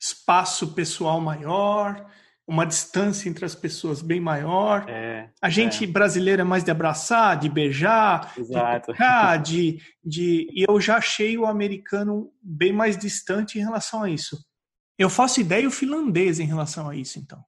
espaço 0.00 0.72
pessoal 0.72 1.20
maior, 1.20 2.08
uma 2.46 2.66
distância 2.66 3.28
entre 3.28 3.44
as 3.44 3.54
pessoas 3.54 4.02
bem 4.02 4.20
maior. 4.20 4.84
É, 4.88 5.30
a 5.40 5.48
gente 5.48 5.84
é. 5.84 5.86
brasileiro 5.86 6.42
é 6.42 6.44
mais 6.44 6.62
de 6.62 6.70
abraçar, 6.70 7.38
de 7.38 7.48
beijar, 7.48 8.32
Exato. 8.36 8.80
de 8.80 8.86
tocar, 8.86 9.36
de, 9.42 9.80
de. 10.04 10.46
E 10.52 10.64
eu 10.68 10.80
já 10.80 10.96
achei 10.96 11.38
o 11.38 11.46
americano 11.46 12.30
bem 12.42 12.72
mais 12.72 12.96
distante 12.96 13.58
em 13.58 13.62
relação 13.62 14.02
a 14.02 14.10
isso. 14.10 14.38
Eu 14.98 15.10
faço 15.10 15.40
ideia 15.40 15.66
o 15.66 15.72
finlandês 15.72 16.38
em 16.38 16.46
relação 16.46 16.88
a 16.88 16.94
isso, 16.94 17.18
então. 17.18 17.42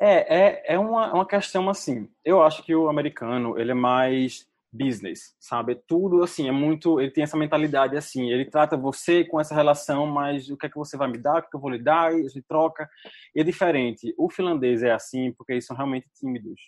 É, 0.00 0.72
é, 0.72 0.74
é 0.74 0.78
uma, 0.78 1.12
uma 1.14 1.26
questão 1.26 1.70
assim. 1.70 2.08
Eu 2.24 2.42
acho 2.42 2.62
que 2.62 2.74
o 2.74 2.88
americano 2.88 3.58
ele 3.58 3.70
é 3.70 3.74
mais 3.74 4.46
business, 4.76 5.34
sabe? 5.40 5.72
É 5.72 5.80
tudo 5.86 6.22
assim, 6.22 6.48
é 6.48 6.52
muito. 6.52 7.00
Ele 7.00 7.10
tem 7.10 7.24
essa 7.24 7.36
mentalidade 7.36 7.96
assim. 7.96 8.30
Ele 8.30 8.44
trata 8.44 8.76
você 8.76 9.24
com 9.24 9.40
essa 9.40 9.54
relação, 9.54 10.06
mas 10.06 10.50
o 10.50 10.56
que 10.56 10.66
é 10.66 10.68
que 10.68 10.76
você 10.76 10.96
vai 10.96 11.08
me 11.08 11.18
dar, 11.18 11.38
o 11.38 11.48
que 11.48 11.56
eu 11.56 11.60
vou 11.60 11.70
lhe 11.70 11.82
dar, 11.82 12.12
e 12.12 12.28
gente 12.28 12.42
troca. 12.48 12.88
E 13.34 13.40
é 13.40 13.44
diferente. 13.44 14.14
O 14.18 14.30
finlandês 14.30 14.82
é 14.82 14.92
assim 14.92 15.32
porque 15.32 15.52
eles 15.52 15.66
são 15.66 15.76
realmente 15.76 16.08
tímidos. 16.18 16.60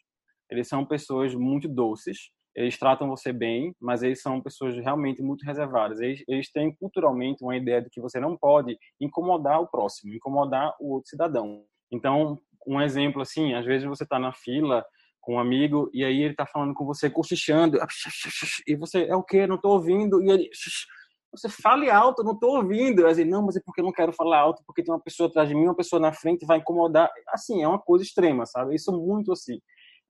Eles 0.51 0.69
são 0.69 0.85
pessoas 0.85 1.35
muito 1.35 1.69
doces. 1.69 2.31
Eles 2.57 2.79
tratam 2.79 3.09
você 3.09 3.33
bem, 3.33 3.75
mas 3.81 4.03
eles 4.03 4.21
são 4.21 4.41
pessoas 4.41 4.75
realmente 4.77 5.23
muito 5.23 5.45
reservadas. 5.45 6.01
Eles, 6.01 6.25
eles 6.27 6.51
têm 6.51 6.75
culturalmente 6.75 7.45
uma 7.45 7.57
ideia 7.57 7.81
de 7.81 7.89
que 7.89 8.01
você 8.01 8.19
não 8.19 8.37
pode 8.37 8.77
incomodar 9.01 9.61
o 9.61 9.69
próximo, 9.69 10.13
incomodar 10.13 10.75
o 10.81 10.95
outro 10.95 11.09
cidadão. 11.09 11.65
Então, 11.93 12.39
um 12.67 12.81
exemplo 12.81 13.23
assim, 13.23 13.55
às 13.55 13.65
vezes 13.65 13.87
você 13.87 14.05
está 14.05 14.19
na 14.19 14.33
fila 14.33 14.85
com 15.21 15.35
um 15.35 15.39
amigo 15.39 15.91
e 15.93 16.05
aí 16.05 16.23
ele 16.23 16.35
tá 16.35 16.47
falando 16.47 16.75
com 16.75 16.87
você 16.87 17.11
cochichando 17.11 17.79
e 18.67 18.77
você 18.77 19.05
é 19.05 19.17
o 19.17 19.23
que 19.23 19.47
não 19.47 19.61
tô 19.61 19.71
ouvindo 19.71 20.23
e 20.23 20.31
ele 20.31 20.51
você 21.31 21.49
fale 21.49 21.91
alto, 21.91 22.25
não 22.25 22.39
tô 22.39 22.57
ouvindo. 22.57 23.07
Assim, 23.07 23.25
não, 23.25 23.45
mas 23.45 23.57
é 23.57 23.61
porque 23.65 23.81
eu 23.81 23.85
não 23.85 23.93
quero 23.93 24.13
falar 24.13 24.39
alto, 24.39 24.63
porque 24.67 24.83
tem 24.83 24.93
uma 24.93 25.01
pessoa 25.01 25.29
atrás 25.29 25.49
de 25.49 25.55
mim, 25.55 25.65
uma 25.65 25.77
pessoa 25.77 26.01
na 26.01 26.13
frente 26.13 26.47
vai 26.47 26.59
incomodar. 26.59 27.11
Assim, 27.29 27.63
é 27.63 27.69
uma 27.69 27.79
coisa 27.79 28.05
extrema, 28.05 28.47
sabe? 28.47 28.75
Isso 28.75 28.91
muito 28.93 29.33
assim. 29.33 29.59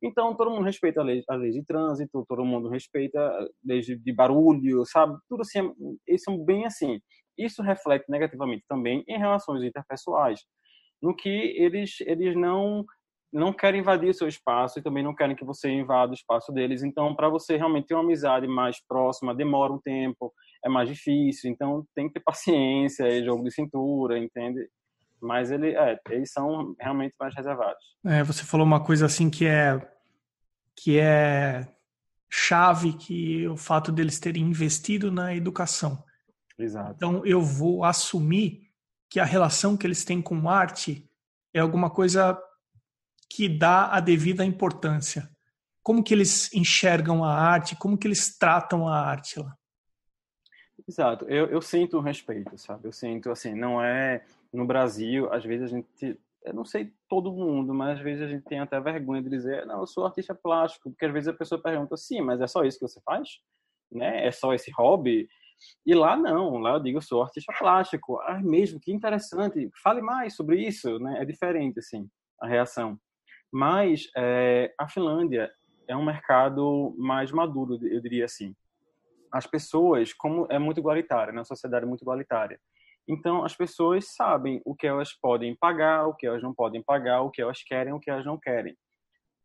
Então, 0.03 0.35
todo 0.37 0.51
mundo 0.51 0.65
respeita 0.65 1.01
a 1.01 1.05
lei, 1.05 1.23
a 1.29 1.35
lei 1.35 1.51
de 1.51 1.65
trânsito, 1.65 2.25
todo 2.29 2.45
mundo 2.45 2.69
respeita 2.69 3.19
a 3.19 3.49
lei 3.65 3.81
de 3.81 4.13
barulho, 4.13 4.85
sabe? 4.87 5.19
Tudo 5.29 5.43
assim, 5.43 5.73
eles 6.07 6.23
são 6.23 6.39
bem 6.45 6.67
assim. 6.67 7.01
Isso 7.37 7.63
reflete 7.63 8.05
negativamente 8.09 8.65
também 8.69 9.05
em 9.09 9.19
relações 9.19 9.63
interpessoais, 9.63 10.41
no 11.03 11.15
que 11.15 11.29
eles, 11.29 12.01
eles 12.03 12.37
não 12.37 12.85
não 13.33 13.53
querem 13.53 13.81
invadir 13.81 14.11
o 14.11 14.15
seu 14.15 14.27
espaço 14.27 14.79
e 14.79 14.83
também 14.83 15.03
não 15.03 15.15
querem 15.15 15.37
que 15.37 15.45
você 15.45 15.71
invada 15.71 16.13
o 16.13 16.15
espaço 16.15 16.53
deles. 16.53 16.83
Então, 16.83 17.15
para 17.15 17.29
você 17.29 17.57
realmente 17.57 17.89
ter 17.89 17.95
uma 17.95 18.03
amizade 18.03 18.47
mais 18.47 18.81
próxima, 18.87 19.35
demora 19.35 19.73
um 19.73 19.81
tempo, 19.81 20.33
é 20.65 20.69
mais 20.69 20.89
difícil. 20.89 21.51
Então, 21.51 21.87
tem 21.95 22.09
que 22.09 22.15
ter 22.15 22.21
paciência, 22.21 23.05
é 23.05 23.23
jogo 23.23 23.45
de 23.45 23.53
cintura, 23.53 24.19
entende? 24.19 24.69
Mas 25.21 25.51
ele, 25.51 25.77
é, 25.77 25.99
eles 26.11 26.33
são 26.33 26.75
realmente 26.81 27.15
mais 27.21 27.35
reservados. 27.35 27.83
É, 28.07 28.23
você 28.23 28.45
falou 28.45 28.67
uma 28.67 28.83
coisa 28.83 29.07
assim 29.07 29.29
que 29.29 29.47
é 29.47 29.79
que 30.81 30.99
é 30.99 31.67
chave, 32.31 32.93
que 32.93 33.49
o 33.49 33.57
fato 33.57 33.91
deles 33.91 34.21
terem 34.21 34.45
investido 34.45 35.11
na 35.11 35.35
educação. 35.35 36.05
Exato. 36.57 36.93
Então, 36.95 37.27
eu 37.27 37.43
vou 37.43 37.85
assumir 37.85 38.69
que 39.11 39.19
a 39.19 39.25
relação 39.25 39.77
que 39.77 39.87
eles 39.87 40.05
têm 40.05 40.23
com 40.23 40.49
arte 40.49 41.11
é 41.53 41.59
alguma 41.59 41.91
coisa 41.91 42.39
que 43.29 43.49
dá 43.49 43.93
a 43.93 44.01
devida 44.01 44.45
importância. 44.45 45.29
Como 45.83 46.03
que 46.03 46.13
eles 46.13 46.53
enxergam 46.53 47.25
a 47.25 47.33
arte? 47.35 47.77
Como 47.77 47.97
que 47.97 48.07
eles 48.07 48.37
tratam 48.37 48.89
a 48.89 48.99
arte 48.99 49.39
lá? 49.41 49.57
Exato. 50.87 51.25
Eu, 51.27 51.47
eu 51.47 51.61
sinto 51.61 52.01
respeito, 52.01 52.57
sabe? 52.57 52.87
Eu 52.87 52.93
sinto, 52.93 53.31
assim, 53.31 53.55
não 53.55 53.83
é... 53.83 54.25
No 54.53 54.67
Brasil, 54.67 55.31
às 55.33 55.45
vezes 55.45 55.73
a 55.73 55.77
gente... 55.77 56.19
Eu 56.45 56.55
não 56.55 56.65
sei 56.65 56.93
todo 57.09 57.33
mundo, 57.33 57.75
mas 57.75 57.99
às 57.99 58.05
vezes 58.05 58.23
a 58.23 58.29
gente 58.29 58.45
tem 58.45 58.61
até 58.61 58.81
vergonha 58.81 59.23
de 59.23 59.29
dizer, 59.29 59.67
não, 59.67 59.81
eu 59.81 59.87
sou 59.87 60.07
artista 60.07 60.35
plástico, 60.35 60.91
porque 60.91 61.05
às 61.05 61.13
vezes 61.13 61.29
a 61.29 61.33
pessoa 61.35 61.61
pergunta, 61.61 61.97
sim, 61.97 62.23
mas 62.23 62.41
é 62.41 62.47
só 62.47 62.65
isso 62.65 62.79
que 62.79 62.89
você 62.89 63.01
faz? 63.05 63.41
Né? 63.91 64.27
É 64.27 64.31
só 64.31 64.55
esse 64.55 64.71
hobby? 64.71 65.29
E 65.85 65.95
lá 65.95 66.17
não, 66.17 66.57
lá 66.59 66.75
eu 66.75 66.81
digo, 66.81 66.99
eu 66.99 67.03
sou 67.03 67.23
artista 67.23 67.53
plástico. 67.59 68.19
Ah, 68.21 68.41
mesmo, 68.41 68.81
que 68.81 68.93
interessante. 68.93 69.71
Fale 69.83 70.01
mais 70.01 70.37
sobre 70.37 70.67
isso, 70.67 70.99
né? 70.99 71.21
É 71.21 71.25
diferente, 71.25 71.81
assim, 71.81 72.09
a 72.41 72.47
reação. 72.47 72.99
Mas 73.53 74.11
é, 74.17 74.73
a 74.79 74.89
Finlândia 74.89 75.51
é 75.87 75.97
um 75.97 76.05
mercado 76.05 76.95
mais 76.99 77.33
maduro, 77.33 77.79
eu 77.87 78.01
diria 78.01 78.27
assim. 78.27 78.55
As 79.33 79.47
pessoas, 79.47 80.13
como 80.13 80.47
é 80.51 80.59
muito 80.59 80.79
igualitária, 80.79 81.33
né? 81.33 81.41
a 81.41 81.45
sociedade 81.45 81.85
é 81.85 81.89
muito 81.89 82.03
igualitária. 82.03 82.61
Então, 83.07 83.43
as 83.43 83.57
pessoas 83.57 84.15
sabem 84.15 84.61
o 84.67 84.75
que 84.75 84.87
elas 84.87 85.15
podem 85.15 85.57
pagar, 85.57 86.07
o 86.07 86.15
que 86.15 86.27
elas 86.27 86.43
não 86.43 86.55
podem 86.55 86.83
pagar, 86.83 87.23
o 87.23 87.31
que 87.31 87.41
elas 87.41 87.63
querem, 87.63 87.93
o 87.93 88.01
que 88.01 88.11
elas 88.11 88.25
não 88.27 88.39
querem. 88.39 88.77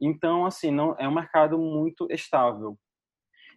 Então, 0.01 0.45
assim, 0.45 0.69
não 0.69 0.95
é 0.99 1.07
um 1.07 1.13
mercado 1.13 1.57
muito 1.57 2.05
estável. 2.11 2.77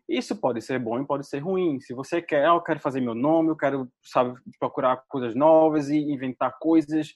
Isso 0.09 0.41
pode 0.41 0.63
ser 0.63 0.79
bom 0.79 1.01
e 1.01 1.07
pode 1.07 1.27
ser 1.27 1.41
ruim. 1.41 1.81
Se 1.81 1.93
você 1.93 2.23
quer, 2.23 2.45
ah, 2.47 2.55
eu 2.55 2.61
quero 2.61 2.79
fazer 2.79 3.01
meu 3.01 3.17
nome, 3.17 3.49
eu 3.49 3.57
quero, 3.57 3.91
sabe, 4.01 4.39
procurar 4.61 5.03
coisas 5.09 5.35
novas 5.35 5.89
e 5.89 5.97
inventar 5.97 6.57
coisas, 6.61 7.13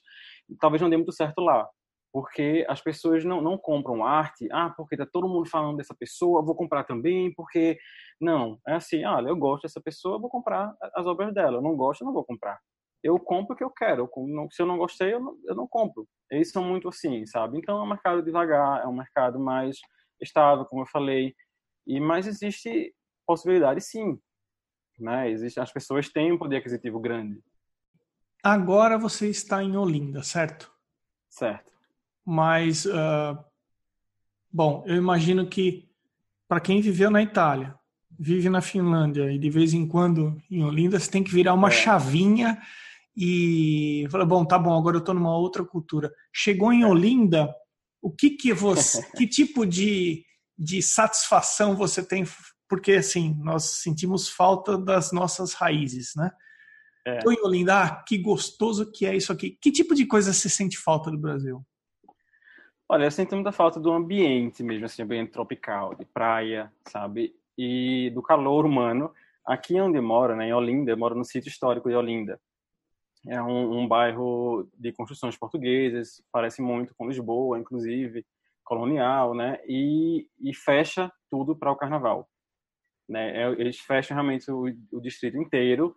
talvez 0.59 0.81
não 0.81 0.89
dê 0.89 0.97
muito 0.97 1.13
certo 1.13 1.39
lá 1.39 1.69
porque 2.11 2.65
as 2.67 2.81
pessoas 2.81 3.23
não, 3.23 3.41
não 3.41 3.57
compram 3.57 4.03
arte, 4.03 4.47
ah, 4.51 4.69
porque 4.75 4.97
tá 4.97 5.05
todo 5.05 5.29
mundo 5.29 5.49
falando 5.49 5.77
dessa 5.77 5.95
pessoa, 5.95 6.43
vou 6.43 6.55
comprar 6.55 6.83
também, 6.83 7.33
porque 7.33 7.79
não, 8.19 8.59
é 8.67 8.73
assim, 8.73 9.05
olha, 9.05 9.29
eu 9.29 9.35
gosto 9.35 9.63
dessa 9.63 9.81
pessoa, 9.81 10.19
vou 10.19 10.29
comprar 10.29 10.75
as 10.95 11.05
obras 11.05 11.33
dela, 11.33 11.57
eu 11.57 11.61
não 11.61 11.75
gosto, 11.75 12.01
eu 12.01 12.05
não 12.05 12.13
vou 12.13 12.25
comprar. 12.25 12.59
Eu 13.03 13.17
compro 13.17 13.55
o 13.55 13.57
que 13.57 13.63
eu 13.63 13.71
quero, 13.71 14.09
se 14.51 14.61
eu 14.61 14.65
não 14.65 14.77
gostei, 14.77 15.13
eu 15.13 15.19
não, 15.19 15.37
eu 15.45 15.55
não 15.55 15.67
compro. 15.67 16.07
Eles 16.29 16.51
são 16.51 16.63
muito 16.63 16.89
assim, 16.89 17.25
sabe? 17.25 17.57
Então 17.57 17.79
é 17.79 17.81
um 17.81 17.89
mercado 17.89 18.21
devagar, 18.21 18.83
é 18.83 18.87
um 18.87 18.93
mercado 18.93 19.39
mais 19.39 19.79
estável, 20.21 20.65
como 20.65 20.83
eu 20.83 20.87
falei, 20.87 21.33
e 21.87 21.99
mas 21.99 22.27
existe 22.27 22.93
possibilidade 23.25 23.81
sim, 23.81 24.19
né? 24.99 25.31
Existe, 25.31 25.59
as 25.59 25.71
pessoas 25.71 26.09
têm 26.09 26.31
um 26.31 26.37
poder 26.37 26.57
aquisitivo 26.57 26.99
grande. 26.99 27.41
Agora 28.43 28.97
você 28.97 29.29
está 29.29 29.63
em 29.63 29.77
Olinda, 29.77 30.21
certo? 30.23 30.71
Certo. 31.29 31.71
Mas, 32.25 32.85
uh, 32.85 33.37
bom, 34.51 34.83
eu 34.85 34.95
imagino 34.95 35.47
que 35.47 35.89
para 36.47 36.59
quem 36.59 36.81
viveu 36.81 37.09
na 37.09 37.21
Itália, 37.21 37.73
vive 38.19 38.49
na 38.49 38.61
Finlândia 38.61 39.31
e 39.31 39.39
de 39.39 39.49
vez 39.49 39.73
em 39.73 39.87
quando 39.87 40.39
em 40.49 40.63
Olinda, 40.63 40.99
você 40.99 41.09
tem 41.09 41.23
que 41.23 41.31
virar 41.31 41.53
uma 41.53 41.69
é. 41.69 41.71
chavinha 41.71 42.61
e 43.15 44.07
falar, 44.11 44.25
bom, 44.25 44.45
tá 44.45 44.59
bom, 44.59 44.77
agora 44.77 44.97
eu 44.97 44.99
estou 44.99 45.15
numa 45.15 45.35
outra 45.35 45.63
cultura. 45.65 46.13
Chegou 46.31 46.71
em 46.71 46.83
é. 46.83 46.85
Olinda, 46.85 47.53
o 48.01 48.11
que 48.11 48.31
que 48.31 48.53
você, 48.53 49.01
que 49.17 49.25
tipo 49.25 49.65
de, 49.65 50.23
de 50.57 50.81
satisfação 50.81 51.75
você 51.75 52.03
tem? 52.03 52.23
Porque 52.69 52.93
assim, 52.93 53.35
nós 53.39 53.81
sentimos 53.81 54.29
falta 54.29 54.77
das 54.77 55.11
nossas 55.11 55.53
raízes, 55.53 56.13
né? 56.15 56.31
Estou 57.05 57.31
é. 57.31 57.35
em 57.35 57.41
Olinda, 57.41 57.83
ah, 57.83 58.03
que 58.03 58.17
gostoso 58.17 58.91
que 58.91 59.05
é 59.05 59.15
isso 59.15 59.31
aqui. 59.31 59.57
Que 59.59 59.71
tipo 59.71 59.95
de 59.95 60.05
coisa 60.05 60.31
você 60.31 60.47
sente 60.47 60.77
falta 60.77 61.09
do 61.09 61.17
Brasil? 61.17 61.65
Olha, 62.93 63.05
eu 63.05 63.11
sinto 63.11 63.35
muita 63.35 63.53
falta 63.53 63.79
do 63.79 63.89
ambiente 63.89 64.61
mesmo, 64.61 64.83
assim, 64.83 65.01
ambiente 65.01 65.31
tropical, 65.31 65.95
de 65.95 66.03
praia, 66.03 66.69
sabe? 66.89 67.33
E 67.57 68.09
do 68.13 68.21
calor 68.21 68.65
humano. 68.65 69.13
Aqui 69.45 69.79
onde 69.79 69.97
eu 69.97 70.03
moro, 70.03 70.35
né, 70.35 70.49
em 70.49 70.53
Olinda, 70.53 70.91
eu 70.91 70.97
moro 70.97 71.15
no 71.15 71.23
sítio 71.23 71.47
histórico 71.47 71.87
de 71.87 71.95
Olinda. 71.95 72.37
É 73.25 73.41
um, 73.41 73.79
um 73.79 73.87
bairro 73.87 74.67
de 74.77 74.91
construções 74.91 75.37
portuguesas, 75.37 76.21
parece 76.33 76.61
muito 76.61 76.93
com 76.93 77.07
Lisboa, 77.07 77.57
inclusive, 77.57 78.25
colonial, 78.61 79.33
né? 79.33 79.57
E, 79.65 80.27
e 80.41 80.53
fecha 80.53 81.09
tudo 81.29 81.55
para 81.55 81.71
o 81.71 81.77
carnaval. 81.77 82.29
Né? 83.07 83.41
É, 83.41 83.51
eles 83.51 83.79
fecham 83.79 84.15
realmente 84.15 84.51
o, 84.51 84.65
o, 84.91 84.99
distrito 84.99 85.37
inteiro 85.37 85.95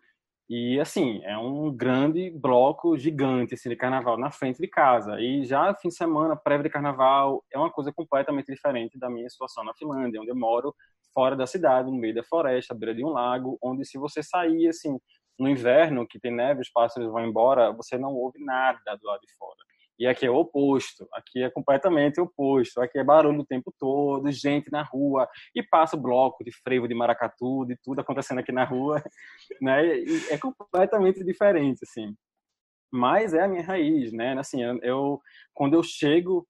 e 0.49 0.79
assim 0.79 1.23
é 1.25 1.37
um 1.39 1.75
grande 1.75 2.31
bloco 2.31 2.99
gigante 2.99 3.55
assim, 3.55 3.69
de 3.69 3.77
carnaval 3.77 4.19
na 4.19 4.31
frente 4.31 4.61
de 4.61 4.69
casa. 4.69 5.21
E 5.21 5.45
já 5.45 5.75
fim 5.75 5.89
de 5.89 5.95
semana, 5.95 6.37
prévia 6.37 6.65
de 6.65 6.71
carnaval, 6.71 7.43
é 7.53 7.59
uma 7.59 7.71
coisa 7.71 7.93
completamente 7.93 8.53
diferente 8.53 8.99
da 8.99 9.09
minha 9.09 9.29
situação 9.29 9.65
na 9.65 9.75
Finlândia, 9.75 10.21
onde 10.21 10.31
eu 10.31 10.37
moro 10.37 10.75
fora 11.15 11.37
da 11.37 11.47
cidade, 11.47 11.91
no 11.91 11.97
meio 11.97 12.15
da 12.15 12.25
floresta, 12.25 12.75
à 12.75 12.77
beira 12.77 12.95
de 12.95 13.05
um 13.05 13.09
lago, 13.09 13.59
onde 13.63 13.85
se 13.87 13.97
você 13.97 14.23
sair 14.23 14.69
assim 14.69 14.99
no 15.39 15.49
inverno, 15.49 16.07
que 16.07 16.21
tem 16.21 16.31
neve, 16.33 16.61
os 16.61 16.71
pássaros 16.71 17.11
vão 17.11 17.25
embora, 17.25 17.73
você 17.73 17.97
não 17.99 18.13
ouve 18.15 18.39
nada 18.45 18.97
do 18.97 19.07
lado 19.07 19.21
de 19.21 19.35
fora. 19.37 19.59
E 19.99 20.07
aqui 20.07 20.27
é 20.27 20.31
o 20.31 20.37
oposto, 20.37 21.07
aqui 21.13 21.43
é 21.43 21.51
completamente 21.51 22.21
oposto. 22.21 22.81
Aqui 22.81 22.99
é 22.99 23.05
barulho 23.05 23.41
o 23.41 23.47
tempo 23.47 23.73
todo, 23.79 24.31
gente 24.33 24.71
na 24.71 24.83
rua, 24.83 25.29
e 25.55 25.63
passa 25.63 25.97
bloco 25.97 26.43
de 26.43 26.51
frevo 26.51 26.89
de 26.89 26.95
maracatu, 26.95 27.65
de 27.65 27.77
tudo 27.83 28.01
acontecendo 28.01 28.39
aqui 28.39 28.51
na 28.51 28.65
rua, 28.65 29.03
né? 29.61 29.87
E 29.99 30.29
é 30.31 30.39
completamente 30.39 31.23
diferente, 31.25 31.81
assim. 31.85 32.15
Mas 32.93 33.35
é 33.35 33.43
a 33.43 33.49
minha 33.49 33.63
raiz, 33.63 34.13
né? 34.13 34.37
Assim, 34.39 34.63
eu 34.83 35.21
quando 35.53 35.75
eu 35.75 35.83
chego 35.83 36.47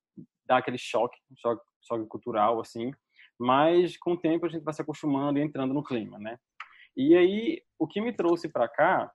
dá 0.46 0.58
aquele 0.58 0.78
choque, 0.78 1.18
choque, 1.38 1.62
choque 1.82 2.06
cultural, 2.06 2.60
assim. 2.60 2.92
Mas 3.38 3.96
com 3.96 4.12
o 4.12 4.20
tempo 4.20 4.46
a 4.46 4.48
gente 4.48 4.62
vai 4.62 4.74
se 4.74 4.82
acostumando 4.82 5.38
e 5.38 5.42
entrando 5.42 5.74
no 5.74 5.82
clima, 5.82 6.18
né? 6.18 6.38
E 6.96 7.16
aí 7.16 7.62
o 7.78 7.86
que 7.86 8.00
me 8.00 8.12
trouxe 8.12 8.48
para 8.48 8.68
cá 8.68 9.10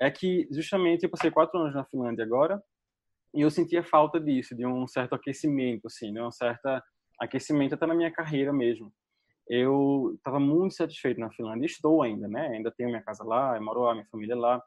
é 0.00 0.10
que 0.10 0.46
justamente 0.50 1.04
eu 1.04 1.10
passei 1.10 1.30
quatro 1.30 1.58
anos 1.58 1.74
na 1.74 1.84
Finlândia 1.84 2.24
agora 2.24 2.62
e 3.36 3.42
eu 3.42 3.50
sentia 3.50 3.84
falta 3.84 4.18
disso, 4.18 4.56
de 4.56 4.66
um 4.66 4.86
certo 4.86 5.14
aquecimento, 5.14 5.86
assim, 5.86 6.12
de 6.12 6.20
um 6.20 6.32
certo 6.32 6.66
aquecimento 7.20 7.74
até 7.74 7.86
na 7.86 7.94
minha 7.94 8.10
carreira 8.10 8.52
mesmo. 8.52 8.90
Eu 9.48 10.14
estava 10.16 10.40
muito 10.40 10.74
satisfeito 10.74 11.20
na 11.20 11.30
Finlândia, 11.30 11.66
estou 11.66 12.02
ainda, 12.02 12.26
né? 12.26 12.48
Ainda 12.48 12.72
tenho 12.76 12.88
minha 12.88 13.02
casa 13.02 13.22
lá, 13.22 13.60
moro 13.60 13.82
lá, 13.82 13.92
minha 13.94 14.06
família 14.10 14.34
lá. 14.34 14.60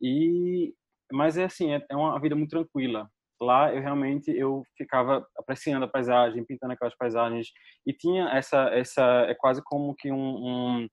E 0.00 0.72
mas 1.12 1.36
é 1.36 1.44
assim, 1.44 1.74
é, 1.74 1.84
é 1.90 1.96
uma 1.96 2.18
vida 2.20 2.34
muito 2.34 2.50
tranquila. 2.50 3.10
Lá 3.40 3.74
eu 3.74 3.82
realmente 3.82 4.30
eu 4.30 4.62
ficava 4.78 5.26
apreciando 5.36 5.84
a 5.84 5.88
paisagem, 5.88 6.44
pintando 6.44 6.72
aquelas 6.72 6.96
paisagens 6.96 7.48
e 7.84 7.92
tinha 7.92 8.28
essa 8.30 8.70
essa 8.72 9.02
é 9.28 9.34
quase 9.34 9.60
como 9.64 9.96
que 9.96 10.12
um, 10.12 10.16
um 10.16 10.88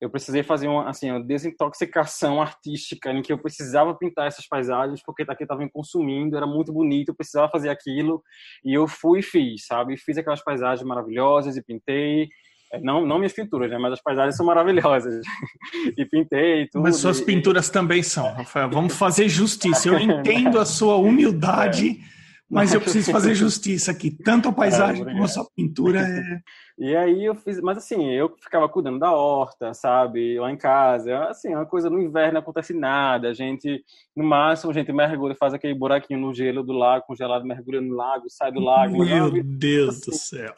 eu 0.00 0.08
precisei 0.08 0.42
fazer 0.42 0.66
uma, 0.66 0.88
assim, 0.88 1.10
uma 1.10 1.22
desintoxicação 1.22 2.40
artística 2.40 3.12
em 3.12 3.20
que 3.20 3.32
eu 3.32 3.38
precisava 3.38 3.94
pintar 3.94 4.26
essas 4.26 4.46
paisagens 4.48 5.02
porque 5.04 5.24
daqui 5.24 5.42
estava 5.42 5.62
me 5.62 5.70
consumindo, 5.70 6.36
era 6.36 6.46
muito 6.46 6.72
bonito, 6.72 7.10
eu 7.10 7.14
precisava 7.14 7.50
fazer 7.50 7.68
aquilo 7.68 8.22
e 8.64 8.72
eu 8.72 8.88
fui 8.88 9.20
e 9.20 9.22
fiz, 9.22 9.66
sabe? 9.66 9.96
Fiz 9.98 10.16
aquelas 10.16 10.42
paisagens 10.42 10.86
maravilhosas 10.86 11.56
e 11.56 11.62
pintei. 11.62 12.28
É, 12.72 12.80
não, 12.80 13.04
não 13.04 13.18
minhas 13.18 13.32
pinturas, 13.32 13.68
né? 13.70 13.76
Mas 13.78 13.94
as 13.94 14.02
paisagens 14.02 14.36
são 14.36 14.46
maravilhosas. 14.46 15.20
e 15.98 16.04
pintei 16.06 16.66
tudo. 16.68 16.82
Mas 16.82 16.96
suas 16.96 17.20
pinturas 17.20 17.68
também 17.68 18.02
são, 18.02 18.32
Rafael. 18.32 18.70
Vamos 18.70 18.96
fazer 18.96 19.28
justiça. 19.28 19.88
Eu 19.88 19.98
entendo 20.00 20.58
a 20.58 20.64
sua 20.64 20.96
humildade. 20.96 21.98
É 22.00 22.20
mas 22.48 22.72
eu 22.74 22.80
preciso 22.80 23.12
fazer 23.12 23.34
justiça 23.34 23.92
aqui. 23.92 24.10
Tanto 24.10 24.48
a 24.48 24.52
paisagem 24.52 25.02
é, 25.02 25.12
como 25.12 25.24
a 25.24 25.28
sua 25.28 25.46
pintura 25.54 26.00
é. 26.00 26.40
E 26.80 26.96
aí 26.96 27.26
eu 27.26 27.34
fiz, 27.34 27.60
mas 27.60 27.76
assim, 27.76 28.10
eu 28.10 28.34
ficava 28.40 28.66
cuidando 28.66 28.98
da 28.98 29.12
horta, 29.12 29.74
sabe, 29.74 30.40
lá 30.40 30.50
em 30.50 30.56
casa. 30.56 31.26
Assim, 31.26 31.54
uma 31.54 31.66
coisa 31.66 31.90
no 31.90 32.00
inverno 32.00 32.32
não 32.32 32.40
acontece 32.40 32.72
nada. 32.72 33.28
A 33.28 33.34
gente, 33.34 33.84
no 34.16 34.24
máximo, 34.24 34.70
a 34.70 34.74
gente 34.74 34.90
mergulha, 34.90 35.34
faz 35.34 35.52
aquele 35.52 35.74
buraquinho 35.74 36.18
no 36.18 36.32
gelo 36.32 36.62
do 36.62 36.72
lago, 36.72 37.04
congelado, 37.06 37.44
mergulha 37.44 37.82
no 37.82 37.94
lago, 37.94 38.30
sai 38.30 38.50
do 38.50 38.60
lago. 38.60 39.04
Meu 39.04 39.30
Deus 39.44 39.98
assim, 39.98 40.10
do 40.10 40.16
céu. 40.16 40.54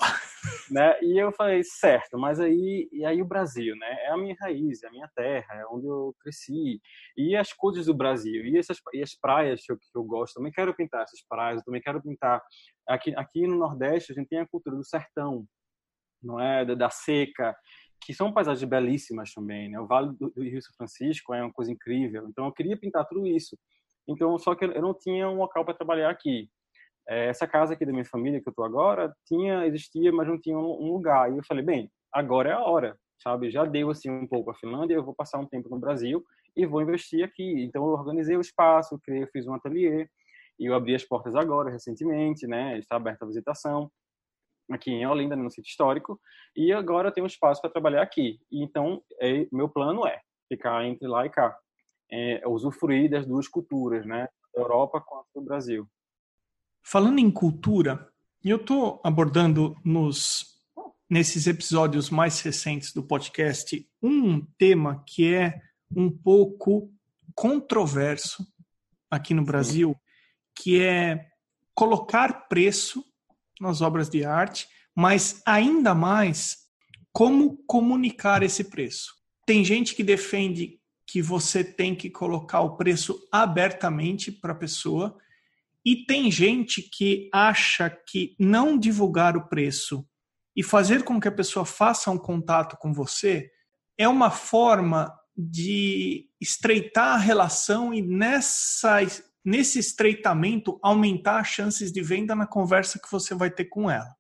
Né? 0.71 0.97
E 1.03 1.19
eu 1.19 1.33
falei, 1.33 1.65
certo, 1.65 2.17
mas 2.17 2.39
aí, 2.39 2.89
e 2.93 3.05
aí 3.05 3.21
o 3.21 3.27
Brasil, 3.27 3.75
né? 3.75 3.97
É 4.05 4.13
a 4.13 4.17
minha 4.17 4.37
raiz, 4.41 4.81
é 4.85 4.87
a 4.87 4.93
minha 4.93 5.11
terra, 5.17 5.55
é 5.57 5.67
onde 5.67 5.89
eu 5.89 6.15
cresci. 6.21 6.81
E 7.17 7.35
as 7.35 7.53
coisas 7.53 7.87
do 7.87 7.95
Brasil, 7.95 8.45
e, 8.47 8.57
essas, 8.57 8.79
e 8.95 9.03
as 9.03 9.13
praias 9.13 9.65
que 9.65 9.73
eu, 9.73 9.77
que 9.77 9.87
eu 9.93 10.05
gosto, 10.05 10.35
também 10.35 10.53
quero 10.53 10.73
pintar 10.73 11.03
essas 11.03 11.21
praias, 11.29 11.65
também 11.65 11.83
quero 11.83 12.01
pintar. 12.01 12.41
Aqui, 12.89 13.13
aqui 13.17 13.45
no 13.45 13.57
Nordeste, 13.57 14.13
a 14.13 14.15
gente 14.15 14.29
tem 14.29 14.39
a 14.39 14.47
cultura 14.47 14.77
do 14.77 14.85
sertão, 14.85 15.45
não 16.23 16.41
é? 16.41 16.65
Da, 16.65 16.75
da 16.75 16.91
seca, 16.91 17.57
que 18.05 18.13
são 18.13 18.33
paisagens 18.33 18.69
belíssimas 18.69 19.33
também, 19.33 19.69
né? 19.69 19.81
O 19.81 19.87
Vale 19.87 20.13
do, 20.17 20.31
do, 20.31 20.43
Rio 20.43 20.63
São 20.63 20.75
Francisco 20.77 21.33
é 21.33 21.43
uma 21.43 21.53
coisa 21.53 21.71
incrível. 21.71 22.27
Então 22.29 22.47
eu 22.47 22.53
queria 22.53 22.77
pintar 22.77 23.07
tudo 23.07 23.27
isso. 23.27 23.57
Então 24.09 24.39
só 24.39 24.55
que 24.55 24.65
eu 24.65 24.83
não 24.83 24.95
tinha 24.95 25.29
um 25.29 25.37
local 25.37 25.65
para 25.65 25.75
trabalhar 25.75 26.11
aqui. 26.11 26.49
É, 27.09 27.27
essa 27.27 27.47
casa 27.47 27.75
aqui 27.75 27.85
da 27.85 27.93
minha 27.93 28.05
família 28.05 28.41
que 28.41 28.49
eu 28.49 28.55
tô 28.55 28.63
agora 28.63 29.13
tinha 29.27 29.67
existia, 29.67 30.13
mas 30.13 30.27
não 30.29 30.41
tinha 30.41 30.59
um, 30.59 30.93
lugar. 30.93 31.33
E 31.33 31.37
eu 31.37 31.45
falei, 31.45 31.65
bem, 31.65 31.91
agora 32.13 32.51
é 32.51 32.53
a 32.53 32.61
hora, 32.61 32.97
sabe? 33.23 33.51
Já 33.51 33.65
deu 33.65 33.91
assim 33.91 34.11
um 34.11 34.27
pouco 34.27 34.51
a 34.51 34.55
Finlândia, 34.55 34.95
eu 34.95 35.05
vou 35.05 35.15
passar 35.15 35.39
um 35.39 35.47
tempo 35.47 35.69
no 35.69 35.79
Brasil 35.79 36.25
e 36.57 36.67
vou 36.67 36.83
investir 36.83 37.25
aqui. 37.25 37.65
Então 37.65 37.85
eu 37.85 37.93
organizei 37.93 38.37
o 38.37 38.41
espaço, 38.41 39.01
criei, 39.05 39.27
fiz 39.27 39.47
um 39.47 39.55
ateliê 39.55 40.09
e 40.59 40.67
eu 40.67 40.75
abri 40.75 40.95
as 40.95 41.05
portas 41.05 41.35
agora 41.35 41.71
recentemente, 41.71 42.47
né? 42.47 42.79
Está 42.79 42.97
aberta 42.97 43.25
a 43.25 43.29
visitação 43.29 43.91
aqui 44.71 44.91
em 44.91 45.07
Olinda, 45.07 45.37
no 45.37 45.51
sítio 45.51 45.71
histórico, 45.71 46.21
e 46.57 46.73
agora 46.73 47.09
eu 47.09 47.13
tenho 47.13 47.25
um 47.25 47.29
espaço 47.29 47.61
para 47.61 47.71
trabalhar 47.71 48.03
aqui. 48.03 48.41
Então, 48.51 49.03
é, 49.21 49.47
meu 49.53 49.69
plano 49.69 50.07
é 50.07 50.21
ficar 50.49 50.85
entre 50.85 51.07
lá 51.07 51.27
e 51.27 51.31
cá, 51.31 51.57
é, 52.11 52.47
usufruir 52.47 53.11
das 53.11 53.27
duas 53.27 53.49
culturas, 53.49 54.05
né? 54.07 54.29
Europa 54.55 55.01
quanto 55.01 55.29
o 55.35 55.41
Brasil. 55.41 55.89
Falando 56.83 57.19
em 57.19 57.31
cultura, 57.31 58.09
eu 58.45 58.57
estou 58.57 59.01
abordando 59.05 59.77
nos 59.85 60.53
nesses 61.09 61.47
episódios 61.47 62.09
mais 62.09 62.41
recentes 62.41 62.91
do 62.91 63.03
podcast 63.03 63.87
um 64.03 64.41
tema 64.57 65.05
que 65.07 65.35
é 65.35 65.61
um 65.95 66.11
pouco 66.11 66.91
controverso 67.35 68.47
aqui 69.11 69.35
no 69.35 69.45
Brasil, 69.45 69.95
que 70.55 70.83
é 70.83 71.27
colocar 71.75 72.49
preço 72.49 73.05
nas 73.63 73.81
obras 73.81 74.11
de 74.11 74.25
arte, 74.25 74.67
mas 74.95 75.41
ainda 75.47 75.95
mais 75.95 76.59
como 77.13 77.57
comunicar 77.67 78.43
esse 78.43 78.65
preço. 78.65 79.15
Tem 79.47 79.65
gente 79.65 79.95
que 79.95 80.03
defende 80.03 80.81
que 81.07 81.23
você 81.23 81.63
tem 81.63 81.95
que 81.95 82.11
colocar 82.11 82.61
o 82.61 82.77
preço 82.77 83.19
abertamente 83.31 84.33
para 84.33 84.53
a 84.53 84.57
pessoa, 84.57 85.17
e 85.85 86.05
tem 86.07 86.31
gente 86.31 86.83
que 86.83 87.29
acha 87.33 87.91
que 87.91 88.37
não 88.39 88.79
divulgar 88.79 89.37
o 89.37 89.49
preço 89.49 90.07
e 90.57 90.63
fazer 90.63 91.03
com 91.03 91.21
que 91.21 91.29
a 91.29 91.33
pessoa 91.33 91.65
faça 91.65 92.11
um 92.11 92.19
contato 92.19 92.77
com 92.77 92.93
você 92.93 93.51
é 93.99 94.09
uma 94.09 94.31
forma 94.31 95.13
de 95.37 96.29
estreitar 96.41 97.15
a 97.15 97.19
relação 97.19 97.93
e 97.93 98.01
nessa 98.01 98.99
nesse 99.45 99.79
estreitamento, 99.79 100.79
aumentar 100.83 101.41
as 101.41 101.49
chances 101.49 101.93
de 101.93 102.03
venda 102.03 102.35
na 102.35 102.47
conversa 102.47 102.99
que 102.99 103.11
você 103.11 103.35
vai 103.35 103.51
ter 103.51 103.67
com 103.67 103.91
ela. 103.91 104.15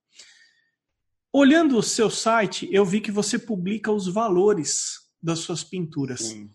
Olhando 1.33 1.79
o 1.79 1.83
seu 1.83 2.11
site, 2.11 2.69
eu 2.71 2.85
vi 2.85 3.01
que 3.01 3.11
você 3.11 3.39
publica 3.39 3.91
os 3.91 4.07
valores 4.07 5.01
das 5.23 5.39
suas 5.39 5.65
pinturas. 5.65 6.21
Sim. 6.21 6.51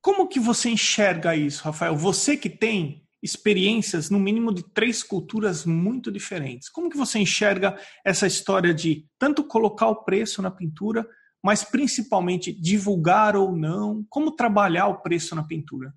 Como 0.00 0.28
que 0.28 0.40
você 0.40 0.68
enxerga 0.68 1.36
isso, 1.36 1.62
Rafael? 1.62 1.96
Você 1.96 2.36
que 2.36 2.50
tem 2.50 3.02
experiências, 3.22 4.10
no 4.10 4.18
mínimo, 4.18 4.52
de 4.52 4.64
três 4.74 5.02
culturas 5.02 5.64
muito 5.64 6.10
diferentes. 6.10 6.68
Como 6.68 6.90
que 6.90 6.96
você 6.96 7.20
enxerga 7.20 7.78
essa 8.04 8.26
história 8.26 8.74
de 8.74 9.06
tanto 9.18 9.44
colocar 9.44 9.86
o 9.86 10.02
preço 10.04 10.42
na 10.42 10.50
pintura, 10.50 11.08
mas 11.42 11.62
principalmente 11.62 12.52
divulgar 12.52 13.36
ou 13.36 13.56
não? 13.56 14.04
Como 14.10 14.34
trabalhar 14.34 14.88
o 14.88 15.00
preço 15.00 15.36
na 15.36 15.44
pintura? 15.44 15.94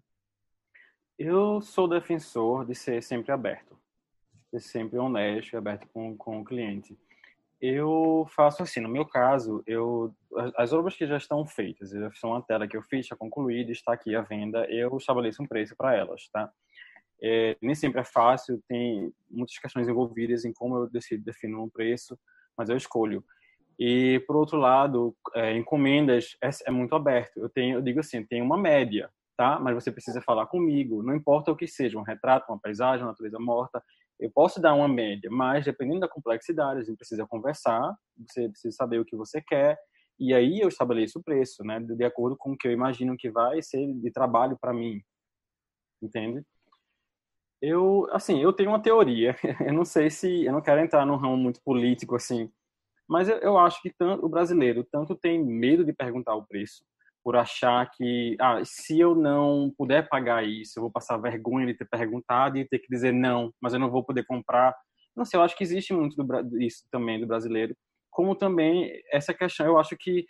Eu 1.17 1.61
sou 1.61 1.87
defensor 1.87 2.65
de 2.65 2.75
ser 2.75 3.01
sempre 3.01 3.31
aberto, 3.31 3.77
ser 4.51 4.59
sempre 4.59 4.99
honesto 4.99 5.53
e 5.53 5.57
aberto 5.57 5.87
com, 5.93 6.15
com 6.17 6.41
o 6.41 6.43
cliente. 6.43 6.97
Eu 7.61 8.27
faço 8.35 8.61
assim, 8.63 8.81
no 8.81 8.89
meu 8.89 9.05
caso, 9.05 9.63
eu 9.65 10.13
as 10.57 10.73
obras 10.73 10.95
que 10.95 11.07
já 11.07 11.15
estão 11.15 11.45
feitas, 11.45 11.91
já 11.91 12.11
são 12.11 12.31
uma 12.31 12.41
tela 12.41 12.67
que 12.67 12.75
eu 12.75 12.81
fiz, 12.81 13.05
está 13.05 13.15
concluída, 13.15 13.71
está 13.71 13.93
aqui 13.93 14.13
à 14.13 14.21
venda, 14.21 14.65
eu 14.69 14.95
estabeleço 14.97 15.41
um 15.41 15.47
preço 15.47 15.73
para 15.77 15.95
elas, 15.95 16.27
tá? 16.27 16.51
É, 17.23 17.55
nem 17.61 17.73
sempre 17.73 18.01
é 18.01 18.03
fácil, 18.03 18.61
tem 18.67 19.09
muitas 19.31 19.57
questões 19.57 19.87
envolvidas 19.87 20.43
em 20.43 20.51
como 20.51 20.75
eu 20.75 20.89
decido 20.89 21.23
definir 21.23 21.55
um 21.55 21.69
preço, 21.69 22.19
mas 22.57 22.67
eu 22.67 22.75
escolho. 22.75 23.23
E 23.79 24.21
por 24.27 24.35
outro 24.35 24.57
lado, 24.57 25.15
é, 25.33 25.53
encomendas 25.55 26.37
é, 26.41 26.49
é, 26.67 26.71
muito 26.71 26.93
aberto. 26.93 27.39
Eu 27.39 27.49
tenho, 27.49 27.77
eu 27.77 27.81
digo 27.81 28.01
assim, 28.01 28.23
tem 28.25 28.41
uma 28.41 28.57
média 28.57 29.09
tá? 29.35 29.59
Mas 29.59 29.75
você 29.75 29.91
precisa 29.91 30.21
falar 30.21 30.47
comigo, 30.47 31.03
não 31.03 31.15
importa 31.15 31.51
o 31.51 31.55
que 31.55 31.67
seja, 31.67 31.97
um 31.97 32.03
retrato, 32.03 32.51
uma 32.51 32.59
paisagem, 32.59 33.03
uma 33.03 33.11
natureza 33.11 33.39
morta. 33.39 33.83
Eu 34.19 34.31
posso 34.31 34.61
dar 34.61 34.73
uma 34.73 34.87
média, 34.87 35.29
mas 35.29 35.65
dependendo 35.65 36.01
da 36.01 36.07
complexidade, 36.07 36.79
a 36.79 36.83
gente 36.83 36.97
precisa 36.97 37.25
conversar, 37.27 37.93
você 38.17 38.47
precisa 38.49 38.75
saber 38.75 38.99
o 38.99 39.05
que 39.05 39.15
você 39.15 39.41
quer, 39.41 39.77
e 40.17 40.33
aí 40.33 40.61
eu 40.61 40.69
estabeleço 40.69 41.19
o 41.19 41.23
preço, 41.23 41.63
né? 41.63 41.79
De 41.79 42.03
acordo 42.05 42.37
com 42.37 42.53
o 42.53 42.57
que 42.57 42.67
eu 42.67 42.71
imagino 42.71 43.17
que 43.17 43.29
vai 43.29 43.61
ser 43.61 43.85
de 43.93 44.11
trabalho 44.11 44.57
para 44.59 44.73
mim. 44.73 45.01
Entende? 46.01 46.41
Eu, 47.61 48.07
assim, 48.11 48.41
eu 48.41 48.53
tenho 48.53 48.69
uma 48.69 48.81
teoria. 48.81 49.35
Eu 49.67 49.73
não 49.73 49.83
sei 49.85 50.09
se, 50.09 50.45
eu 50.45 50.53
não 50.53 50.61
quero 50.61 50.81
entrar 50.81 51.05
num 51.05 51.15
ramo 51.15 51.37
muito 51.37 51.61
político 51.63 52.15
assim, 52.15 52.51
mas 53.07 53.29
eu, 53.29 53.37
eu 53.37 53.57
acho 53.57 53.81
que 53.81 53.91
tanto, 53.91 54.25
o 54.25 54.29
brasileiro 54.29 54.83
tanto 54.91 55.15
tem 55.15 55.43
medo 55.43 55.83
de 55.83 55.93
perguntar 55.93 56.35
o 56.35 56.45
preço, 56.45 56.83
por 57.25 57.35
achar 57.35 57.89
que, 57.89 58.37
ah, 58.39 58.61
se 58.63 58.99
eu 58.99 59.15
não 59.15 59.73
puder 59.75 60.07
pagar 60.07 60.47
isso, 60.47 60.77
eu 60.77 60.83
vou 60.83 60.91
passar 60.91 61.17
vergonha 61.17 61.65
de 61.65 61.73
ter 61.73 61.85
perguntado 61.85 62.55
e 62.55 62.69
ter 62.69 62.77
que 62.77 62.87
dizer 62.87 63.11
não, 63.11 63.51
mas 63.59 63.73
eu 63.73 63.79
não 63.79 63.89
vou 63.89 64.03
poder 64.03 64.23
comprar. 64.27 64.75
Não 65.15 65.25
sei, 65.25 65.39
eu 65.39 65.43
acho 65.43 65.57
que 65.57 65.63
existe 65.63 65.91
muito 65.91 66.15
do, 66.15 66.61
isso 66.61 66.83
também 66.91 67.19
do 67.19 67.25
brasileiro, 67.25 67.75
como 68.11 68.35
também 68.35 68.91
essa 69.11 69.33
questão, 69.33 69.65
eu 69.65 69.79
acho 69.79 69.97
que 69.97 70.27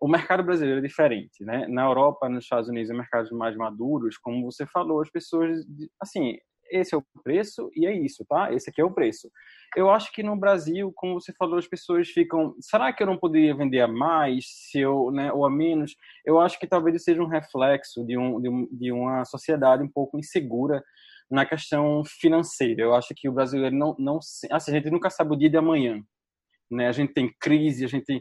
o 0.00 0.06
mercado 0.06 0.44
brasileiro 0.44 0.78
é 0.78 0.86
diferente, 0.86 1.44
né? 1.44 1.66
Na 1.66 1.82
Europa, 1.82 2.28
nos 2.28 2.44
Estados 2.44 2.68
Unidos, 2.68 2.90
em 2.90 2.96
mercados 2.96 3.32
mais 3.32 3.56
maduros, 3.56 4.16
como 4.16 4.44
você 4.44 4.64
falou, 4.66 5.00
as 5.00 5.10
pessoas, 5.10 5.66
assim, 6.00 6.38
esse 6.70 6.94
é 6.94 6.98
o 6.98 7.04
preço 7.22 7.70
e 7.74 7.86
é 7.86 7.92
isso, 7.92 8.24
tá? 8.28 8.52
Esse 8.52 8.70
aqui 8.70 8.80
é 8.80 8.84
o 8.84 8.90
preço. 8.90 9.30
Eu 9.76 9.90
acho 9.90 10.12
que 10.12 10.22
no 10.22 10.36
Brasil, 10.36 10.92
como 10.94 11.20
você 11.20 11.32
falou, 11.32 11.58
as 11.58 11.66
pessoas 11.66 12.08
ficam, 12.08 12.54
será 12.60 12.92
que 12.92 13.02
eu 13.02 13.06
não 13.06 13.18
poderia 13.18 13.54
vender 13.54 13.80
a 13.80 13.88
mais, 13.88 14.46
se 14.46 14.80
eu, 14.80 15.10
né, 15.10 15.32
ou 15.32 15.44
a 15.44 15.50
menos? 15.50 15.94
Eu 16.24 16.40
acho 16.40 16.58
que 16.58 16.66
talvez 16.66 17.02
seja 17.02 17.22
um 17.22 17.28
reflexo 17.28 18.04
de, 18.06 18.16
um, 18.16 18.40
de, 18.40 18.48
um, 18.48 18.68
de 18.70 18.92
uma 18.92 19.24
sociedade 19.24 19.82
um 19.82 19.90
pouco 19.90 20.18
insegura 20.18 20.82
na 21.30 21.44
questão 21.44 22.02
financeira. 22.04 22.82
Eu 22.82 22.94
acho 22.94 23.14
que 23.14 23.28
o 23.28 23.32
brasileiro 23.32 23.74
não, 23.74 23.94
não 23.98 24.18
assim, 24.18 24.48
a 24.50 24.58
gente 24.58 24.90
nunca 24.90 25.10
sabe 25.10 25.34
o 25.34 25.38
dia 25.38 25.50
de 25.50 25.56
amanhã. 25.56 26.02
Né? 26.70 26.88
A 26.88 26.92
gente 26.92 27.12
tem 27.12 27.32
crise, 27.40 27.84
a 27.84 27.88
gente 27.88 28.04
tem 28.04 28.20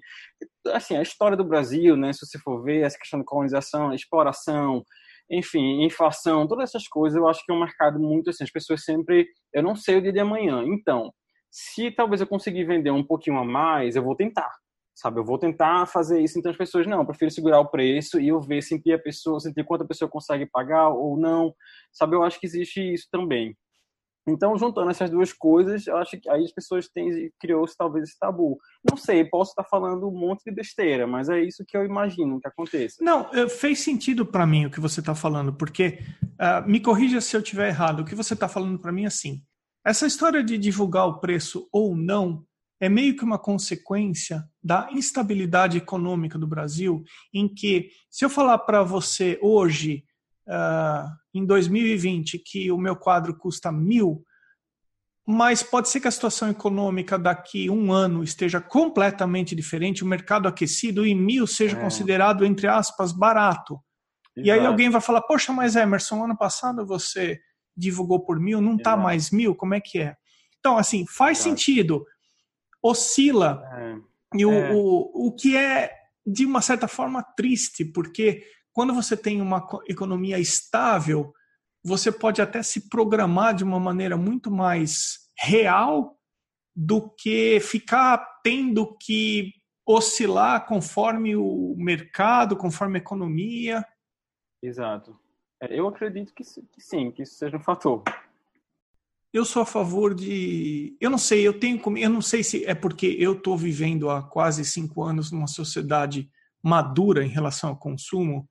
assim 0.67 0.95
a 0.95 1.01
história 1.01 1.35
do 1.35 1.43
Brasil, 1.43 1.97
né? 1.97 2.13
Se 2.13 2.25
você 2.25 2.37
for 2.37 2.63
ver 2.63 2.81
essa 2.81 2.97
questão 2.97 3.19
de 3.19 3.25
colonização, 3.25 3.93
exploração, 3.93 4.83
enfim, 5.29 5.83
inflação, 5.83 6.47
todas 6.47 6.69
essas 6.69 6.87
coisas, 6.87 7.17
eu 7.17 7.27
acho 7.27 7.43
que 7.45 7.51
é 7.51 7.55
um 7.55 7.59
mercado 7.59 7.99
muito 7.99 8.29
assim, 8.29 8.43
as 8.43 8.51
pessoas 8.51 8.83
sempre, 8.83 9.27
eu 9.53 9.63
não 9.63 9.75
sei 9.75 9.97
o 9.97 10.01
dia 10.01 10.13
de 10.13 10.19
amanhã, 10.19 10.63
então, 10.65 11.11
se 11.51 11.91
talvez 11.91 12.21
eu 12.21 12.27
conseguir 12.27 12.65
vender 12.65 12.91
um 12.91 13.03
pouquinho 13.03 13.37
a 13.37 13.45
mais, 13.45 13.95
eu 13.95 14.03
vou 14.03 14.15
tentar, 14.15 14.51
sabe, 14.93 15.19
eu 15.19 15.25
vou 15.25 15.37
tentar 15.39 15.85
fazer 15.87 16.21
isso, 16.21 16.37
então 16.37 16.51
as 16.51 16.57
pessoas, 16.57 16.85
não, 16.87 16.99
eu 16.99 17.05
prefiro 17.05 17.31
segurar 17.31 17.59
o 17.59 17.69
preço 17.69 18.19
e 18.19 18.27
eu 18.27 18.39
ver, 18.41 18.61
sentir 18.61 18.93
a 18.93 18.99
pessoa, 18.99 19.39
sentir 19.39 19.63
quanto 19.65 19.83
a 19.83 19.87
pessoa 19.87 20.09
consegue 20.09 20.45
pagar 20.45 20.89
ou 20.89 21.17
não, 21.17 21.53
sabe, 21.91 22.15
eu 22.15 22.23
acho 22.23 22.39
que 22.39 22.45
existe 22.45 22.81
isso 22.93 23.07
também. 23.11 23.55
Então, 24.27 24.57
juntando 24.57 24.89
essas 24.89 25.09
duas 25.09 25.31
coisas, 25.31 25.85
eu 25.85 25.97
acho 25.97 26.19
que 26.19 26.27
aí 26.29 26.43
as 26.43 26.51
pessoas 26.51 26.87
têm 26.89 27.31
criou-se 27.39 27.77
talvez 27.77 28.09
esse 28.09 28.17
tabu. 28.17 28.57
Não 28.89 28.97
sei, 28.97 29.23
posso 29.23 29.51
estar 29.51 29.63
falando 29.63 30.07
um 30.07 30.11
monte 30.11 30.43
de 30.45 30.51
besteira, 30.51 31.05
mas 31.05 31.29
é 31.29 31.39
isso 31.39 31.63
que 31.67 31.77
eu 31.77 31.85
imagino 31.85 32.39
que 32.39 32.47
aconteça. 32.47 33.03
Não, 33.03 33.29
eh, 33.33 33.47
fez 33.47 33.79
sentido 33.79 34.25
para 34.25 34.47
mim 34.47 34.65
o 34.65 34.71
que 34.71 34.79
você 34.79 34.99
está 34.99 35.13
falando, 35.13 35.53
porque 35.53 35.99
uh, 36.23 36.67
me 36.67 36.79
corrija 36.79 37.21
se 37.21 37.35
eu 37.35 37.41
estiver 37.41 37.67
errado. 37.69 37.99
O 37.99 38.05
que 38.05 38.15
você 38.15 38.33
está 38.33 38.47
falando 38.47 38.79
para 38.79 38.91
mim 38.91 39.03
é 39.03 39.07
assim: 39.07 39.43
essa 39.85 40.07
história 40.07 40.43
de 40.43 40.57
divulgar 40.57 41.07
o 41.07 41.19
preço 41.19 41.69
ou 41.71 41.95
não 41.95 42.43
é 42.79 42.89
meio 42.89 43.15
que 43.15 43.23
uma 43.23 43.39
consequência 43.39 44.43
da 44.61 44.89
instabilidade 44.91 45.77
econômica 45.77 46.37
do 46.37 46.47
Brasil, 46.47 47.03
em 47.33 47.47
que 47.47 47.89
se 48.09 48.25
eu 48.25 48.29
falar 48.29 48.57
para 48.59 48.83
você 48.83 49.39
hoje 49.41 50.03
uh, 50.47 51.09
em 51.33 51.45
2020 51.45 52.39
que 52.39 52.71
o 52.71 52.77
meu 52.77 52.95
quadro 52.95 53.35
custa 53.35 53.71
mil, 53.71 54.23
mas 55.27 55.63
pode 55.63 55.89
ser 55.89 55.99
que 55.99 56.07
a 56.07 56.11
situação 56.11 56.49
econômica 56.49 57.17
daqui 57.17 57.69
um 57.69 57.91
ano 57.91 58.23
esteja 58.23 58.61
completamente 58.61 59.55
diferente, 59.55 60.03
o 60.03 60.07
mercado 60.07 60.47
aquecido 60.47 61.05
e 61.05 61.15
mil 61.15 61.47
seja 61.47 61.77
é. 61.77 61.81
considerado, 61.81 62.45
entre 62.45 62.67
aspas, 62.67 63.11
barato. 63.11 63.79
Exato. 64.35 64.47
E 64.47 64.51
aí 64.51 64.65
alguém 64.65 64.89
vai 64.89 65.01
falar, 65.01 65.21
poxa, 65.21 65.51
mas 65.51 65.75
Emerson, 65.75 66.23
ano 66.23 66.37
passado 66.37 66.85
você 66.85 67.39
divulgou 67.75 68.23
por 68.23 68.39
mil, 68.39 68.61
não 68.61 68.75
está 68.75 68.95
mais 68.95 69.31
mil, 69.31 69.55
como 69.55 69.73
é 69.73 69.81
que 69.81 69.99
é? 69.99 70.15
Então, 70.59 70.77
assim, 70.77 71.05
faz 71.07 71.39
Exato. 71.39 71.49
sentido, 71.49 72.05
oscila, 72.81 73.63
é. 73.73 73.95
e 74.35 74.45
o, 74.45 74.51
é. 74.51 74.71
o, 74.73 75.27
o 75.27 75.35
que 75.35 75.57
é, 75.57 75.91
de 76.25 76.45
uma 76.45 76.61
certa 76.61 76.87
forma, 76.87 77.23
triste, 77.35 77.83
porque 77.83 78.43
quando 78.75 78.93
você 78.93 79.15
tem 79.15 79.41
uma 79.41 79.65
economia 79.87 80.37
estável, 80.37 81.33
você 81.81 82.11
pode 82.11 82.41
até 82.41 82.61
se 82.61 82.89
programar 82.89 83.55
de 83.55 83.63
uma 83.63 83.79
maneira 83.79 84.17
muito 84.17 84.51
mais 84.51 85.29
real 85.39 86.19
do 86.75 87.09
que 87.09 87.57
ficar 87.61 88.17
tendo 88.43 88.93
que 88.97 89.53
oscilar 89.87 90.65
conforme 90.65 91.37
o 91.37 91.73
mercado, 91.77 92.57
conforme 92.57 92.97
a 92.97 93.01
economia. 93.01 93.85
Exato. 94.61 95.17
É, 95.61 95.79
eu 95.79 95.87
acredito 95.87 96.33
que, 96.33 96.43
que 96.43 96.81
sim, 96.81 97.11
que 97.11 97.23
isso 97.23 97.35
seja 97.35 97.55
um 97.55 97.63
fator. 97.63 98.03
Eu 99.31 99.45
sou 99.45 99.61
a 99.61 99.65
favor 99.65 100.13
de. 100.13 100.97
Eu 100.99 101.09
não 101.09 101.17
sei, 101.17 101.47
eu 101.47 101.57
tenho. 101.57 101.81
Eu 101.97 102.09
não 102.09 102.21
sei 102.21 102.43
se 102.43 102.65
é 102.65 102.75
porque 102.75 103.07
eu 103.17 103.33
estou 103.33 103.57
vivendo 103.57 104.09
há 104.09 104.21
quase 104.21 104.65
cinco 104.65 105.01
anos 105.01 105.31
numa 105.31 105.47
sociedade 105.47 106.29
madura 106.61 107.23
em 107.23 107.29
relação 107.29 107.69
ao 107.69 107.77
consumo 107.77 108.49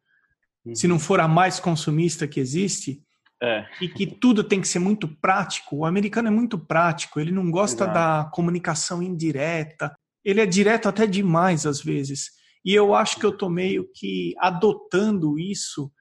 se 0.73 0.87
não 0.87 0.99
for 0.99 1.21
a 1.21 1.29
mais 1.29 1.61
consumista 1.61 2.27
que 2.27 2.41
existe, 2.41 3.03
é. 3.43 3.67
e 3.81 3.89
que 3.89 4.07
tudo 4.07 4.43
tem 4.43 4.61
que 4.61 4.69
ser 4.69 4.79
muito 4.79 5.09
prático. 5.09 5.77
O 5.77 5.85
americano 5.85 6.29
é 6.29 6.31
muito 6.31 6.59
prático, 6.59 7.21
ele 7.21 7.33
não 7.33 7.51
gosta 7.51 7.85
Exato. 7.85 7.95
da 7.95 8.31
comunicação 8.33 9.03
indireta, 9.03 9.95
ele 10.25 10.41
é 10.41 10.47
direto 10.47 10.89
até 10.89 11.07
demais 11.07 11.67
às 11.67 11.83
vezes. 11.83 12.31
E 12.65 12.73
eu 12.73 12.95
acho 12.95 13.19
que 13.19 13.27
eu 13.27 13.37
tô 13.37 13.51
meio 13.51 13.91
que 13.95 14.35
adotando 14.39 15.39
isso. 15.39 15.93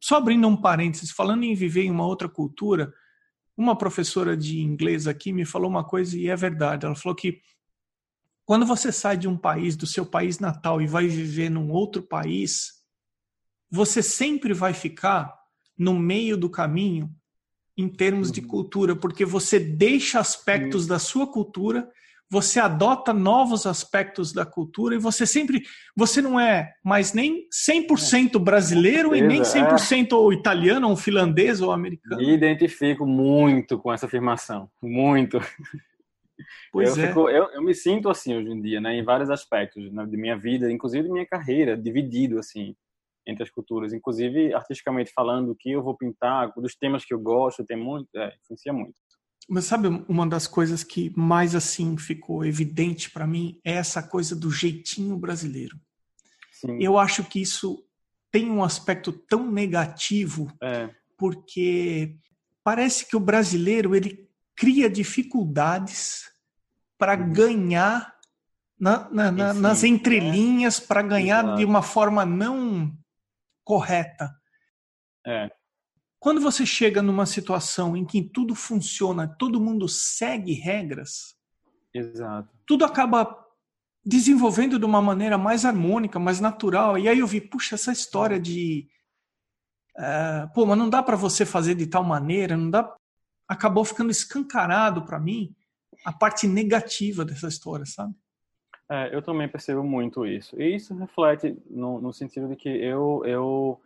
Só 0.00 0.16
abrindo 0.16 0.48
um 0.48 0.56
parênteses, 0.56 1.12
falando 1.12 1.44
em 1.44 1.54
viver 1.54 1.84
em 1.84 1.90
uma 1.90 2.06
outra 2.06 2.28
cultura, 2.28 2.92
uma 3.56 3.76
professora 3.76 4.36
de 4.36 4.60
inglês 4.60 5.06
aqui 5.06 5.32
me 5.32 5.44
falou 5.44 5.70
uma 5.70 5.84
coisa 5.84 6.18
e 6.18 6.28
é 6.28 6.34
verdade. 6.34 6.86
Ela 6.86 6.96
falou 6.96 7.14
que 7.14 7.40
quando 8.44 8.66
você 8.66 8.90
sai 8.90 9.16
de 9.16 9.28
um 9.28 9.36
país, 9.36 9.76
do 9.76 9.86
seu 9.86 10.04
país 10.04 10.40
natal, 10.40 10.82
e 10.82 10.86
vai 10.86 11.06
viver 11.06 11.48
num 11.48 11.70
outro 11.70 12.02
país, 12.02 12.81
você 13.72 14.02
sempre 14.02 14.52
vai 14.52 14.74
ficar 14.74 15.34
no 15.78 15.98
meio 15.98 16.36
do 16.36 16.50
caminho 16.50 17.10
em 17.74 17.88
termos 17.88 18.30
de 18.30 18.42
uhum. 18.42 18.46
cultura, 18.46 18.94
porque 18.94 19.24
você 19.24 19.58
deixa 19.58 20.20
aspectos 20.20 20.86
da 20.86 20.98
sua 20.98 21.26
cultura, 21.26 21.88
você 22.30 22.60
adota 22.60 23.14
novos 23.14 23.64
aspectos 23.64 24.30
da 24.30 24.44
cultura 24.44 24.94
e 24.94 24.98
você 24.98 25.26
sempre, 25.26 25.62
você 25.96 26.20
não 26.20 26.38
é 26.38 26.74
mais 26.84 27.14
nem 27.14 27.48
100% 27.50 28.38
brasileiro 28.38 29.16
e 29.16 29.22
nem 29.22 29.40
100% 29.40 30.30
é. 30.30 30.34
italiano 30.34 30.90
ou 30.90 30.96
finlandês 30.96 31.62
ou 31.62 31.72
americano. 31.72 32.20
Me 32.20 32.30
identifico 32.30 33.06
muito 33.06 33.78
com 33.78 33.90
essa 33.90 34.04
afirmação, 34.04 34.68
muito. 34.82 35.40
Pois 36.70 36.96
eu, 36.96 37.04
é. 37.04 37.08
Fico, 37.08 37.30
eu, 37.30 37.50
eu, 37.52 37.62
me 37.62 37.74
sinto 37.74 38.10
assim 38.10 38.36
hoje 38.36 38.50
em 38.50 38.60
dia, 38.60 38.80
né, 38.80 38.94
em 38.94 39.04
vários 39.04 39.30
aspectos 39.30 39.92
né, 39.92 40.04
de 40.04 40.16
minha 40.16 40.36
vida, 40.36 40.70
inclusive 40.70 41.04
de 41.04 41.12
minha 41.12 41.26
carreira, 41.26 41.76
dividido 41.76 42.38
assim 42.38 42.74
entre 43.26 43.42
as 43.42 43.50
culturas. 43.50 43.92
Inclusive, 43.92 44.52
artisticamente 44.54 45.12
falando, 45.14 45.50
o 45.50 45.54
que 45.54 45.70
eu 45.70 45.82
vou 45.82 45.96
pintar, 45.96 46.52
dos 46.56 46.74
temas 46.74 47.04
que 47.04 47.14
eu 47.14 47.18
gosto, 47.18 47.64
tem 47.64 47.76
muito, 47.76 48.08
é, 48.16 48.34
influencia 48.42 48.72
muito. 48.72 48.94
Mas 49.48 49.64
sabe 49.64 49.88
uma 50.08 50.26
das 50.26 50.46
coisas 50.46 50.84
que 50.84 51.12
mais 51.16 51.54
assim 51.54 51.96
ficou 51.96 52.44
evidente 52.44 53.10
para 53.10 53.26
mim 53.26 53.60
é 53.64 53.72
essa 53.72 54.02
coisa 54.02 54.36
do 54.36 54.50
jeitinho 54.50 55.16
brasileiro. 55.16 55.76
Sim. 56.52 56.78
Eu 56.80 56.96
acho 56.96 57.24
que 57.24 57.40
isso 57.40 57.84
tem 58.30 58.50
um 58.50 58.62
aspecto 58.62 59.12
tão 59.12 59.50
negativo 59.50 60.50
é. 60.62 60.88
porque 61.18 62.16
parece 62.62 63.06
que 63.06 63.16
o 63.16 63.20
brasileiro 63.20 63.94
ele 63.96 64.28
cria 64.54 64.88
dificuldades 64.88 66.30
para 66.96 67.18
uhum. 67.18 67.32
ganhar 67.32 68.14
na, 68.78 69.08
na, 69.10 69.30
na, 69.30 69.54
nas 69.54 69.84
entrelinhas, 69.84 70.80
para 70.80 71.02
ganhar 71.02 71.44
Exato. 71.44 71.58
de 71.58 71.64
uma 71.64 71.82
forma 71.82 72.24
não 72.24 72.92
correta. 73.72 74.36
É. 75.26 75.50
Quando 76.20 76.42
você 76.42 76.66
chega 76.66 77.00
numa 77.00 77.24
situação 77.24 77.96
em 77.96 78.04
que 78.04 78.22
tudo 78.22 78.54
funciona, 78.54 79.26
todo 79.26 79.60
mundo 79.62 79.88
segue 79.88 80.52
regras, 80.52 81.34
Exato. 81.94 82.54
tudo 82.66 82.84
acaba 82.84 83.34
desenvolvendo 84.04 84.78
de 84.78 84.84
uma 84.84 85.00
maneira 85.00 85.38
mais 85.38 85.64
harmônica, 85.64 86.18
mais 86.18 86.38
natural. 86.38 86.98
E 86.98 87.08
aí 87.08 87.18
eu 87.18 87.26
vi, 87.26 87.40
puxa, 87.40 87.74
essa 87.76 87.92
história 87.92 88.38
de. 88.38 88.86
Uh, 89.96 90.52
pô, 90.52 90.66
mas 90.66 90.76
não 90.76 90.90
dá 90.90 91.02
para 91.02 91.16
você 91.16 91.46
fazer 91.46 91.74
de 91.74 91.86
tal 91.86 92.04
maneira, 92.04 92.58
não 92.58 92.68
dá. 92.68 92.94
Acabou 93.48 93.86
ficando 93.86 94.10
escancarado 94.10 95.02
para 95.06 95.18
mim 95.18 95.56
a 96.04 96.12
parte 96.12 96.46
negativa 96.46 97.24
dessa 97.24 97.48
história, 97.48 97.86
sabe? 97.86 98.14
É, 98.92 99.08
eu 99.10 99.22
também 99.22 99.48
percebo 99.48 99.82
muito 99.82 100.26
isso. 100.26 100.60
E 100.60 100.76
isso 100.76 100.94
reflete 100.94 101.56
no, 101.70 101.98
no, 101.98 102.12
sentido 102.12 102.46
de 102.46 102.56
que 102.56 102.68
eu, 102.68 103.22
eu, 103.24 103.80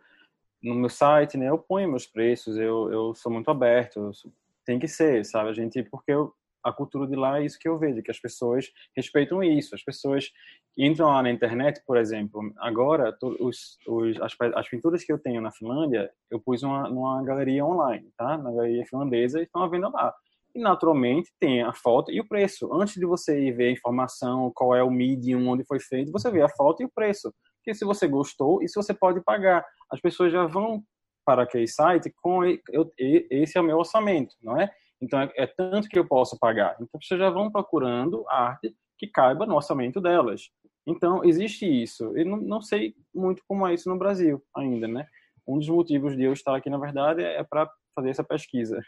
no 0.61 0.75
meu 0.75 0.89
site, 0.89 1.37
né, 1.37 1.47
eu 1.47 1.57
ponho 1.57 1.87
meus 1.87 2.05
preços, 2.05 2.57
eu, 2.57 2.91
eu 2.91 3.15
sou 3.15 3.31
muito 3.31 3.49
aberto, 3.49 4.13
sou, 4.13 4.29
tem 4.65 4.77
que 4.77 4.87
ser, 4.87 5.23
sabe? 5.23 5.49
A 5.49 5.53
gente, 5.53 5.81
porque 5.83 6.11
eu, 6.11 6.33
a 6.61 6.73
cultura 6.73 7.07
de 7.07 7.15
lá 7.15 7.39
é 7.39 7.45
isso 7.45 7.57
que 7.57 7.69
eu 7.69 7.79
vejo, 7.79 8.03
que 8.03 8.11
as 8.11 8.19
pessoas 8.19 8.69
respeitam 8.97 9.41
isso. 9.41 9.73
As 9.73 9.81
pessoas 9.81 10.29
entram 10.77 11.07
lá 11.07 11.23
na 11.23 11.31
internet, 11.31 11.81
por 11.87 11.95
exemplo. 11.95 12.41
Agora, 12.57 13.17
os, 13.39 13.77
os, 13.87 14.19
as, 14.19 14.35
as, 14.55 14.67
pinturas 14.67 15.05
que 15.05 15.13
eu 15.13 15.17
tenho 15.17 15.39
na 15.39 15.53
Finlândia, 15.53 16.11
eu 16.29 16.37
pus 16.37 16.63
uma, 16.63 16.89
numa 16.89 17.23
galeria 17.23 17.65
online, 17.65 18.11
tá? 18.17 18.37
Na 18.37 18.51
galeria 18.51 18.85
finlandesa, 18.85 19.39
e 19.39 19.43
estão 19.43 19.63
à 19.63 19.69
venda 19.69 19.87
lá. 19.87 20.13
E, 20.57 20.59
naturalmente, 20.59 21.31
tem 21.39 21.61
a 21.61 21.71
foto 21.71 22.11
e 22.11 22.19
o 22.19 22.27
preço. 22.27 22.73
Antes 22.73 22.95
de 22.95 23.05
você 23.05 23.51
ver 23.51 23.67
a 23.67 23.71
informação, 23.71 24.51
qual 24.55 24.75
é 24.75 24.81
o 24.81 24.89
medium, 24.89 25.47
onde 25.47 25.63
foi 25.63 25.79
feito, 25.79 26.11
você 26.11 26.31
vê 26.31 26.41
a 26.41 26.49
foto 26.49 26.81
e 26.81 26.85
o 26.85 26.89
preço. 26.89 27.31
Porque 27.57 27.75
se 27.77 27.85
você 27.85 28.07
gostou, 28.07 28.63
isso 28.63 28.81
você 28.81 28.91
pode 28.91 29.21
pagar. 29.21 29.63
As 29.91 30.01
pessoas 30.01 30.31
já 30.33 30.47
vão 30.47 30.83
para 31.23 31.43
aquele 31.43 31.67
site 31.67 32.11
com 32.23 32.43
eu, 32.43 32.91
esse 32.97 33.55
é 33.55 33.61
o 33.61 33.63
meu 33.63 33.77
orçamento, 33.77 34.33
não 34.41 34.59
é? 34.59 34.67
Então 34.99 35.21
é, 35.21 35.31
é, 35.37 35.45
tanto 35.45 35.87
que 35.87 35.99
eu 35.99 36.07
posso 36.07 36.39
pagar. 36.39 36.73
Então 36.73 36.89
as 36.95 37.01
pessoas 37.01 37.19
já 37.19 37.29
vão 37.29 37.51
procurando 37.51 38.25
arte 38.27 38.75
que 38.97 39.05
caiba 39.05 39.45
no 39.45 39.53
orçamento 39.53 40.01
delas. 40.01 40.49
Então 40.87 41.23
existe 41.23 41.67
isso. 41.67 42.17
Eu 42.17 42.25
não, 42.25 42.37
não 42.37 42.61
sei 42.63 42.95
muito 43.13 43.43
como 43.47 43.67
é 43.67 43.75
isso 43.75 43.87
no 43.89 43.99
Brasil 43.99 44.41
ainda, 44.55 44.87
né? 44.87 45.05
Um 45.47 45.59
dos 45.59 45.69
motivos 45.69 46.17
de 46.17 46.23
eu 46.23 46.33
estar 46.33 46.55
aqui, 46.55 46.67
na 46.67 46.79
verdade, 46.79 47.21
é 47.21 47.43
para 47.43 47.69
fazer 47.93 48.09
essa 48.09 48.23
pesquisa. 48.23 48.81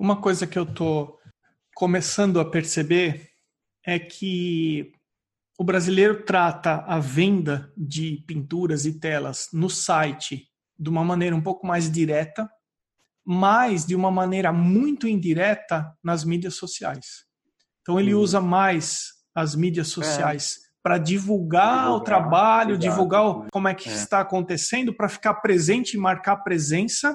Uma 0.00 0.18
coisa 0.18 0.46
que 0.46 0.58
eu 0.58 0.64
tô 0.64 1.18
começando 1.74 2.40
a 2.40 2.44
perceber 2.50 3.28
é 3.84 3.98
que 3.98 4.92
o 5.58 5.62
brasileiro 5.62 6.24
trata 6.24 6.76
a 6.86 6.98
venda 6.98 7.70
de 7.76 8.24
pinturas 8.26 8.86
e 8.86 8.98
telas 8.98 9.50
no 9.52 9.68
site 9.68 10.48
de 10.78 10.88
uma 10.88 11.04
maneira 11.04 11.36
um 11.36 11.42
pouco 11.42 11.66
mais 11.66 11.92
direta, 11.92 12.48
mas 13.22 13.84
de 13.84 13.94
uma 13.94 14.10
maneira 14.10 14.54
muito 14.54 15.06
indireta 15.06 15.94
nas 16.02 16.24
mídias 16.24 16.54
sociais. 16.54 17.26
Então 17.82 18.00
ele 18.00 18.14
uhum. 18.14 18.22
usa 18.22 18.40
mais 18.40 19.08
as 19.34 19.54
mídias 19.54 19.88
sociais 19.88 20.56
é. 20.56 20.68
para 20.82 20.96
divulgar, 20.96 21.80
divulgar, 21.80 21.92
o 21.92 22.00
trabalho, 22.00 22.78
divulgar 22.78 23.26
o, 23.26 23.46
como 23.52 23.68
é 23.68 23.74
que 23.74 23.90
é. 23.90 23.92
está 23.92 24.20
acontecendo, 24.20 24.94
para 24.94 25.10
ficar 25.10 25.34
presente 25.34 25.98
e 25.98 26.00
marcar 26.00 26.38
presença. 26.38 27.14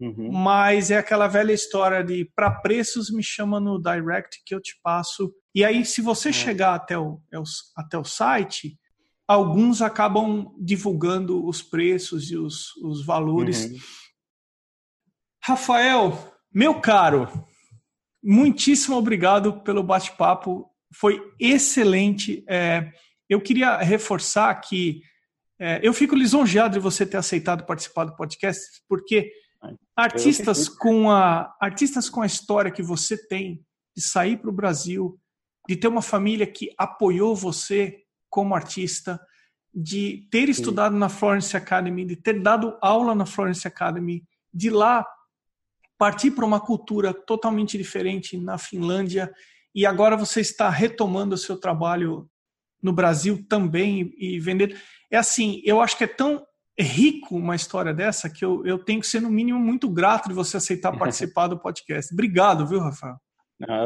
Uhum. 0.00 0.32
Mas 0.32 0.90
é 0.90 0.96
aquela 0.96 1.28
velha 1.28 1.52
história 1.52 2.02
de 2.02 2.24
para 2.34 2.50
preços 2.50 3.10
me 3.10 3.22
chama 3.22 3.60
no 3.60 3.80
direct 3.80 4.42
que 4.46 4.54
eu 4.54 4.60
te 4.60 4.78
passo. 4.82 5.32
E 5.54 5.64
aí, 5.64 5.84
se 5.84 6.00
você 6.00 6.30
é. 6.30 6.32
chegar 6.32 6.74
até 6.74 6.98
o, 6.98 7.20
é 7.32 7.36
até 7.76 7.98
o 7.98 8.04
site, 8.04 8.78
alguns 9.28 9.82
acabam 9.82 10.54
divulgando 10.58 11.46
os 11.46 11.62
preços 11.62 12.30
e 12.30 12.36
os, 12.36 12.74
os 12.76 13.04
valores. 13.04 13.66
Uhum. 13.66 13.78
Rafael, 15.44 16.34
meu 16.52 16.80
caro, 16.80 17.28
muitíssimo 18.22 18.96
obrigado 18.96 19.60
pelo 19.60 19.82
bate-papo. 19.82 20.68
Foi 20.94 21.20
excelente. 21.38 22.42
É, 22.48 22.90
eu 23.28 23.40
queria 23.40 23.76
reforçar 23.76 24.54
que 24.60 25.02
é, 25.60 25.78
eu 25.82 25.92
fico 25.92 26.16
lisonjeado 26.16 26.74
de 26.74 26.80
você 26.80 27.04
ter 27.04 27.18
aceitado 27.18 27.66
participar 27.66 28.04
do 28.04 28.16
podcast, 28.16 28.82
porque 28.88 29.30
artistas 29.96 30.68
com 30.68 31.10
a 31.10 31.54
artistas 31.60 32.08
com 32.08 32.22
a 32.22 32.26
história 32.26 32.70
que 32.70 32.82
você 32.82 33.16
tem 33.16 33.64
de 33.94 34.02
sair 34.02 34.36
para 34.36 34.50
o 34.50 34.52
Brasil, 34.52 35.18
de 35.68 35.76
ter 35.76 35.88
uma 35.88 36.02
família 36.02 36.46
que 36.46 36.72
apoiou 36.78 37.34
você 37.34 38.02
como 38.28 38.54
artista, 38.54 39.20
de 39.74 40.26
ter 40.30 40.46
Sim. 40.46 40.52
estudado 40.52 40.96
na 40.96 41.08
Florence 41.08 41.56
Academy, 41.56 42.04
de 42.04 42.16
ter 42.16 42.40
dado 42.40 42.78
aula 42.80 43.14
na 43.14 43.26
Florence 43.26 43.66
Academy, 43.66 44.24
de 44.52 44.70
lá 44.70 45.06
partir 45.98 46.30
para 46.30 46.46
uma 46.46 46.60
cultura 46.60 47.12
totalmente 47.12 47.76
diferente 47.76 48.36
na 48.38 48.56
Finlândia 48.56 49.32
e 49.74 49.84
agora 49.84 50.16
você 50.16 50.40
está 50.40 50.68
retomando 50.70 51.34
o 51.34 51.38
seu 51.38 51.58
trabalho 51.58 52.28
no 52.82 52.92
Brasil 52.92 53.44
também 53.48 54.12
e 54.16 54.38
vender. 54.40 54.80
É 55.10 55.18
assim, 55.18 55.60
eu 55.64 55.80
acho 55.80 55.96
que 55.96 56.04
é 56.04 56.08
tão 56.08 56.44
rico 56.80 57.36
uma 57.36 57.54
história 57.54 57.92
dessa 57.92 58.28
que 58.28 58.44
eu, 58.44 58.64
eu 58.66 58.78
tenho 58.78 59.00
que 59.00 59.06
ser, 59.06 59.20
no 59.20 59.30
mínimo, 59.30 59.58
muito 59.58 59.88
grato 59.88 60.28
de 60.28 60.34
você 60.34 60.56
aceitar 60.56 60.92
participar 60.98 61.48
do 61.48 61.58
podcast. 61.58 62.12
Obrigado, 62.12 62.66
viu, 62.66 62.80
Rafael? 62.80 63.16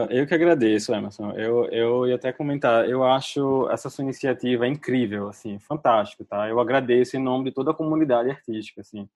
Eu 0.09 0.25
que 0.25 0.35
agradeço, 0.35 0.95
Emerson. 0.95 1.33
Eu, 1.33 1.65
eu 1.67 2.07
ia 2.07 2.15
até 2.15 2.33
comentar, 2.33 2.89
eu 2.89 3.03
acho 3.03 3.69
essa 3.71 3.91
sua 3.91 4.05
iniciativa 4.05 4.69
incrível, 4.69 5.29
assim, 5.29 5.59
fantástico, 5.59 6.25
tá? 6.25 6.49
Eu 6.49 6.61
agradeço 6.61 7.17
em 7.17 7.23
nome 7.23 7.47
de 7.47 7.53
toda 7.53 7.73
a 7.73 7.75
comunidade 7.75 8.31
artística, 8.31 8.83
assim, 8.83 9.09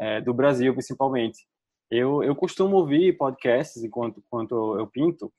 é, 0.00 0.18
do 0.18 0.32
Brasil 0.32 0.72
principalmente. 0.72 1.46
Eu, 1.90 2.22
eu 2.22 2.34
costumo 2.34 2.76
ouvir 2.76 3.18
podcasts 3.18 3.84
enquanto, 3.84 4.22
enquanto 4.26 4.78
eu 4.78 4.86
pinto, 4.86 5.30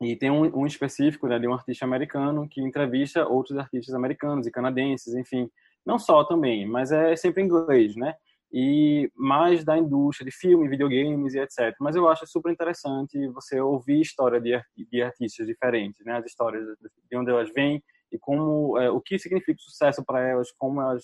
e 0.00 0.16
tem 0.16 0.30
um, 0.30 0.42
um 0.58 0.66
específico 0.66 1.28
né, 1.28 1.38
de 1.38 1.46
um 1.46 1.54
artista 1.54 1.84
americano 1.84 2.48
que 2.48 2.60
entrevista 2.60 3.26
outros 3.28 3.56
artistas 3.56 3.94
americanos 3.94 4.44
e 4.46 4.50
canadenses, 4.50 5.14
enfim, 5.14 5.48
não 5.84 5.98
só 5.98 6.24
também, 6.24 6.66
mas 6.66 6.92
é 6.92 7.14
sempre 7.16 7.42
em 7.42 7.46
inglês, 7.46 7.96
né? 7.96 8.14
e 8.56 9.10
mais 9.16 9.64
da 9.64 9.76
indústria 9.76 10.30
de 10.30 10.36
filme, 10.36 10.68
videogames 10.68 11.34
e 11.34 11.40
etc. 11.40 11.74
Mas 11.80 11.96
eu 11.96 12.08
acho 12.08 12.24
super 12.24 12.52
interessante 12.52 13.26
você 13.30 13.60
ouvir 13.60 14.00
história 14.00 14.40
de, 14.40 14.56
de 14.92 15.02
artistas 15.02 15.48
diferentes, 15.48 16.06
né? 16.06 16.18
As 16.18 16.26
histórias 16.26 16.64
de 17.10 17.16
onde 17.18 17.32
elas 17.32 17.52
vêm 17.52 17.82
e 18.12 18.18
como 18.18 18.78
é, 18.78 18.88
o 18.88 19.00
que 19.00 19.18
significa 19.18 19.58
sucesso 19.58 20.04
para 20.04 20.20
elas, 20.20 20.52
como 20.56 20.80
elas 20.80 21.02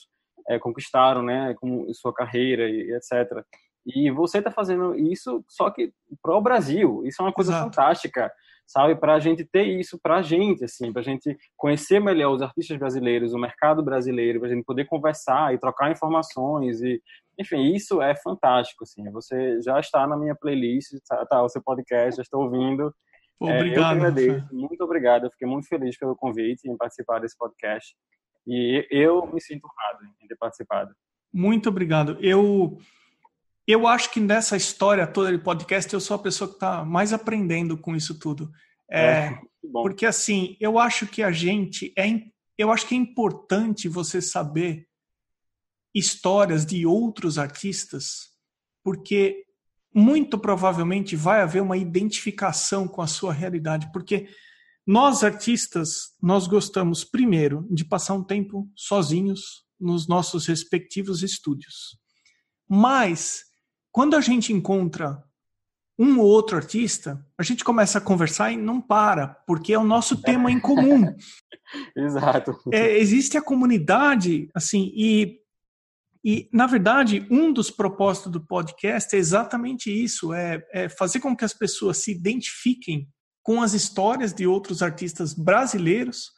é, 0.49 0.61
conquistaram, 0.61 1.25
né? 1.25 1.53
Como 1.59 1.93
sua 1.93 2.15
carreira 2.15 2.69
e, 2.71 2.89
e 2.89 2.95
etc. 2.95 3.45
E 3.85 4.13
você 4.13 4.39
está 4.39 4.53
fazendo 4.53 4.95
isso 4.95 5.45
só 5.49 5.71
que 5.71 5.93
para 6.23 6.37
o 6.37 6.41
Brasil. 6.41 7.03
Isso 7.05 7.21
é 7.21 7.25
uma 7.25 7.33
coisa 7.33 7.51
Exato. 7.51 7.65
fantástica 7.65 8.33
sabe? 8.71 8.95
Para 8.95 9.15
a 9.15 9.19
gente 9.19 9.45
ter 9.45 9.65
isso 9.65 9.99
para 10.01 10.19
a 10.19 10.23
gente, 10.23 10.65
assim, 10.65 10.93
para 10.93 11.01
a 11.01 11.05
gente 11.05 11.37
conhecer 11.57 11.99
melhor 11.99 12.33
os 12.33 12.41
artistas 12.41 12.79
brasileiros, 12.79 13.35
o 13.35 13.39
mercado 13.39 13.83
brasileiro, 13.83 14.39
para 14.39 14.49
a 14.49 14.55
gente 14.55 14.65
poder 14.65 14.85
conversar 14.85 15.53
e 15.53 15.59
trocar 15.59 15.91
informações 15.91 16.81
e, 16.81 17.03
enfim, 17.37 17.75
isso 17.75 18.01
é 18.01 18.15
fantástico, 18.15 18.85
assim. 18.85 19.11
Você 19.11 19.61
já 19.61 19.81
está 19.81 20.07
na 20.07 20.17
minha 20.17 20.37
playlist, 20.37 20.93
tá, 21.09 21.27
tá 21.27 21.43
o 21.43 21.49
seu 21.49 21.61
podcast, 21.61 22.17
já 22.17 22.23
estou 22.23 22.45
ouvindo. 22.45 22.95
Obrigado. 23.41 23.75
É, 23.75 23.77
eu 23.77 23.85
agradeço, 23.85 24.55
muito 24.55 24.85
obrigado. 24.85 25.25
Eu 25.25 25.31
fiquei 25.33 25.49
muito 25.49 25.67
feliz 25.67 25.99
pelo 25.99 26.15
convite 26.15 26.69
em 26.71 26.77
participar 26.77 27.19
desse 27.19 27.37
podcast 27.37 27.93
e 28.47 28.87
eu 28.89 29.27
me 29.33 29.41
sinto 29.41 29.67
honrado 29.67 30.05
em 30.23 30.29
ter 30.29 30.37
participado. 30.37 30.95
Muito 31.33 31.69
obrigado. 31.69 32.19
Eu 32.21 32.79
eu 33.71 33.87
acho 33.87 34.11
que 34.11 34.21
nessa 34.21 34.57
história 34.57 35.07
toda 35.07 35.31
de 35.31 35.43
podcast 35.43 35.93
eu 35.93 36.01
sou 36.01 36.15
a 36.15 36.19
pessoa 36.19 36.49
que 36.49 36.55
está 36.55 36.85
mais 36.85 37.13
aprendendo 37.13 37.77
com 37.77 37.95
isso 37.95 38.19
tudo. 38.19 38.51
É, 38.91 39.01
é 39.01 39.39
porque 39.73 40.07
assim, 40.07 40.57
eu 40.61 40.79
acho 40.79 41.07
que 41.07 41.23
a 41.23 41.31
gente 41.31 41.93
é, 41.97 42.07
eu 42.57 42.71
acho 42.73 42.87
que 42.87 42.95
é 42.95 42.99
importante 42.99 43.89
você 43.89 44.21
saber 44.21 44.87
histórias 45.95 46.65
de 46.65 46.87
outros 46.87 47.39
artistas, 47.39 48.31
porque 48.83 49.45
muito 49.93 50.39
provavelmente 50.39 51.17
vai 51.17 51.41
haver 51.41 51.63
uma 51.63 51.77
identificação 51.77 52.87
com 52.87 53.03
a 53.03 53.07
sua 53.07 53.33
realidade, 53.33 53.91
porque 53.93 54.29
nós 54.87 55.23
artistas, 55.23 56.15
nós 56.23 56.47
gostamos 56.47 57.05
primeiro 57.05 57.67
de 57.71 57.85
passar 57.85 58.15
um 58.15 58.25
tempo 58.25 58.71
sozinhos 58.75 59.65
nos 59.79 60.07
nossos 60.07 60.47
respectivos 60.47 61.23
estúdios. 61.23 61.99
Mas 62.69 63.50
quando 63.93 64.17
a 64.17 64.21
gente 64.21 64.53
encontra 64.53 65.23
um 65.99 66.19
ou 66.19 66.27
outro 66.27 66.57
artista, 66.57 67.23
a 67.37 67.43
gente 67.43 67.63
começa 67.63 67.99
a 67.99 68.01
conversar 68.01 68.51
e 68.51 68.57
não 68.57 68.81
para, 68.81 69.29
porque 69.47 69.75
é 69.75 69.79
o 69.79 69.85
nosso 69.85 70.23
tema 70.23 70.51
em 70.51 70.59
comum. 70.59 71.15
Exato. 71.95 72.57
É, 72.73 72.97
existe 72.99 73.37
a 73.37 73.43
comunidade, 73.43 74.49
assim, 74.55 74.91
e, 74.95 75.41
e, 76.25 76.49
na 76.53 76.67
verdade, 76.67 77.27
um 77.31 77.53
dos 77.53 77.71
propósitos 77.71 78.33
do 78.33 78.41
podcast 78.41 79.15
é 79.15 79.19
exatamente 79.19 79.91
isso: 79.91 80.33
é, 80.33 80.65
é 80.73 80.89
fazer 80.89 81.21
com 81.21 81.37
que 81.37 81.45
as 81.45 81.53
pessoas 81.53 81.99
se 81.99 82.11
identifiquem 82.11 83.07
com 83.43 83.61
as 83.61 83.75
histórias 83.75 84.33
de 84.33 84.47
outros 84.47 84.83
artistas 84.83 85.35
brasileiros 85.35 86.31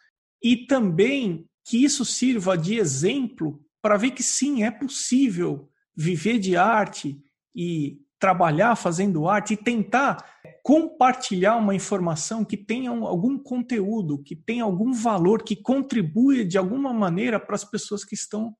e 0.42 0.66
também 0.66 1.46
que 1.64 1.84
isso 1.84 2.04
sirva 2.04 2.58
de 2.58 2.78
exemplo 2.78 3.60
para 3.80 3.96
ver 3.96 4.10
que 4.10 4.22
sim, 4.22 4.64
é 4.64 4.70
possível 4.70 5.68
viver 5.96 6.38
de 6.38 6.56
arte 6.56 7.20
e 7.54 7.98
trabalhar 8.18 8.76
fazendo 8.76 9.28
arte 9.28 9.54
e 9.54 9.56
tentar 9.56 10.24
compartilhar 10.62 11.56
uma 11.56 11.74
informação 11.74 12.44
que 12.44 12.56
tenha 12.56 12.90
algum 12.90 13.36
conteúdo, 13.36 14.22
que 14.22 14.36
tenha 14.36 14.62
algum 14.62 14.92
valor, 14.92 15.42
que 15.42 15.56
contribua 15.56 16.44
de 16.44 16.56
alguma 16.56 16.92
maneira 16.92 17.40
para 17.40 17.56
as 17.56 17.64
pessoas 17.64 18.04
que 18.04 18.14
estão 18.14 18.54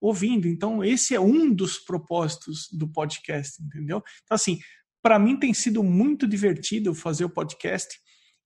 ouvindo. 0.00 0.46
Então, 0.46 0.84
esse 0.84 1.14
é 1.14 1.20
um 1.20 1.52
dos 1.52 1.78
propósitos 1.78 2.68
do 2.70 2.86
podcast, 2.86 3.62
entendeu? 3.62 4.02
Então, 4.22 4.34
assim, 4.34 4.58
para 5.02 5.18
mim 5.18 5.38
tem 5.38 5.54
sido 5.54 5.82
muito 5.82 6.26
divertido 6.26 6.94
fazer 6.94 7.24
o 7.24 7.30
podcast 7.30 7.98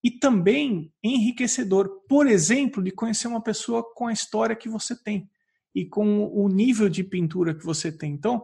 e 0.05 0.11
também 0.11 0.93
enriquecedor, 1.03 1.89
por 2.09 2.27
exemplo, 2.27 2.83
de 2.83 2.91
conhecer 2.91 3.29
uma 3.29 3.43
pessoa 3.43 3.85
com 3.95 4.07
a 4.07 4.13
história 4.13 4.57
que 4.57 4.69
você 4.69 5.01
tem 5.01 5.29
e 5.75 5.85
com 5.85 6.25
o 6.27 6.49
nível 6.49 6.89
de 6.89 7.03
pintura 7.03 7.55
que 7.55 7.65
você 7.65 7.91
tem. 7.91 8.13
Então, 8.13 8.43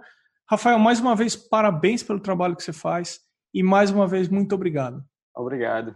Rafael, 0.51 0.79
mais 0.79 0.99
uma 0.99 1.15
vez, 1.15 1.37
parabéns 1.37 2.03
pelo 2.03 2.19
trabalho 2.19 2.57
que 2.57 2.63
você 2.63 2.73
faz 2.73 3.21
e 3.53 3.63
mais 3.63 3.91
uma 3.91 4.07
vez, 4.07 4.31
muito 4.31 4.55
obrigado. 4.55 5.05
Obrigado. 5.37 5.95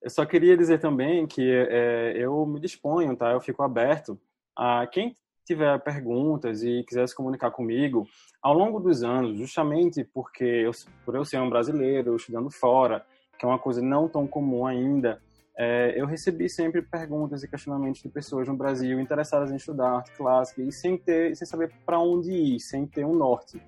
Eu 0.00 0.08
só 0.08 0.24
queria 0.24 0.56
dizer 0.56 0.80
também 0.80 1.26
que 1.26 1.42
é, 1.42 2.14
eu 2.16 2.46
me 2.46 2.58
disponho, 2.58 3.14
tá? 3.14 3.30
Eu 3.32 3.42
fico 3.42 3.62
aberto 3.62 4.18
a 4.56 4.86
quem 4.86 5.14
tiver 5.44 5.78
perguntas 5.80 6.62
e 6.62 6.82
quiser 6.84 7.06
se 7.06 7.14
comunicar 7.14 7.50
comigo 7.50 8.06
ao 8.42 8.54
longo 8.54 8.80
dos 8.80 9.02
anos, 9.02 9.36
justamente 9.36 10.02
porque 10.02 10.44
eu, 10.44 10.70
por 11.04 11.14
eu 11.14 11.22
ser 11.22 11.38
um 11.38 11.50
brasileiro 11.50 12.16
estudando 12.16 12.50
fora, 12.50 13.04
que 13.38 13.44
é 13.44 13.48
uma 13.48 13.58
coisa 13.58 13.82
não 13.82 14.08
tão 14.08 14.26
comum 14.26 14.64
ainda, 14.64 15.20
é, 15.58 15.92
eu 15.94 16.06
recebi 16.06 16.48
sempre 16.48 16.80
perguntas 16.80 17.42
e 17.42 17.48
questionamentos 17.48 18.00
de 18.00 18.08
pessoas 18.08 18.48
no 18.48 18.56
Brasil 18.56 18.98
interessadas 18.98 19.50
em 19.50 19.56
estudar 19.56 19.96
arte 19.96 20.12
clássica 20.12 20.62
e 20.62 20.72
sem 20.72 20.96
ter, 20.96 21.36
sem 21.36 21.46
saber 21.46 21.70
para 21.84 22.00
onde 22.00 22.32
ir, 22.32 22.60
sem 22.60 22.86
ter 22.86 23.04
um 23.04 23.14
norte. 23.14 23.60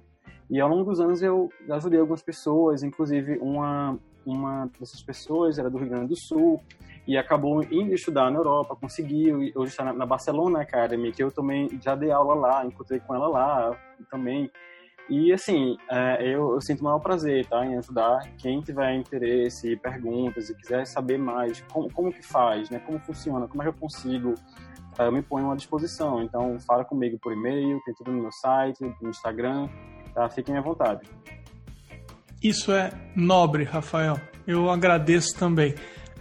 E 0.53 0.61
ao 0.61 0.69
longo 0.69 0.91
dos 0.91 1.01
anos 1.01 1.23
eu 1.23 1.49
ajudei 1.71 1.99
algumas 1.99 2.23
pessoas, 2.23 2.83
inclusive 2.83 3.39
uma 3.39 3.99
uma 4.25 4.71
dessas 4.79 5.03
pessoas 5.03 5.59
era 5.59 5.69
do 5.69 5.79
Rio 5.79 5.89
Grande 5.89 6.09
do 6.09 6.17
Sul 6.17 6.61
e 7.07 7.17
acabou 7.17 7.63
indo 7.65 7.95
estudar 7.95 8.31
na 8.31 8.39
Europa, 8.39 8.77
conseguiu, 8.77 9.39
hoje 9.57 9.73
está 9.73 9.93
na 9.93 10.07
Barcelona 10.07 10.61
Academy, 10.61 11.11
que 11.11 11.23
eu 11.23 11.33
também 11.33 11.69
já 11.83 11.97
dei 11.97 12.13
aula 12.13 12.35
lá, 12.35 12.65
encontrei 12.65 13.01
com 13.01 13.15
ela 13.15 13.27
lá 13.27 13.77
também. 14.11 14.49
E 15.09 15.33
assim, 15.33 15.77
é, 15.91 16.23
eu, 16.23 16.53
eu, 16.53 16.61
sinto 16.61 16.81
o 16.81 16.85
maior 16.85 17.01
prazer 17.01 17.45
tá, 17.47 17.67
em 17.67 17.77
ajudar 17.77 18.21
quem 18.39 18.61
tiver 18.61 18.95
interesse, 18.95 19.75
perguntas 19.77 20.49
e 20.49 20.55
quiser 20.55 20.87
saber 20.87 21.19
mais 21.19 21.61
como, 21.73 21.93
como 21.93 22.13
que 22.13 22.23
faz, 22.23 22.71
né, 22.71 22.79
como 22.79 23.01
funciona, 23.01 23.49
como 23.49 23.63
é 23.63 23.65
que 23.65 23.71
eu 23.71 23.81
consigo, 23.81 24.35
é, 24.97 25.07
eu 25.07 25.13
me 25.13 25.23
ponho 25.23 25.51
à 25.51 25.57
disposição. 25.57 26.23
Então, 26.23 26.57
fala 26.61 26.85
comigo 26.85 27.19
por 27.19 27.33
e-mail, 27.33 27.81
tem 27.85 27.95
tudo 27.95 28.13
no 28.13 28.23
meu 28.23 28.33
site, 28.33 28.81
no 29.01 29.11
Instagram, 29.11 29.69
tá? 30.15 30.29
Fiquem 30.29 30.57
à 30.57 30.61
vontade. 30.61 31.01
Isso 32.43 32.73
é 32.73 32.91
nobre, 33.15 33.65
Rafael. 33.65 34.19
Eu 34.47 34.71
agradeço 34.71 35.39
também. 35.39 35.75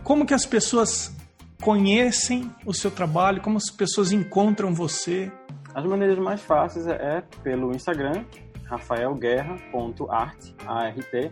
Como 0.04 0.26
que 0.26 0.34
as 0.34 0.46
pessoas 0.46 1.16
conhecem 1.62 2.52
o 2.66 2.74
seu 2.74 2.92
trabalho? 2.92 3.42
Como 3.42 3.58
as 3.58 3.72
pessoas 3.72 4.12
encontram 4.12 4.74
você? 4.74 5.32
As 5.74 5.86
maneiras 5.86 6.20
mais 6.20 6.42
fáceis 6.42 6.86
é 6.88 7.24
pelo 7.44 7.74
Instagram, 7.74 8.26
rafaelguerra.art, 8.66 10.38
A-R-T, 10.68 11.32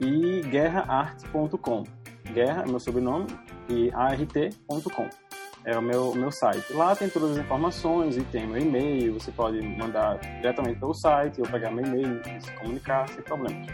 e 0.00 0.40
guerraart.com. 0.42 1.84
Guerra 2.32 2.62
é 2.62 2.66
meu 2.66 2.80
sobrenome 2.80 3.26
e 3.68 3.90
art.com 3.92 5.19
é 5.64 5.76
o 5.76 5.82
meu, 5.82 6.14
meu 6.14 6.30
site. 6.30 6.72
Lá 6.72 6.94
tem 6.94 7.08
todas 7.08 7.32
as 7.32 7.38
informações 7.38 8.16
e 8.16 8.22
tem 8.22 8.46
meu 8.46 8.60
e-mail. 8.60 9.14
Você 9.14 9.30
pode 9.30 9.60
mandar 9.62 10.18
diretamente 10.18 10.78
pelo 10.78 10.94
site 10.94 11.40
ou 11.40 11.46
pegar 11.46 11.70
meu 11.70 11.84
e-mail 11.84 12.20
e 12.26 12.40
se 12.40 12.52
comunicar 12.52 13.08
sem 13.08 13.22
problemas. 13.22 13.66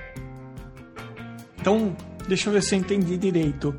Então, 1.61 1.97
deixa 2.29 2.49
eu 2.49 2.53
ver 2.53 2.63
se 2.63 2.75
eu 2.75 2.79
entendi 2.79 3.17
direito. 3.17 3.75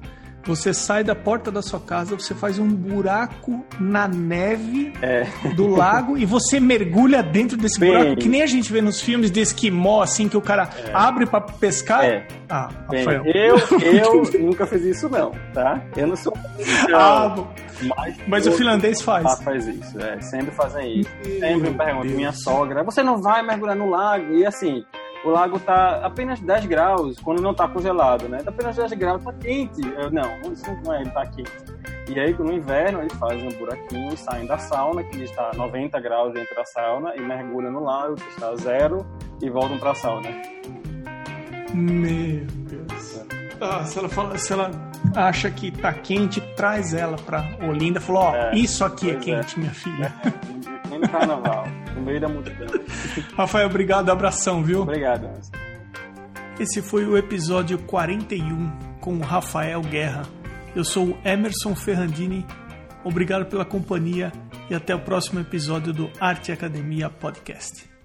Você 0.48 0.74
sai 0.74 1.04
da 1.04 1.14
porta 1.14 1.52
da 1.52 1.62
sua 1.62 1.80
casa, 1.80 2.16
você 2.16 2.34
faz 2.34 2.58
um 2.58 2.70
buraco 2.70 3.66
na 3.78 4.08
neve 4.08 4.94
é. 5.02 5.26
do 5.56 5.68
lago 5.68 6.18
e 6.18 6.26
você 6.26 6.58
mergulha 6.58 7.22
dentro 7.22 7.58
desse 7.58 7.78
Bem, 7.78 7.90
buraco, 7.92 8.16
que 8.16 8.30
nem 8.30 8.42
a 8.42 8.48
gente 8.48 8.72
vê 8.72 8.82
nos 8.82 9.02
filmes 9.02 9.30
de 9.30 9.42
esquimó, 9.42 10.02
assim, 10.02 10.30
que 10.30 10.38
o 10.38 10.42
cara 10.42 10.70
é. 10.78 10.92
abre 10.94 11.26
para 11.26 11.42
pescar. 11.42 12.06
É. 12.06 12.26
Ah, 12.50 12.70
Bem, 12.90 13.04
Rafael. 13.04 13.26
Eu, 13.26 13.58
eu 14.40 14.40
nunca 14.40 14.66
fiz 14.66 14.84
isso, 14.84 15.10
não, 15.10 15.32
tá? 15.54 15.82
Eu 15.98 16.08
não 16.08 16.16
sou. 16.16 16.34
Ah, 16.96 17.36
mas, 17.82 18.16
mas 18.26 18.48
o 18.48 18.54
finlandês 18.54 19.02
faz. 19.02 19.26
Ah, 19.26 19.36
faz 19.44 19.68
isso, 19.68 20.00
é. 20.00 20.20
Sempre 20.22 20.52
fazem 20.52 21.02
isso. 21.02 21.10
Meu 21.26 21.40
sempre 21.40 21.70
me 21.70 21.78
perguntam, 21.78 22.12
minha 22.16 22.32
sogra, 22.32 22.84
você 22.84 23.04
não 23.04 23.22
vai 23.22 23.44
mergulhar 23.44 23.76
no 23.76 23.90
lago? 23.90 24.34
E 24.34 24.46
assim, 24.46 24.86
o 25.24 25.30
lago 25.30 25.60
tá 25.60 26.00
apenas 26.04 26.40
10 26.40 26.66
graus, 26.66 27.20
quando 27.20 27.42
não 27.42 27.54
tá 27.54 27.68
congelado, 27.68 28.28
né? 28.28 28.40
Tá 28.44 28.50
apenas 28.50 28.76
10 28.76 28.94
graus, 28.94 29.24
tá 29.24 29.34
quente. 29.34 29.82
Eu, 29.98 30.12
não, 30.12 30.52
isso 30.52 30.66
não 30.84 30.94
é, 30.94 31.02
ele 31.02 31.10
tá 31.10 31.26
quente. 31.26 31.52
E 32.10 32.20
aí, 32.20 32.34
no 32.34 32.54
inverno, 32.54 33.02
eles 33.02 33.14
fazem 33.14 33.48
um 33.48 33.52
buraquinho 33.58 34.14
e 34.14 34.18
saem 34.18 34.46
da 34.46 34.58
sauna, 34.58 35.04
que 35.04 35.24
está 35.24 35.52
90 35.54 36.00
graus 36.00 36.34
dentro 36.34 36.56
da 36.56 36.64
sauna, 36.64 37.14
e 37.16 37.22
mergulham 37.22 37.72
no 37.72 37.84
lago, 37.84 38.16
que 38.16 38.30
está 38.30 38.56
zero, 38.56 39.06
e 39.42 39.50
voltam 39.50 39.78
pra 39.78 39.94
sauna. 39.94 40.30
Meu 41.74 42.46
Deus. 42.46 43.26
Ah, 43.60 43.84
se 43.84 44.00
ela, 44.00 44.08
fala, 44.08 44.38
se 44.38 44.54
ela 44.54 44.72
acha 45.16 45.50
que 45.52 45.72
tá 45.72 45.92
quente, 45.92 46.40
traz 46.56 46.94
ela 46.94 47.18
pra 47.18 47.44
Olinda. 47.68 48.00
Falou, 48.00 48.24
ó, 48.24 48.36
é, 48.36 48.56
isso 48.56 48.86
aqui 48.86 49.12
é 49.12 49.16
quente, 49.16 49.56
é. 49.56 49.60
minha 49.60 49.74
filha. 49.74 50.14
Nem 50.64 50.77
no 50.98 51.10
carnaval, 51.10 51.68
no 51.96 52.02
meio 52.02 52.20
da 52.20 52.28
multidão. 52.28 52.68
Rafael, 53.36 53.68
obrigado, 53.68 54.10
abração, 54.10 54.64
viu? 54.64 54.82
Obrigado. 54.82 55.30
Esse 56.60 56.82
foi 56.82 57.06
o 57.06 57.18
episódio 57.18 57.78
41 57.80 58.98
com 59.00 59.16
o 59.16 59.22
Rafael 59.22 59.82
Guerra. 59.82 60.24
Eu 60.76 60.84
sou 60.84 61.10
o 61.10 61.18
Emerson 61.24 61.76
Ferrandini. 61.76 62.46
Obrigado 63.04 63.46
pela 63.46 63.64
companhia 63.64 64.32
e 64.70 64.76
até 64.76 64.94
o 64.96 65.00
próximo 65.00 65.40
episódio 65.40 65.94
do 65.94 66.10
Arte 66.20 66.52
Academia 66.52 67.10
Podcast. 67.10 67.97